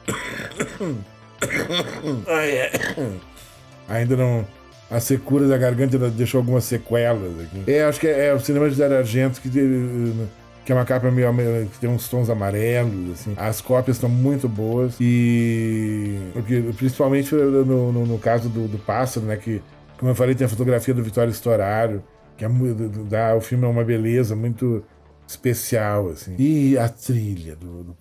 Ainda 3.88 4.18
não. 4.18 4.46
A 4.90 5.00
secura 5.00 5.48
da 5.48 5.58
garganta 5.58 5.98
deixou 6.10 6.40
algumas 6.40 6.66
sequelas 6.66 7.32
aqui. 7.40 7.64
É, 7.72 7.84
acho 7.84 7.98
que 8.00 8.08
é, 8.08 8.28
é 8.28 8.34
o 8.34 8.40
cinema 8.42 8.70
de 8.70 8.76
Dario 8.76 8.98
Argento 8.98 9.40
que 9.40 9.48
que 10.64 10.72
é 10.72 10.76
uma 10.76 10.86
capa 10.86 11.10
meio, 11.10 11.34
que 11.72 11.80
tem 11.80 11.90
uns 11.90 12.08
tons 12.08 12.30
amarelos, 12.30 13.12
assim. 13.14 13.34
As 13.36 13.62
cópias 13.62 13.98
estão 13.98 14.10
muito 14.10 14.48
boas 14.48 14.96
e 15.00 16.20
porque, 16.34 16.64
principalmente 16.78 17.34
no, 17.34 17.92
no, 17.92 18.06
no 18.06 18.20
caso 18.20 18.48
do, 18.48 18.68
do, 18.68 18.78
pássaro, 18.78 19.26
né, 19.26 19.38
que 19.38 19.62
como 19.98 20.12
eu 20.12 20.16
falei 20.16 20.36
tem 20.36 20.46
a 20.46 20.50
fotografia 20.50 20.94
do 20.94 21.04
Vitório 21.04 21.32
Storaro, 21.32 22.04
que 22.38 22.46
é, 22.46 22.50
dá 23.10 23.36
o 23.36 23.42
filme 23.42 23.66
é 23.66 23.68
uma 23.68 23.84
beleza 23.84 24.36
muito 24.36 24.84
especial, 25.28 26.10
assim. 26.10 26.36
E 26.38 26.78
a 26.78 26.90
trilha 26.90 27.56
do, 27.56 27.84
do 27.84 27.96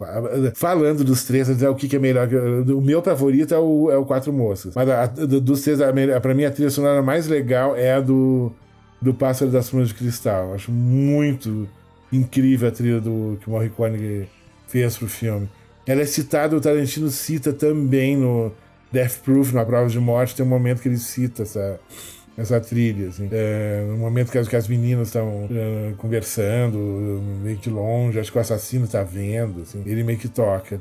falando 0.55 1.05
dos 1.05 1.25
três, 1.25 1.47
dizer 1.47 1.69
o 1.69 1.75
que, 1.75 1.89
que, 1.89 1.97
é 1.97 1.99
melhor. 1.99 2.29
O 2.75 2.81
meu 2.81 3.03
favorito 3.03 3.55
é 3.55 3.59
o, 3.59 3.91
é 3.91 3.97
o 3.97 4.05
Quatro 4.05 4.33
Moças. 4.33 4.75
Mas 4.75 4.89
a, 4.89 5.07
dos 5.07 5.63
três, 5.63 5.81
a, 5.81 5.93
mim, 5.93 6.45
a 6.45 6.51
trilha 6.51 6.71
sonora 6.71 7.03
mais 7.03 7.29
legal 7.29 7.77
é 7.77 7.95
a 7.95 8.01
do, 8.01 8.51
do 9.01 9.15
Pássaro 9.15 9.51
das 9.51 9.71
Plumas 9.71 9.89
de 9.89 9.95
Cristal. 9.95 10.55
Acho 10.55 10.73
muito 10.73 11.69
incrível 12.13 12.69
a 12.69 12.73
trilha 12.73 13.01
do, 13.01 13.39
que 13.41 13.49
o 13.49 13.51
Morricone 13.51 14.29
fez 14.67 14.97
pro 14.97 15.09
filme. 15.09 15.49
Ela 15.87 16.03
é 16.03 16.07
citada, 16.07 16.57
o 16.57 16.61
Tarantino 16.61 17.11
cita 17.11 17.53
também 17.53 18.17
no 18.17 18.53
Death 18.93 19.19
Proof, 19.25 19.53
na 19.53 19.65
prova 19.65 19.89
de 19.89 19.99
morte, 19.99 20.35
tem 20.35 20.45
um 20.45 20.49
momento 20.49 20.83
que 20.83 20.89
ele 20.89 20.99
cita 20.99 21.43
essa, 21.43 21.81
essa 22.37 22.61
trilha, 22.61 23.09
assim. 23.09 23.29
É, 23.31 23.85
no 23.89 23.97
momento 23.97 24.31
que 24.31 24.39
as, 24.39 24.49
que 24.49 24.57
as 24.57 24.69
meninas 24.69 25.09
estão 25.09 25.45
uh, 25.45 25.95
conversando, 25.97 26.79
meio 27.43 27.57
que 27.57 27.71
longe, 27.71 28.19
acho 28.19 28.31
que 28.31 28.39
o 28.39 28.41
assassino 28.41 28.87
tá 28.87 29.03
vendo, 29.03 29.63
assim, 29.63 29.83
ele 29.87 30.03
meio 30.03 30.19
que 30.19 30.29
toca. 30.29 30.79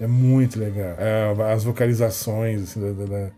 É 0.00 0.06
muito 0.06 0.58
legal. 0.58 0.94
É, 0.98 1.52
as 1.52 1.62
vocalizações, 1.64 2.62
assim, 2.62 2.80
da, 2.80 3.04
da 3.04 3.30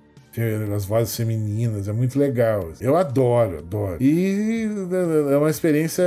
as 0.74 0.86
vozes 0.86 1.14
femininas, 1.14 1.88
é 1.88 1.92
muito 1.92 2.18
legal. 2.18 2.70
Eu 2.80 2.96
adoro, 2.96 3.58
adoro. 3.58 3.96
E 4.00 4.66
é 5.30 5.36
uma 5.36 5.50
experiência 5.50 6.04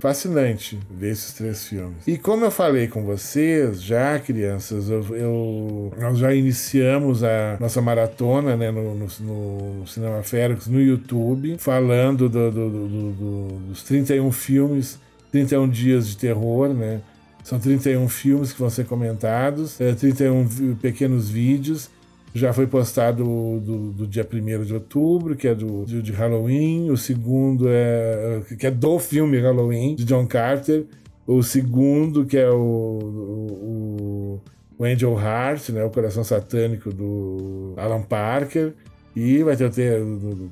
fascinante 0.00 0.78
ver 0.90 1.12
esses 1.12 1.32
três 1.32 1.66
filmes. 1.66 2.06
E 2.06 2.18
como 2.18 2.44
eu 2.44 2.50
falei 2.50 2.88
com 2.88 3.04
vocês, 3.04 3.82
já 3.82 4.18
crianças, 4.18 4.90
eu, 4.90 5.04
eu 5.16 5.92
nós 5.98 6.18
já 6.18 6.34
iniciamos 6.34 7.24
a 7.24 7.56
nossa 7.58 7.80
maratona 7.80 8.56
né, 8.56 8.70
no, 8.70 8.94
no, 8.94 9.06
no 9.20 9.86
Cinema 9.86 10.22
Férix 10.22 10.66
no 10.66 10.80
YouTube, 10.80 11.56
falando 11.58 12.28
do, 12.28 12.50
do, 12.50 12.70
do, 12.70 13.48
dos 13.68 13.82
31 13.84 14.30
filmes, 14.30 14.98
31 15.32 15.68
dias 15.68 16.08
de 16.08 16.16
terror, 16.18 16.68
né? 16.68 17.00
São 17.42 17.58
31 17.58 18.08
filmes 18.08 18.52
que 18.52 18.58
vão 18.58 18.70
ser 18.70 18.86
comentados, 18.86 19.78
é, 19.78 19.92
31 19.94 20.76
pequenos 20.76 21.28
vídeos 21.28 21.90
já 22.34 22.52
foi 22.52 22.66
postado 22.66 23.22
do, 23.60 23.92
do 23.92 24.06
dia 24.08 24.26
1 24.30 24.64
de 24.64 24.74
outubro, 24.74 25.36
que 25.36 25.46
é 25.46 25.54
do, 25.54 25.84
de, 25.84 26.02
de, 26.02 26.10
Halloween. 26.10 26.90
O 26.90 26.96
segundo 26.96 27.66
é. 27.68 28.40
que 28.58 28.66
é 28.66 28.70
do 28.72 28.98
filme 28.98 29.38
Halloween, 29.38 29.94
de 29.94 30.04
John 30.04 30.26
Carter. 30.26 30.84
O 31.24 31.42
segundo, 31.44 32.26
que 32.26 32.36
é 32.36 32.50
o, 32.50 32.54
o, 32.56 34.40
o 34.76 34.84
Angel 34.84 35.18
Heart, 35.18 35.70
né, 35.70 35.84
o 35.84 35.90
coração 35.90 36.24
satânico 36.24 36.92
do 36.92 37.72
Alan 37.76 38.02
Parker. 38.02 38.72
E 39.14 39.44
vai 39.44 39.56
ter, 39.56 39.70
ter 39.70 40.02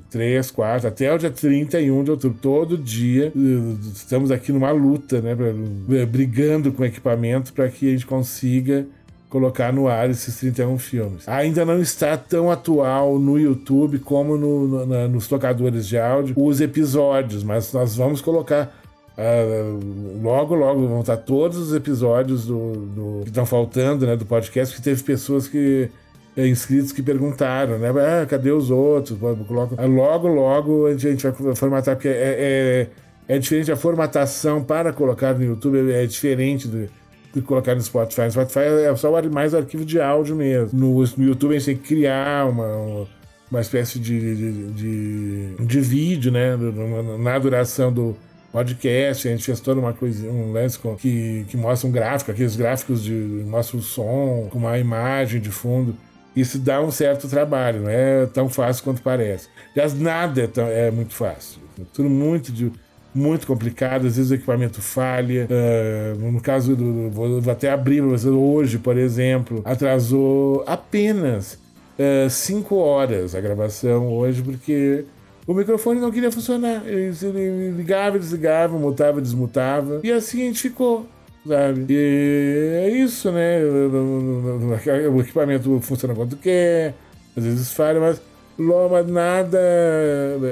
3, 0.09 0.49
4, 0.51 0.87
até 0.87 1.13
o 1.13 1.17
dia 1.17 1.29
31 1.29 2.01
de 2.05 2.11
outubro. 2.11 2.37
Todo 2.41 2.77
dia 2.77 3.33
estamos 3.93 4.31
aqui 4.31 4.53
numa 4.53 4.71
luta, 4.71 5.19
né? 5.19 5.35
Pra, 5.35 6.05
brigando 6.05 6.71
com 6.71 6.85
equipamento 6.85 7.51
para 7.51 7.67
que 7.67 7.89
a 7.89 7.91
gente 7.91 8.05
consiga 8.05 8.87
colocar 9.33 9.73
no 9.73 9.87
ar 9.87 10.11
esses 10.11 10.37
31 10.37 10.77
filmes. 10.77 11.27
Ainda 11.27 11.65
não 11.65 11.81
está 11.81 12.15
tão 12.15 12.51
atual 12.51 13.17
no 13.17 13.39
YouTube 13.39 13.97
como 13.97 14.37
no, 14.37 14.67
no, 14.67 14.85
na, 14.85 15.07
nos 15.07 15.27
tocadores 15.27 15.87
de 15.87 15.97
áudio 15.97 16.35
os 16.37 16.61
episódios, 16.61 17.43
mas 17.43 17.73
nós 17.73 17.95
vamos 17.95 18.21
colocar. 18.21 18.71
Uh, 19.17 20.21
logo, 20.21 20.53
logo 20.53 20.87
vão 20.87 21.01
estar 21.01 21.17
todos 21.17 21.57
os 21.57 21.73
episódios 21.73 22.45
do, 22.45 22.73
do 22.73 23.19
que 23.23 23.29
estão 23.29 23.45
faltando 23.45 24.05
né, 24.05 24.15
do 24.15 24.25
podcast, 24.25 24.75
que 24.75 24.81
teve 24.81 25.01
pessoas 25.01 25.47
que 25.47 25.89
é, 26.37 26.47
inscritos 26.47 26.91
que 26.91 27.01
perguntaram, 27.01 27.79
né? 27.79 27.89
Ah, 27.89 28.27
cadê 28.27 28.51
os 28.51 28.69
outros? 28.69 29.17
Coloca... 29.47 29.83
Logo, 29.83 30.27
logo 30.27 30.85
a 30.85 30.91
gente, 30.91 31.07
a 31.07 31.11
gente 31.11 31.43
vai 31.43 31.55
formatar, 31.55 31.95
porque 31.95 32.07
é, 32.07 32.87
é, 33.27 33.35
é, 33.35 33.39
diferente 33.39 33.71
a 33.71 33.75
formatação 33.75 34.63
para 34.63 34.93
colocar 34.93 35.33
no 35.33 35.43
YouTube, 35.43 35.91
é, 35.91 36.03
é 36.03 36.05
diferente 36.05 36.67
do, 36.67 36.87
de 37.33 37.41
colocar 37.41 37.75
no 37.75 37.81
Spotify. 37.81 38.23
No 38.23 38.31
Spotify 38.31 38.59
é 38.59 38.95
só 38.95 39.11
mais 39.23 39.53
arquivo 39.53 39.83
de 39.83 39.99
áudio 39.99 40.35
mesmo. 40.35 40.79
No, 40.79 41.03
no 41.17 41.25
YouTube 41.25 41.55
a 41.55 41.59
gente 41.59 41.65
tem 41.65 41.77
que 41.77 41.87
criar 41.87 42.47
uma, 42.47 43.07
uma 43.49 43.61
espécie 43.61 43.99
de, 43.99 44.35
de, 44.35 44.71
de, 44.71 45.65
de 45.65 45.79
vídeo, 45.81 46.31
né? 46.31 46.57
Na 47.19 47.37
duração 47.39 47.91
do 47.91 48.15
podcast, 48.51 49.27
a 49.27 49.31
gente 49.31 49.43
fez 49.43 49.59
toda 49.59 49.79
uma 49.79 49.93
coisa, 49.93 50.29
um 50.29 50.51
lance 50.51 50.77
que, 50.99 51.43
que 51.49 51.57
mostra 51.57 51.89
um 51.89 51.91
gráfico, 51.91 52.29
aqueles 52.29 52.55
gráficos 52.55 53.03
de 53.03 53.11
mostra 53.11 53.77
o 53.77 53.81
som, 53.81 54.47
com 54.51 54.59
uma 54.59 54.77
imagem 54.77 55.41
de 55.41 55.49
fundo. 55.49 55.97
Isso 56.35 56.59
dá 56.59 56.79
um 56.79 56.91
certo 56.91 57.27
trabalho, 57.27 57.81
não 57.81 57.89
é 57.89 58.27
tão 58.27 58.47
fácil 58.49 58.83
quanto 58.83 59.01
parece. 59.01 59.49
Aliás, 59.75 59.99
nada 59.99 60.43
é, 60.43 60.47
tão, 60.47 60.67
é 60.67 60.91
muito 60.91 61.13
fácil. 61.13 61.61
Tudo 61.93 62.09
muito 62.09 62.51
de 62.51 62.71
muito 63.13 63.45
complicado, 63.45 64.07
às 64.07 64.15
vezes 64.15 64.31
o 64.31 64.35
equipamento 64.35 64.81
falha. 64.81 65.47
Uh, 65.49 66.31
no 66.31 66.41
caso 66.41 66.75
do. 66.75 67.09
Vou, 67.09 67.41
vou 67.41 67.51
até 67.51 67.71
abrir 67.71 68.01
para 68.01 68.09
vocês 68.09 68.33
hoje, 68.33 68.77
por 68.79 68.97
exemplo, 68.97 69.61
atrasou 69.63 70.63
apenas 70.65 71.59
5 72.29 72.73
uh, 72.73 72.77
horas 72.77 73.35
a 73.35 73.41
gravação 73.41 74.11
hoje, 74.11 74.41
porque 74.41 75.05
o 75.45 75.53
microfone 75.53 75.99
não 75.99 76.11
queria 76.11 76.31
funcionar. 76.31 76.83
Ele, 76.85 77.71
ligava, 77.77 78.17
desligava, 78.17 78.77
mutava, 78.77 79.21
desmutava. 79.21 80.01
E 80.03 80.11
assim 80.11 80.41
a 80.41 80.45
gente 80.45 80.61
ficou. 80.61 81.07
Sabe? 81.45 81.85
E 81.89 82.85
é 82.85 82.89
isso, 82.89 83.29
né? 83.29 83.59
O 85.11 85.19
equipamento 85.19 85.79
funciona 85.81 86.15
quando 86.15 86.37
quer, 86.37 86.95
às 87.35 87.43
vezes 87.43 87.73
falha, 87.73 87.99
mas, 87.99 88.21
mas 88.57 89.07
nada 89.07 89.59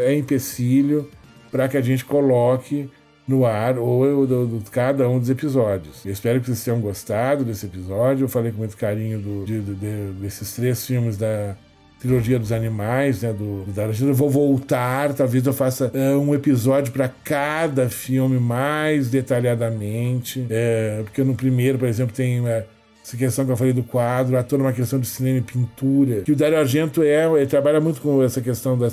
é 0.01 0.13
empecilho 0.13 1.07
para 1.51 1.67
que 1.67 1.77
a 1.77 1.81
gente 1.81 2.05
coloque 2.05 2.89
no 3.27 3.45
ar 3.45 3.77
ou 3.77 4.25
do, 4.25 4.47
do, 4.47 4.71
cada 4.71 5.07
um 5.07 5.19
dos 5.19 5.29
episódios. 5.29 6.05
Eu 6.05 6.11
espero 6.11 6.39
que 6.39 6.47
vocês 6.47 6.63
tenham 6.63 6.79
gostado 6.79 7.43
desse 7.43 7.65
episódio. 7.65 8.25
Eu 8.25 8.29
falei 8.29 8.51
com 8.51 8.59
muito 8.59 8.75
carinho 8.75 9.19
do, 9.19 9.45
de, 9.45 9.61
de, 9.61 10.11
desses 10.19 10.53
três 10.53 10.85
filmes 10.85 11.17
da 11.17 11.55
trilogia 12.01 12.39
dos 12.39 12.51
animais, 12.51 13.21
né, 13.21 13.31
do, 13.31 13.63
do 13.63 14.03
Eu 14.03 14.13
vou 14.15 14.27
voltar, 14.27 15.13
talvez 15.13 15.45
eu 15.45 15.53
faça 15.53 15.91
uh, 15.93 16.19
um 16.19 16.33
episódio 16.33 16.91
para 16.91 17.07
cada 17.07 17.89
filme 17.89 18.39
mais 18.39 19.07
detalhadamente, 19.07 20.47
é, 20.49 21.01
porque 21.03 21.23
no 21.23 21.35
primeiro, 21.35 21.77
por 21.77 21.87
exemplo, 21.87 22.15
tem 22.15 22.41
uh, 22.41 22.63
essa 23.05 23.15
questão 23.15 23.45
que 23.45 23.51
eu 23.51 23.57
falei 23.57 23.71
do 23.71 23.83
quadro, 23.83 24.35
há 24.35 24.41
toda 24.41 24.63
uma 24.63 24.73
questão 24.73 24.99
de 24.99 25.05
cinema 25.05 25.37
e 25.37 25.41
pintura, 25.41 26.21
que 26.21 26.31
o 26.31 26.35
Dario 26.35 26.57
Argento 26.57 27.03
é, 27.03 27.31
ele 27.33 27.45
trabalha 27.45 27.79
muito 27.79 28.01
com 28.01 28.23
essa 28.23 28.41
questão 28.41 28.75
da 28.75 28.89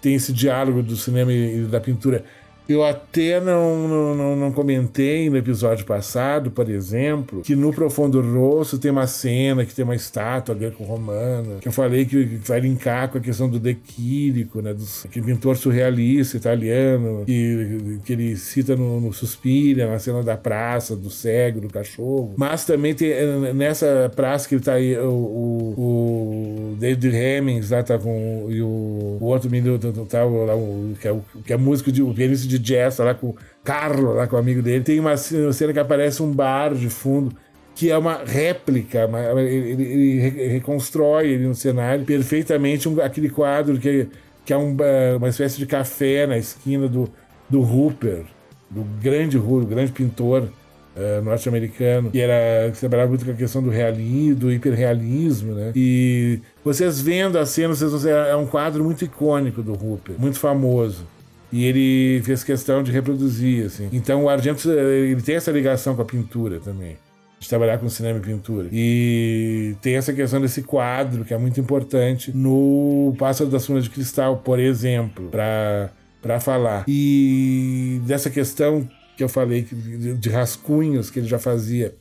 tem 0.00 0.14
esse 0.14 0.32
diálogo 0.32 0.82
do 0.82 0.96
cinema 0.96 1.32
e 1.32 1.62
da 1.62 1.80
pintura 1.80 2.24
eu 2.68 2.84
até 2.84 3.40
não, 3.40 4.14
não, 4.14 4.36
não, 4.36 4.52
comentei 4.52 5.30
no 5.30 5.36
episódio 5.36 5.84
passado, 5.84 6.50
por 6.50 6.68
exemplo, 6.68 7.42
que 7.42 7.54
no 7.54 7.72
Profundo 7.72 8.20
Rosso 8.20 8.78
tem 8.78 8.90
uma 8.90 9.06
cena 9.06 9.64
que 9.64 9.74
tem 9.74 9.84
uma 9.84 9.94
estátua 9.94 10.54
greco-romana, 10.54 11.58
que 11.60 11.68
eu 11.68 11.72
falei 11.72 12.04
que 12.04 12.24
vai 12.46 12.60
linkar 12.60 13.08
com 13.08 13.18
a 13.18 13.20
questão 13.20 13.48
do 13.48 13.58
Dequírico, 13.58 14.60
né, 14.60 14.74
do, 14.74 14.84
aquele 15.04 15.26
pintor 15.26 15.56
surrealista 15.56 16.36
italiano, 16.36 17.24
que, 17.24 17.98
que 18.04 18.12
ele 18.12 18.36
cita 18.36 18.74
no, 18.74 19.00
no 19.00 19.12
Suspira, 19.12 19.90
na 19.90 19.98
cena 19.98 20.22
da 20.22 20.36
praça, 20.36 20.96
do 20.96 21.10
cego, 21.10 21.60
do 21.60 21.68
cachorro. 21.68 22.34
Mas 22.36 22.64
também 22.64 22.94
tem 22.94 23.10
nessa 23.54 24.10
praça 24.14 24.48
que 24.48 24.56
ele 24.56 24.62
tá 24.62 24.74
aí, 24.74 24.96
o, 24.98 25.10
o, 25.10 26.72
o 26.72 26.76
David 26.76 27.14
Hemmings 27.14 27.70
lá 27.70 27.82
tá 27.82 27.98
com 27.98 28.46
e 28.48 28.60
o, 28.60 29.18
o 29.20 29.24
outro 29.24 29.50
menino 29.50 29.78
tá, 29.78 30.24
lá, 30.24 30.54
o, 30.54 30.94
que, 31.00 31.08
é, 31.08 31.16
que 31.44 31.52
é 31.52 31.56
músico 31.56 31.90
de 31.90 32.02
o 32.02 32.12
pianista 32.12 32.46
de 32.46 32.55
de 32.58 32.74
jazz 32.74 32.98
lá 32.98 33.14
com 33.14 33.28
o 33.28 33.36
Carlo, 33.64 34.14
lá 34.14 34.26
com 34.26 34.36
o 34.36 34.38
amigo 34.38 34.62
dele. 34.62 34.84
Tem 34.84 35.00
uma 35.00 35.16
cena 35.16 35.72
que 35.72 35.78
aparece 35.78 36.22
um 36.22 36.30
bar 36.30 36.74
de 36.74 36.88
fundo 36.88 37.34
que 37.76 37.90
é 37.90 37.98
uma 37.98 38.24
réplica, 38.24 39.06
uma, 39.06 39.20
ele, 39.42 39.82
ele, 39.82 40.48
reconstrói 40.48 41.28
ele 41.28 41.46
no 41.46 41.54
cenário 41.54 42.06
perfeitamente 42.06 42.88
um, 42.88 42.98
aquele 43.02 43.28
quadro 43.28 43.78
que, 43.78 44.08
que 44.46 44.52
é 44.52 44.56
um, 44.56 44.74
uma 45.18 45.28
espécie 45.28 45.58
de 45.58 45.66
café 45.66 46.26
na 46.26 46.38
esquina 46.38 46.88
do, 46.88 47.06
do 47.50 47.60
Hooper, 47.60 48.24
do 48.70 48.82
grande 48.98 49.36
Hooper, 49.36 49.68
grande 49.68 49.92
pintor 49.92 50.44
uh, 50.44 51.22
norte-americano, 51.22 52.10
que 52.10 52.18
era 52.18 52.70
que 52.70 52.80
trabalhava 52.80 53.10
muito 53.10 53.26
com 53.26 53.32
a 53.32 53.34
questão 53.34 53.62
do 53.62 53.68
realismo, 53.68 54.36
do 54.36 54.50
hiperrealismo, 54.50 55.52
né? 55.52 55.72
E 55.76 56.40
vocês 56.64 56.98
vendo 56.98 57.38
a 57.38 57.44
cena, 57.44 57.74
vocês 57.74 58.02
ver, 58.02 58.14
é 58.14 58.36
um 58.36 58.46
quadro 58.46 58.82
muito 58.82 59.04
icônico 59.04 59.62
do 59.62 59.72
Hooper, 59.72 60.16
muito 60.18 60.38
famoso. 60.38 61.06
E 61.52 61.64
ele 61.64 62.22
fez 62.24 62.42
questão 62.42 62.82
de 62.82 62.90
reproduzir, 62.90 63.66
assim. 63.66 63.88
Então 63.92 64.24
o 64.24 64.28
Argento, 64.28 64.70
ele 64.70 65.22
tem 65.22 65.36
essa 65.36 65.50
ligação 65.50 65.94
com 65.94 66.02
a 66.02 66.04
pintura 66.04 66.60
também. 66.60 66.96
De 67.38 67.48
trabalhar 67.48 67.78
com 67.78 67.88
cinema 67.88 68.18
e 68.18 68.22
pintura. 68.22 68.68
E 68.72 69.76
tem 69.82 69.94
essa 69.94 70.12
questão 70.12 70.40
desse 70.40 70.62
quadro, 70.62 71.24
que 71.24 71.34
é 71.34 71.38
muito 71.38 71.60
importante 71.60 72.34
no 72.34 73.14
Pássaro 73.18 73.50
das 73.50 73.66
Funas 73.66 73.84
de 73.84 73.90
Cristal, 73.90 74.38
por 74.38 74.58
exemplo, 74.58 75.28
para 75.30 76.40
falar. 76.40 76.84
E 76.88 78.00
dessa 78.06 78.30
questão 78.30 78.88
que 79.16 79.22
eu 79.22 79.28
falei 79.28 79.62
de 79.62 80.28
rascunhos 80.30 81.10
que 81.10 81.18
ele 81.18 81.26
já 81.26 81.38
fazia 81.38 81.94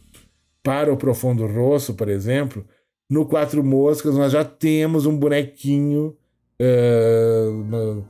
para 0.63 0.91
o 0.91 0.97
Profundo 0.97 1.45
Rosso, 1.45 1.93
por 1.93 2.09
exemplo, 2.09 2.65
no 3.09 3.25
Quatro 3.25 3.63
Moscas 3.63 4.15
nós 4.15 4.31
já 4.31 4.43
temos 4.43 5.05
um 5.05 5.17
bonequinho. 5.17 6.15
Uh, 6.59 8.03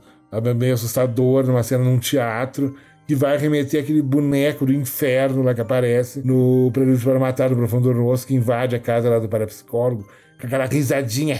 meio 0.56 0.74
assustador, 0.74 1.46
numa 1.46 1.62
cena 1.62 1.84
num 1.84 1.98
teatro, 1.98 2.74
que 3.06 3.14
vai 3.14 3.38
remeter 3.38 3.82
aquele 3.82 4.02
boneco 4.02 4.66
do 4.66 4.72
inferno 4.72 5.42
lá 5.42 5.54
que 5.54 5.60
aparece 5.60 6.26
no 6.26 6.70
Prelúdio 6.72 7.04
para 7.08 7.18
Matar 7.18 7.50
do 7.50 7.56
Profundo 7.56 7.92
Rosso, 7.92 8.26
que 8.26 8.34
invade 8.34 8.74
a 8.74 8.80
casa 8.80 9.08
lá 9.08 9.18
do 9.18 9.28
parapsicólogo, 9.28 10.06
com 10.40 10.46
aquela 10.46 10.66
risadinha, 10.66 11.38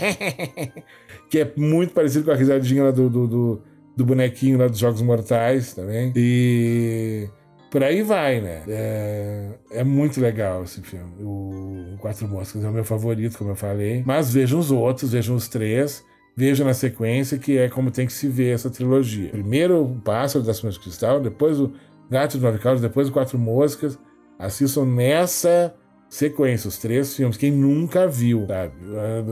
que 1.28 1.41
é 1.41 1.53
muito 1.57 1.93
parecido 1.93 2.24
com 2.24 2.30
a 2.30 2.37
risadinha 2.37 2.84
lá 2.84 2.91
do, 2.91 3.11
do, 3.11 3.26
do, 3.26 3.62
do 3.97 4.05
bonequinho 4.05 4.59
lá 4.59 4.68
dos 4.68 4.78
Jogos 4.78 5.03
Mortais 5.03 5.74
também. 5.74 6.12
E 6.14 7.28
por 7.70 7.82
aí 7.82 8.01
vai, 8.03 8.41
né? 8.41 8.62
É, 8.68 9.49
é, 9.72 9.84
muito 9.84 10.20
legal 10.20 10.62
esse 10.62 10.80
filme. 10.82 11.12
O 11.20 11.97
Quatro 11.99 12.28
Moscas 12.28 12.62
é 12.64 12.68
o 12.68 12.72
meu 12.72 12.84
favorito, 12.84 13.37
como 13.37 13.51
eu 13.51 13.57
falei. 13.57 14.03
Mas 14.07 14.32
vejam 14.32 14.59
os 14.59 14.70
outros, 14.70 15.12
vejam 15.12 15.34
os 15.34 15.49
três. 15.49 16.05
Veja 16.37 16.64
na 16.64 16.74
sequência 16.74 17.39
que 17.39 17.57
é 17.57 17.68
como 17.68 17.91
tem 17.91 18.07
que 18.07 18.12
se 18.12 18.28
ver 18.28 18.55
essa 18.55 18.68
trilogia. 18.68 19.30
Primeiro 19.30 19.82
o 19.82 20.01
Pássaro 20.01 20.45
das 20.45 20.61
Mãos 20.62 20.74
de 20.74 20.80
Cristal, 20.80 21.20
depois 21.20 21.59
o 21.59 21.72
Gato 22.11 22.39
de 22.39 22.45
Nove 22.45 22.80
depois 22.80 23.09
o 23.09 23.12
Quatro 23.12 23.39
Moscas, 23.39 23.99
Assistam 24.39 24.84
nessa 24.84 25.74
sequência 26.11 26.68
os 26.68 26.76
três 26.78 27.14
filmes. 27.16 27.37
Quem 27.37 27.51
nunca 27.51 28.07
viu, 28.07 28.47
sabe? 28.47 28.74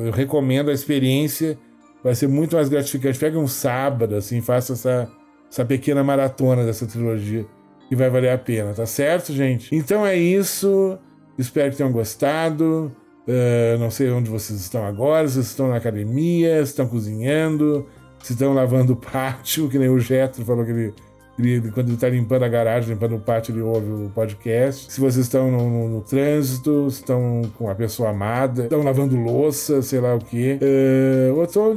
Eu 0.07 0.11
recomendo 0.11 0.71
a 0.71 0.73
experiência. 0.73 1.59
Vai 2.03 2.15
ser 2.15 2.27
muito 2.27 2.57
mais 2.57 2.69
gratificante. 2.69 3.19
Pega 3.19 3.39
um 3.39 3.47
sábado, 3.47 4.15
assim, 4.17 4.41
faça 4.41 4.73
essa, 4.73 5.11
essa 5.51 5.65
pequena 5.65 6.03
maratona 6.03 6.65
dessa 6.65 6.87
trilogia 6.87 7.47
que 7.89 7.95
vai 7.95 8.09
valer 8.09 8.31
a 8.31 8.39
pena, 8.39 8.73
tá 8.73 8.87
certo, 8.87 9.33
gente? 9.33 9.75
Então 9.75 10.07
é 10.07 10.17
isso. 10.17 10.99
Espero 11.39 11.71
que 11.71 11.77
tenham 11.77 11.93
gostado. 11.93 12.95
Uh, 13.27 13.79
não 13.79 13.91
sei 13.91 14.11
onde 14.11 14.29
vocês 14.29 14.61
estão 14.61 14.85
agora, 14.85 15.27
se 15.27 15.41
estão 15.41 15.69
na 15.69 15.77
academia, 15.77 16.57
se 16.65 16.73
estão 16.73 16.87
cozinhando, 16.87 17.87
se 18.23 18.33
estão 18.33 18.53
lavando 18.53 18.93
o 18.93 18.97
pátio, 18.97 19.69
que 19.69 19.79
nem 19.79 19.89
o 19.89 19.99
Getro 19.99 20.45
falou 20.45 20.63
que 20.63 20.71
ele, 20.71 20.95
ele 21.39 21.71
quando 21.71 21.87
ele 21.87 21.95
está 21.95 22.09
limpando 22.09 22.43
a 22.43 22.49
garagem, 22.49 22.91
limpando 22.91 23.17
o 23.17 23.21
pátio, 23.21 23.55
ele 23.55 23.63
ouve 23.63 23.91
o 23.91 24.11
podcast. 24.15 24.93
Se 24.93 25.01
vocês 25.01 25.25
estão 25.25 25.51
no, 25.51 25.71
no, 25.71 25.89
no 25.89 26.01
trânsito, 26.03 26.91
se 26.91 27.01
estão 27.01 27.43
com 27.57 27.71
a 27.71 27.75
pessoa 27.75 28.11
amada, 28.11 28.65
estão 28.65 28.83
lavando 28.83 29.17
louça, 29.17 29.81
sei 29.81 30.01
lá 30.01 30.15
o 30.15 30.19
quê, 30.19 30.59
uh, 30.61 31.35
ou 31.35 31.45
estão 31.45 31.75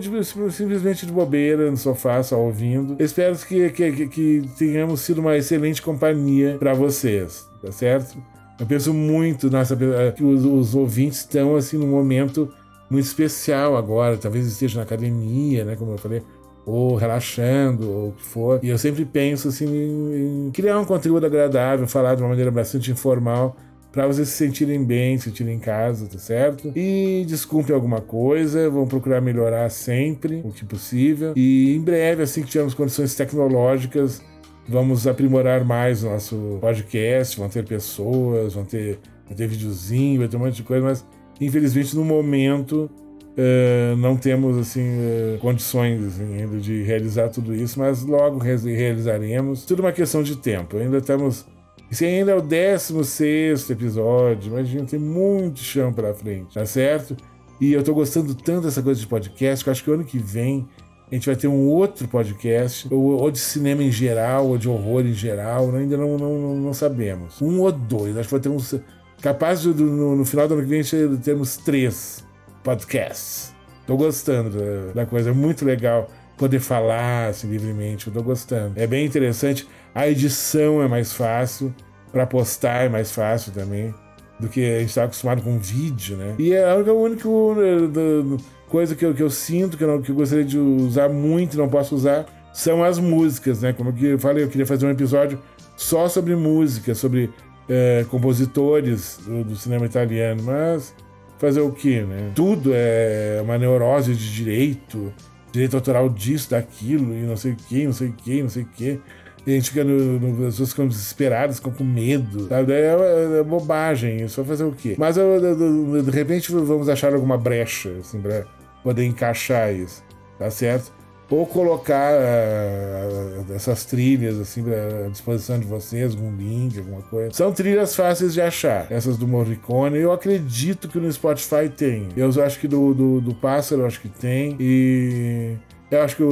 simplesmente 0.52 1.06
de 1.06 1.14
bobeira 1.14 1.72
no 1.72 1.78
sofá, 1.78 2.22
só 2.24 2.38
ouvindo. 2.38 2.98
Espero 3.00 3.38
que, 3.38 3.70
que, 3.70 4.08
que 4.08 4.50
tenhamos 4.58 5.00
sido 5.00 5.20
uma 5.20 5.38
excelente 5.38 5.82
companhia 5.82 6.58
para 6.60 6.74
vocês, 6.74 7.48
tá 7.62 7.72
certo? 7.72 8.18
Eu 8.60 8.66
penso 8.66 8.94
muito 8.94 9.50
nossa, 9.50 9.78
eh, 9.80 10.12
que 10.12 10.24
os, 10.24 10.44
os 10.44 10.76
ouvintes 10.76 11.20
estão 11.20 11.56
assim 11.56 11.78
num 11.78 11.88
momento 11.88 12.52
muito 12.90 13.06
especial 13.06 13.78
agora. 13.78 14.18
Talvez 14.18 14.48
esteja 14.48 14.78
na 14.78 14.84
academia, 14.84 15.64
né? 15.64 15.76
Como 15.76 15.92
eu 15.92 15.98
falei, 15.98 16.22
ou 16.66 16.96
relaxando, 16.96 17.90
ou 17.90 18.10
o 18.10 18.12
que 18.14 18.24
for. 18.24 18.60
E 18.64 18.70
eu 18.70 18.78
sempre 18.78 19.06
penso 19.06 19.48
assim 19.48 19.66
em 19.66 20.52
criar 20.52 20.80
um 20.80 20.86
conteúdo 20.86 21.26
agradável, 21.26 21.88
falar 21.88 22.16
de 22.16 22.22
uma 22.22 22.30
maneira 22.30 22.52
bastante 22.52 22.92
informal 22.92 23.56
para 23.92 24.06
vocês 24.06 24.28
se 24.28 24.36
sentirem 24.36 24.84
bem, 24.84 25.18
se 25.18 25.26
sentirem 25.26 25.56
em 25.56 25.60
casa, 25.60 26.08
tá 26.08 26.20
certo? 26.20 26.72
E 26.76 27.26
desculpe 27.26 27.74
alguma 27.74 28.02
coisa, 28.02 28.70
vamos 28.70 28.90
procurar 28.90 29.22
melhorar 29.22 29.70
sempre, 29.72 30.42
o 30.44 30.52
que 30.52 30.66
possível. 30.66 31.34
E 31.36 31.76
em 31.76 31.82
breve, 31.82 32.22
assim 32.22 32.44
que 32.44 32.50
tivermos 32.50 32.74
condições 32.74 33.16
tecnológicas, 33.16 34.22
Vamos 34.70 35.08
aprimorar 35.08 35.64
mais 35.64 36.04
o 36.04 36.10
nosso 36.10 36.58
podcast, 36.60 37.38
vão 37.38 37.48
ter 37.48 37.66
pessoas, 37.66 38.54
vão 38.54 38.66
ter, 38.66 39.00
vão 39.26 39.36
ter 39.36 39.48
videozinho, 39.48 40.20
vai 40.20 40.28
ter 40.28 40.36
um 40.36 40.42
monte 40.42 40.56
de 40.56 40.64
coisa, 40.64 40.86
mas 40.86 41.06
infelizmente 41.40 41.96
no 41.96 42.04
momento 42.04 42.90
uh, 43.38 43.96
não 43.96 44.18
temos 44.18 44.58
assim 44.58 44.82
uh, 44.82 45.38
condições 45.40 46.04
assim, 46.04 46.42
ainda 46.42 46.58
de 46.58 46.84
realizar 46.84 47.30
tudo 47.30 47.56
isso, 47.56 47.80
mas 47.80 48.04
logo 48.04 48.40
re 48.40 48.56
realizaremos. 48.58 49.64
Tudo 49.66 49.80
uma 49.80 49.94
questão 49.94 50.22
de 50.22 50.36
tempo. 50.36 50.76
Ainda 50.78 50.98
estamos. 50.98 51.46
Esse 51.90 52.04
ainda 52.04 52.32
é 52.32 52.36
o 52.36 52.42
16 52.42 53.70
episódio, 53.70 54.52
imagina, 54.52 54.84
tem 54.86 55.00
muito 55.00 55.60
chão 55.60 55.94
pela 55.94 56.14
frente, 56.14 56.54
tá 56.54 56.66
certo? 56.66 57.16
E 57.62 57.72
eu 57.72 57.82
tô 57.82 57.94
gostando 57.94 58.36
tanto 58.36 58.66
dessa 58.66 58.84
coisa 58.84 59.00
de 59.00 59.08
podcast 59.08 59.64
que 59.64 59.70
eu 59.70 59.72
acho 59.72 59.84
que 59.86 59.90
o 59.90 59.94
ano 59.94 60.04
que 60.04 60.20
vem 60.20 60.68
a 61.10 61.16
gente 61.16 61.26
vai 61.26 61.36
ter 61.36 61.48
um 61.48 61.68
outro 61.68 62.08
podcast, 62.08 62.88
ou, 62.94 63.14
ou 63.14 63.32
de 63.32 63.40
cinema 63.40 63.82
em 63.82 63.92
geral, 63.92 64.48
ou 64.48 64.58
de 64.58 64.68
horror 64.68 65.06
em 65.06 65.14
geral, 65.14 65.74
ainda 65.74 65.96
não, 65.96 66.18
não, 66.18 66.56
não 66.58 66.74
sabemos. 66.74 67.42
Um 67.42 67.62
ou 67.62 67.72
dois, 67.72 68.18
acho 68.18 68.28
que 68.28 68.34
vai 68.34 68.42
ter 68.42 68.50
uns. 68.50 68.76
Capaz 69.22 69.62
de 69.62 69.70
no, 69.70 70.16
no 70.16 70.26
final 70.26 70.48
do 70.48 70.54
ano 70.56 70.64
que 70.64 70.70
vem 70.70 71.18
termos 71.18 71.58
três 71.58 72.24
podcasts. 72.64 73.56
Tô 73.88 73.96
gostando 73.96 74.58
da, 74.94 75.06
coisa, 75.06 75.30
é 75.30 75.34
muito 75.34 75.64
legal 75.64 76.12
poder 76.38 76.60
falar 76.60 77.30
assim, 77.30 77.50
livremente, 77.50 78.08
eu 78.08 78.14
tô 78.14 78.22
gostando. 78.22 78.74
É 78.76 78.86
bem 78.86 79.06
interessante. 79.06 79.68
A 79.96 80.08
edição 80.08 80.84
é 80.84 80.88
mais 80.90 81.14
fácil, 81.14 81.74
para 82.12 82.28
postar 82.28 82.86
é 82.86 82.90
mais 82.90 83.12
fácil 83.12 83.54
também, 83.54 83.96
do 84.40 84.50
que 84.50 84.60
a 84.60 84.80
gente 84.80 84.90
está 84.90 85.06
acostumado 85.06 85.42
com 85.42 85.58
vídeo, 85.58 86.18
né? 86.18 86.36
E 86.38 86.54
é 86.54 86.74
o 86.74 86.94
único. 86.94 87.30
Uh, 87.54 88.57
coisa 88.70 88.96
que 88.96 89.06
eu, 89.06 89.14
que 89.14 89.24
eu 89.24 89.30
sinto, 89.30 89.78
que 89.78 89.84
eu, 89.84 90.02
que 90.02 90.12
eu 90.12 90.16
gostaria 90.16 90.44
de 90.44 90.58
usar 90.58 91.10
muito 91.10 91.56
e 91.56 91.58
não 91.58 91.70
posso 91.70 91.96
usar, 91.96 92.26
são 92.54 92.84
as 92.84 93.00
músicas, 93.00 93.62
né? 93.62 93.74
Como 93.74 93.94
eu 94.02 94.20
falei, 94.20 94.44
eu 94.44 94.48
queria 94.48 94.66
fazer 94.66 94.86
um 94.86 94.90
episódio 94.90 95.40
só 95.76 96.10
sobre 96.10 96.36
música, 96.36 96.96
sobre 96.96 97.30
é, 97.70 98.06
compositores 98.10 99.20
do, 99.26 99.44
do, 99.44 99.56
cinema 99.56 99.86
italiano, 99.86 100.42
mas 100.44 100.94
fazer 101.38 101.62
o 101.62 101.72
que, 101.72 102.02
né? 102.02 102.32
Tudo 102.34 102.72
é 102.74 103.40
uma 103.44 103.58
neurose 103.58 104.16
de 104.16 104.34
direito, 104.34 105.14
direito 105.52 105.76
autoral 105.76 106.10
disso, 106.10 106.50
daquilo, 106.50 107.14
e 107.14 107.22
não 107.22 107.38
sei 107.38 107.52
o 107.52 107.56
que, 107.56 107.86
não 107.86 107.94
sei 107.94 108.08
o 108.10 108.14
que, 108.14 108.42
não 108.42 108.50
sei 108.50 108.64
o 108.64 108.68
que. 108.68 109.00
E 109.46 109.52
a 109.52 109.54
gente 109.54 109.70
fica 109.70 109.84
no, 109.84 110.20
no, 110.20 110.48
as 110.48 110.56
pessoas 110.56 110.70
ficam 110.72 110.88
desesperadas, 110.88 111.58
ficam 111.58 111.72
com 111.72 111.84
medo. 111.84 112.48
Sabe? 112.50 112.74
É, 112.74 112.88
é, 112.88 113.40
é 113.40 113.44
bobagem, 113.44 114.26
isso 114.26 114.42
vai 114.42 114.50
fazer 114.50 114.64
o 114.66 114.72
quê? 114.74 114.96
Mas 114.98 115.16
eu, 115.16 116.04
de 116.04 116.12
repente 116.12 116.52
vamos 116.52 116.90
achar 116.90 117.14
alguma 117.14 117.38
brecha, 117.38 117.92
assim, 118.00 118.20
pra 118.20 118.46
poder 118.84 119.06
encaixar 119.06 119.74
isso, 119.74 120.04
tá 120.38 120.50
certo? 120.50 120.96
Ou 121.30 121.46
colocar 121.46 122.14
uh, 122.14 123.54
essas 123.54 123.84
trilhas 123.84 124.40
assim 124.40 124.64
à 125.06 125.10
disposição 125.10 125.60
de 125.60 125.66
vocês, 125.66 126.16
algum 126.16 126.34
link, 126.34 126.80
alguma 126.80 127.02
coisa. 127.02 127.34
São 127.34 127.52
trilhas 127.52 127.94
fáceis 127.94 128.34
de 128.34 128.42
achar, 128.42 128.88
essas 128.90 129.18
do 129.18 129.28
Morricone. 129.28 129.98
Eu 129.98 130.14
acredito 130.14 130.88
que 130.88 130.98
no 130.98 131.12
Spotify 131.12 131.68
tem. 131.68 132.08
Eu 132.16 132.30
acho 132.42 132.58
que 132.60 132.68
do, 132.68 132.94
do, 132.94 133.20
do 133.20 133.36
Pássaro, 133.36 133.82
eu 133.82 133.88
acho 133.88 134.00
que 134.00 134.08
tem. 134.08 134.56
E 134.58 135.58
eu 135.90 136.02
acho 136.02 136.18
que, 136.18 136.24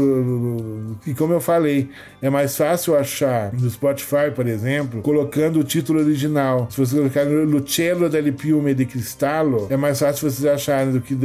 e 1.09 1.13
como 1.13 1.31
eu 1.31 1.39
falei, 1.39 1.89
é 2.21 2.29
mais 2.29 2.57
fácil 2.57 2.93
achar 2.97 3.53
no 3.53 3.69
Spotify, 3.69 4.29
por 4.35 4.47
exemplo, 4.47 5.01
colocando 5.01 5.59
o 5.59 5.63
título 5.63 5.99
original. 5.99 6.67
Se 6.69 6.77
você 6.77 6.97
colocar 6.97 7.23
Lucello 7.23 8.09
del 8.09 8.33
Piume 8.33 8.73
di 8.73 8.85
Cristallo, 8.85 9.67
é 9.69 9.77
mais 9.77 9.99
fácil 9.99 10.29
vocês 10.29 10.45
acharem 10.45 10.91
do 10.91 10.99
que 10.99 11.15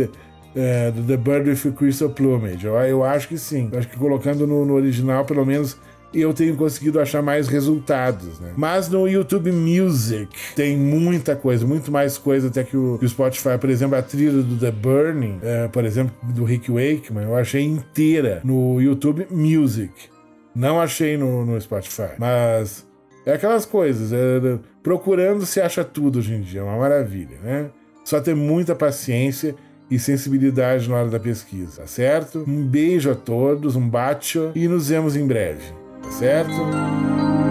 é, 0.55 0.93
The 1.07 1.17
Bird 1.17 1.51
with 1.51 1.73
Crystal 1.73 2.11
Plumage. 2.11 2.67
Eu, 2.67 2.75
eu 2.75 3.05
acho 3.05 3.29
que 3.29 3.39
sim. 3.39 3.69
Eu 3.73 3.79
acho 3.79 3.89
que 3.89 3.97
colocando 3.97 4.47
no, 4.47 4.65
no 4.65 4.75
original, 4.75 5.25
pelo 5.25 5.45
menos 5.45 5.77
eu 6.13 6.35
tenho 6.35 6.57
conseguido 6.57 7.01
achar 7.01 7.23
mais 7.23 7.47
resultados, 7.47 8.41
né? 8.41 8.53
Mas 8.57 8.89
no 8.89 9.07
YouTube 9.07 9.53
Music 9.53 10.29
tem 10.57 10.77
muita 10.77 11.37
coisa, 11.37 11.65
muito 11.65 11.91
mais 11.93 12.19
coisa 12.19 12.49
até 12.49 12.65
que 12.65 12.77
o, 12.77 12.99
que 12.99 13.05
o 13.05 13.09
Spotify. 13.09 13.57
Por 13.61 13.71
exemplo, 13.71 13.97
a 13.97 14.03
trilha 14.03 14.43
do 14.43 14.57
The 14.57 14.73
Burning, 14.73 15.39
é, 15.43 15.69
por 15.69 15.85
exemplo, 15.85 16.15
do 16.35 16.45
Rick 16.45 16.71
Wakeman, 16.71 17.25
eu 17.25 17.37
achei 17.37 17.63
inteira 17.63 18.41
no 18.45 18.81
YouTube 18.81 19.27
Music. 19.31 19.93
Não 20.55 20.81
achei 20.81 21.17
no, 21.17 21.47
no 21.47 21.61
Spotify. 21.61 22.11
Mas 22.19 22.85
é 23.25 23.35
aquelas 23.35 23.65
coisas. 23.65 24.13
É, 24.13 24.59
procurando 24.83 25.47
se 25.47 25.61
acha 25.61 25.85
tudo 25.85 26.19
hoje 26.19 26.35
em 26.35 26.41
dia. 26.41 26.61
É 26.61 26.65
uma 26.65 26.77
maravilha, 26.77 27.39
né? 27.43 27.71
Só 28.05 28.21
ter 28.21 28.35
muita 28.35 28.75
paciência 28.75 29.55
e 29.91 29.99
sensibilidade 29.99 30.89
na 30.89 30.97
hora 30.97 31.09
da 31.09 31.19
pesquisa, 31.19 31.83
tá 31.83 31.87
certo? 31.87 32.45
Um 32.47 32.65
beijo 32.65 33.11
a 33.11 33.15
todos, 33.15 33.77
um 33.77 33.89
bacio 33.89 34.53
e 34.55 34.69
nos 34.69 34.89
vemos 34.89 35.17
em 35.17 35.27
breve, 35.27 35.65
tá 36.03 36.11
certo? 36.13 37.50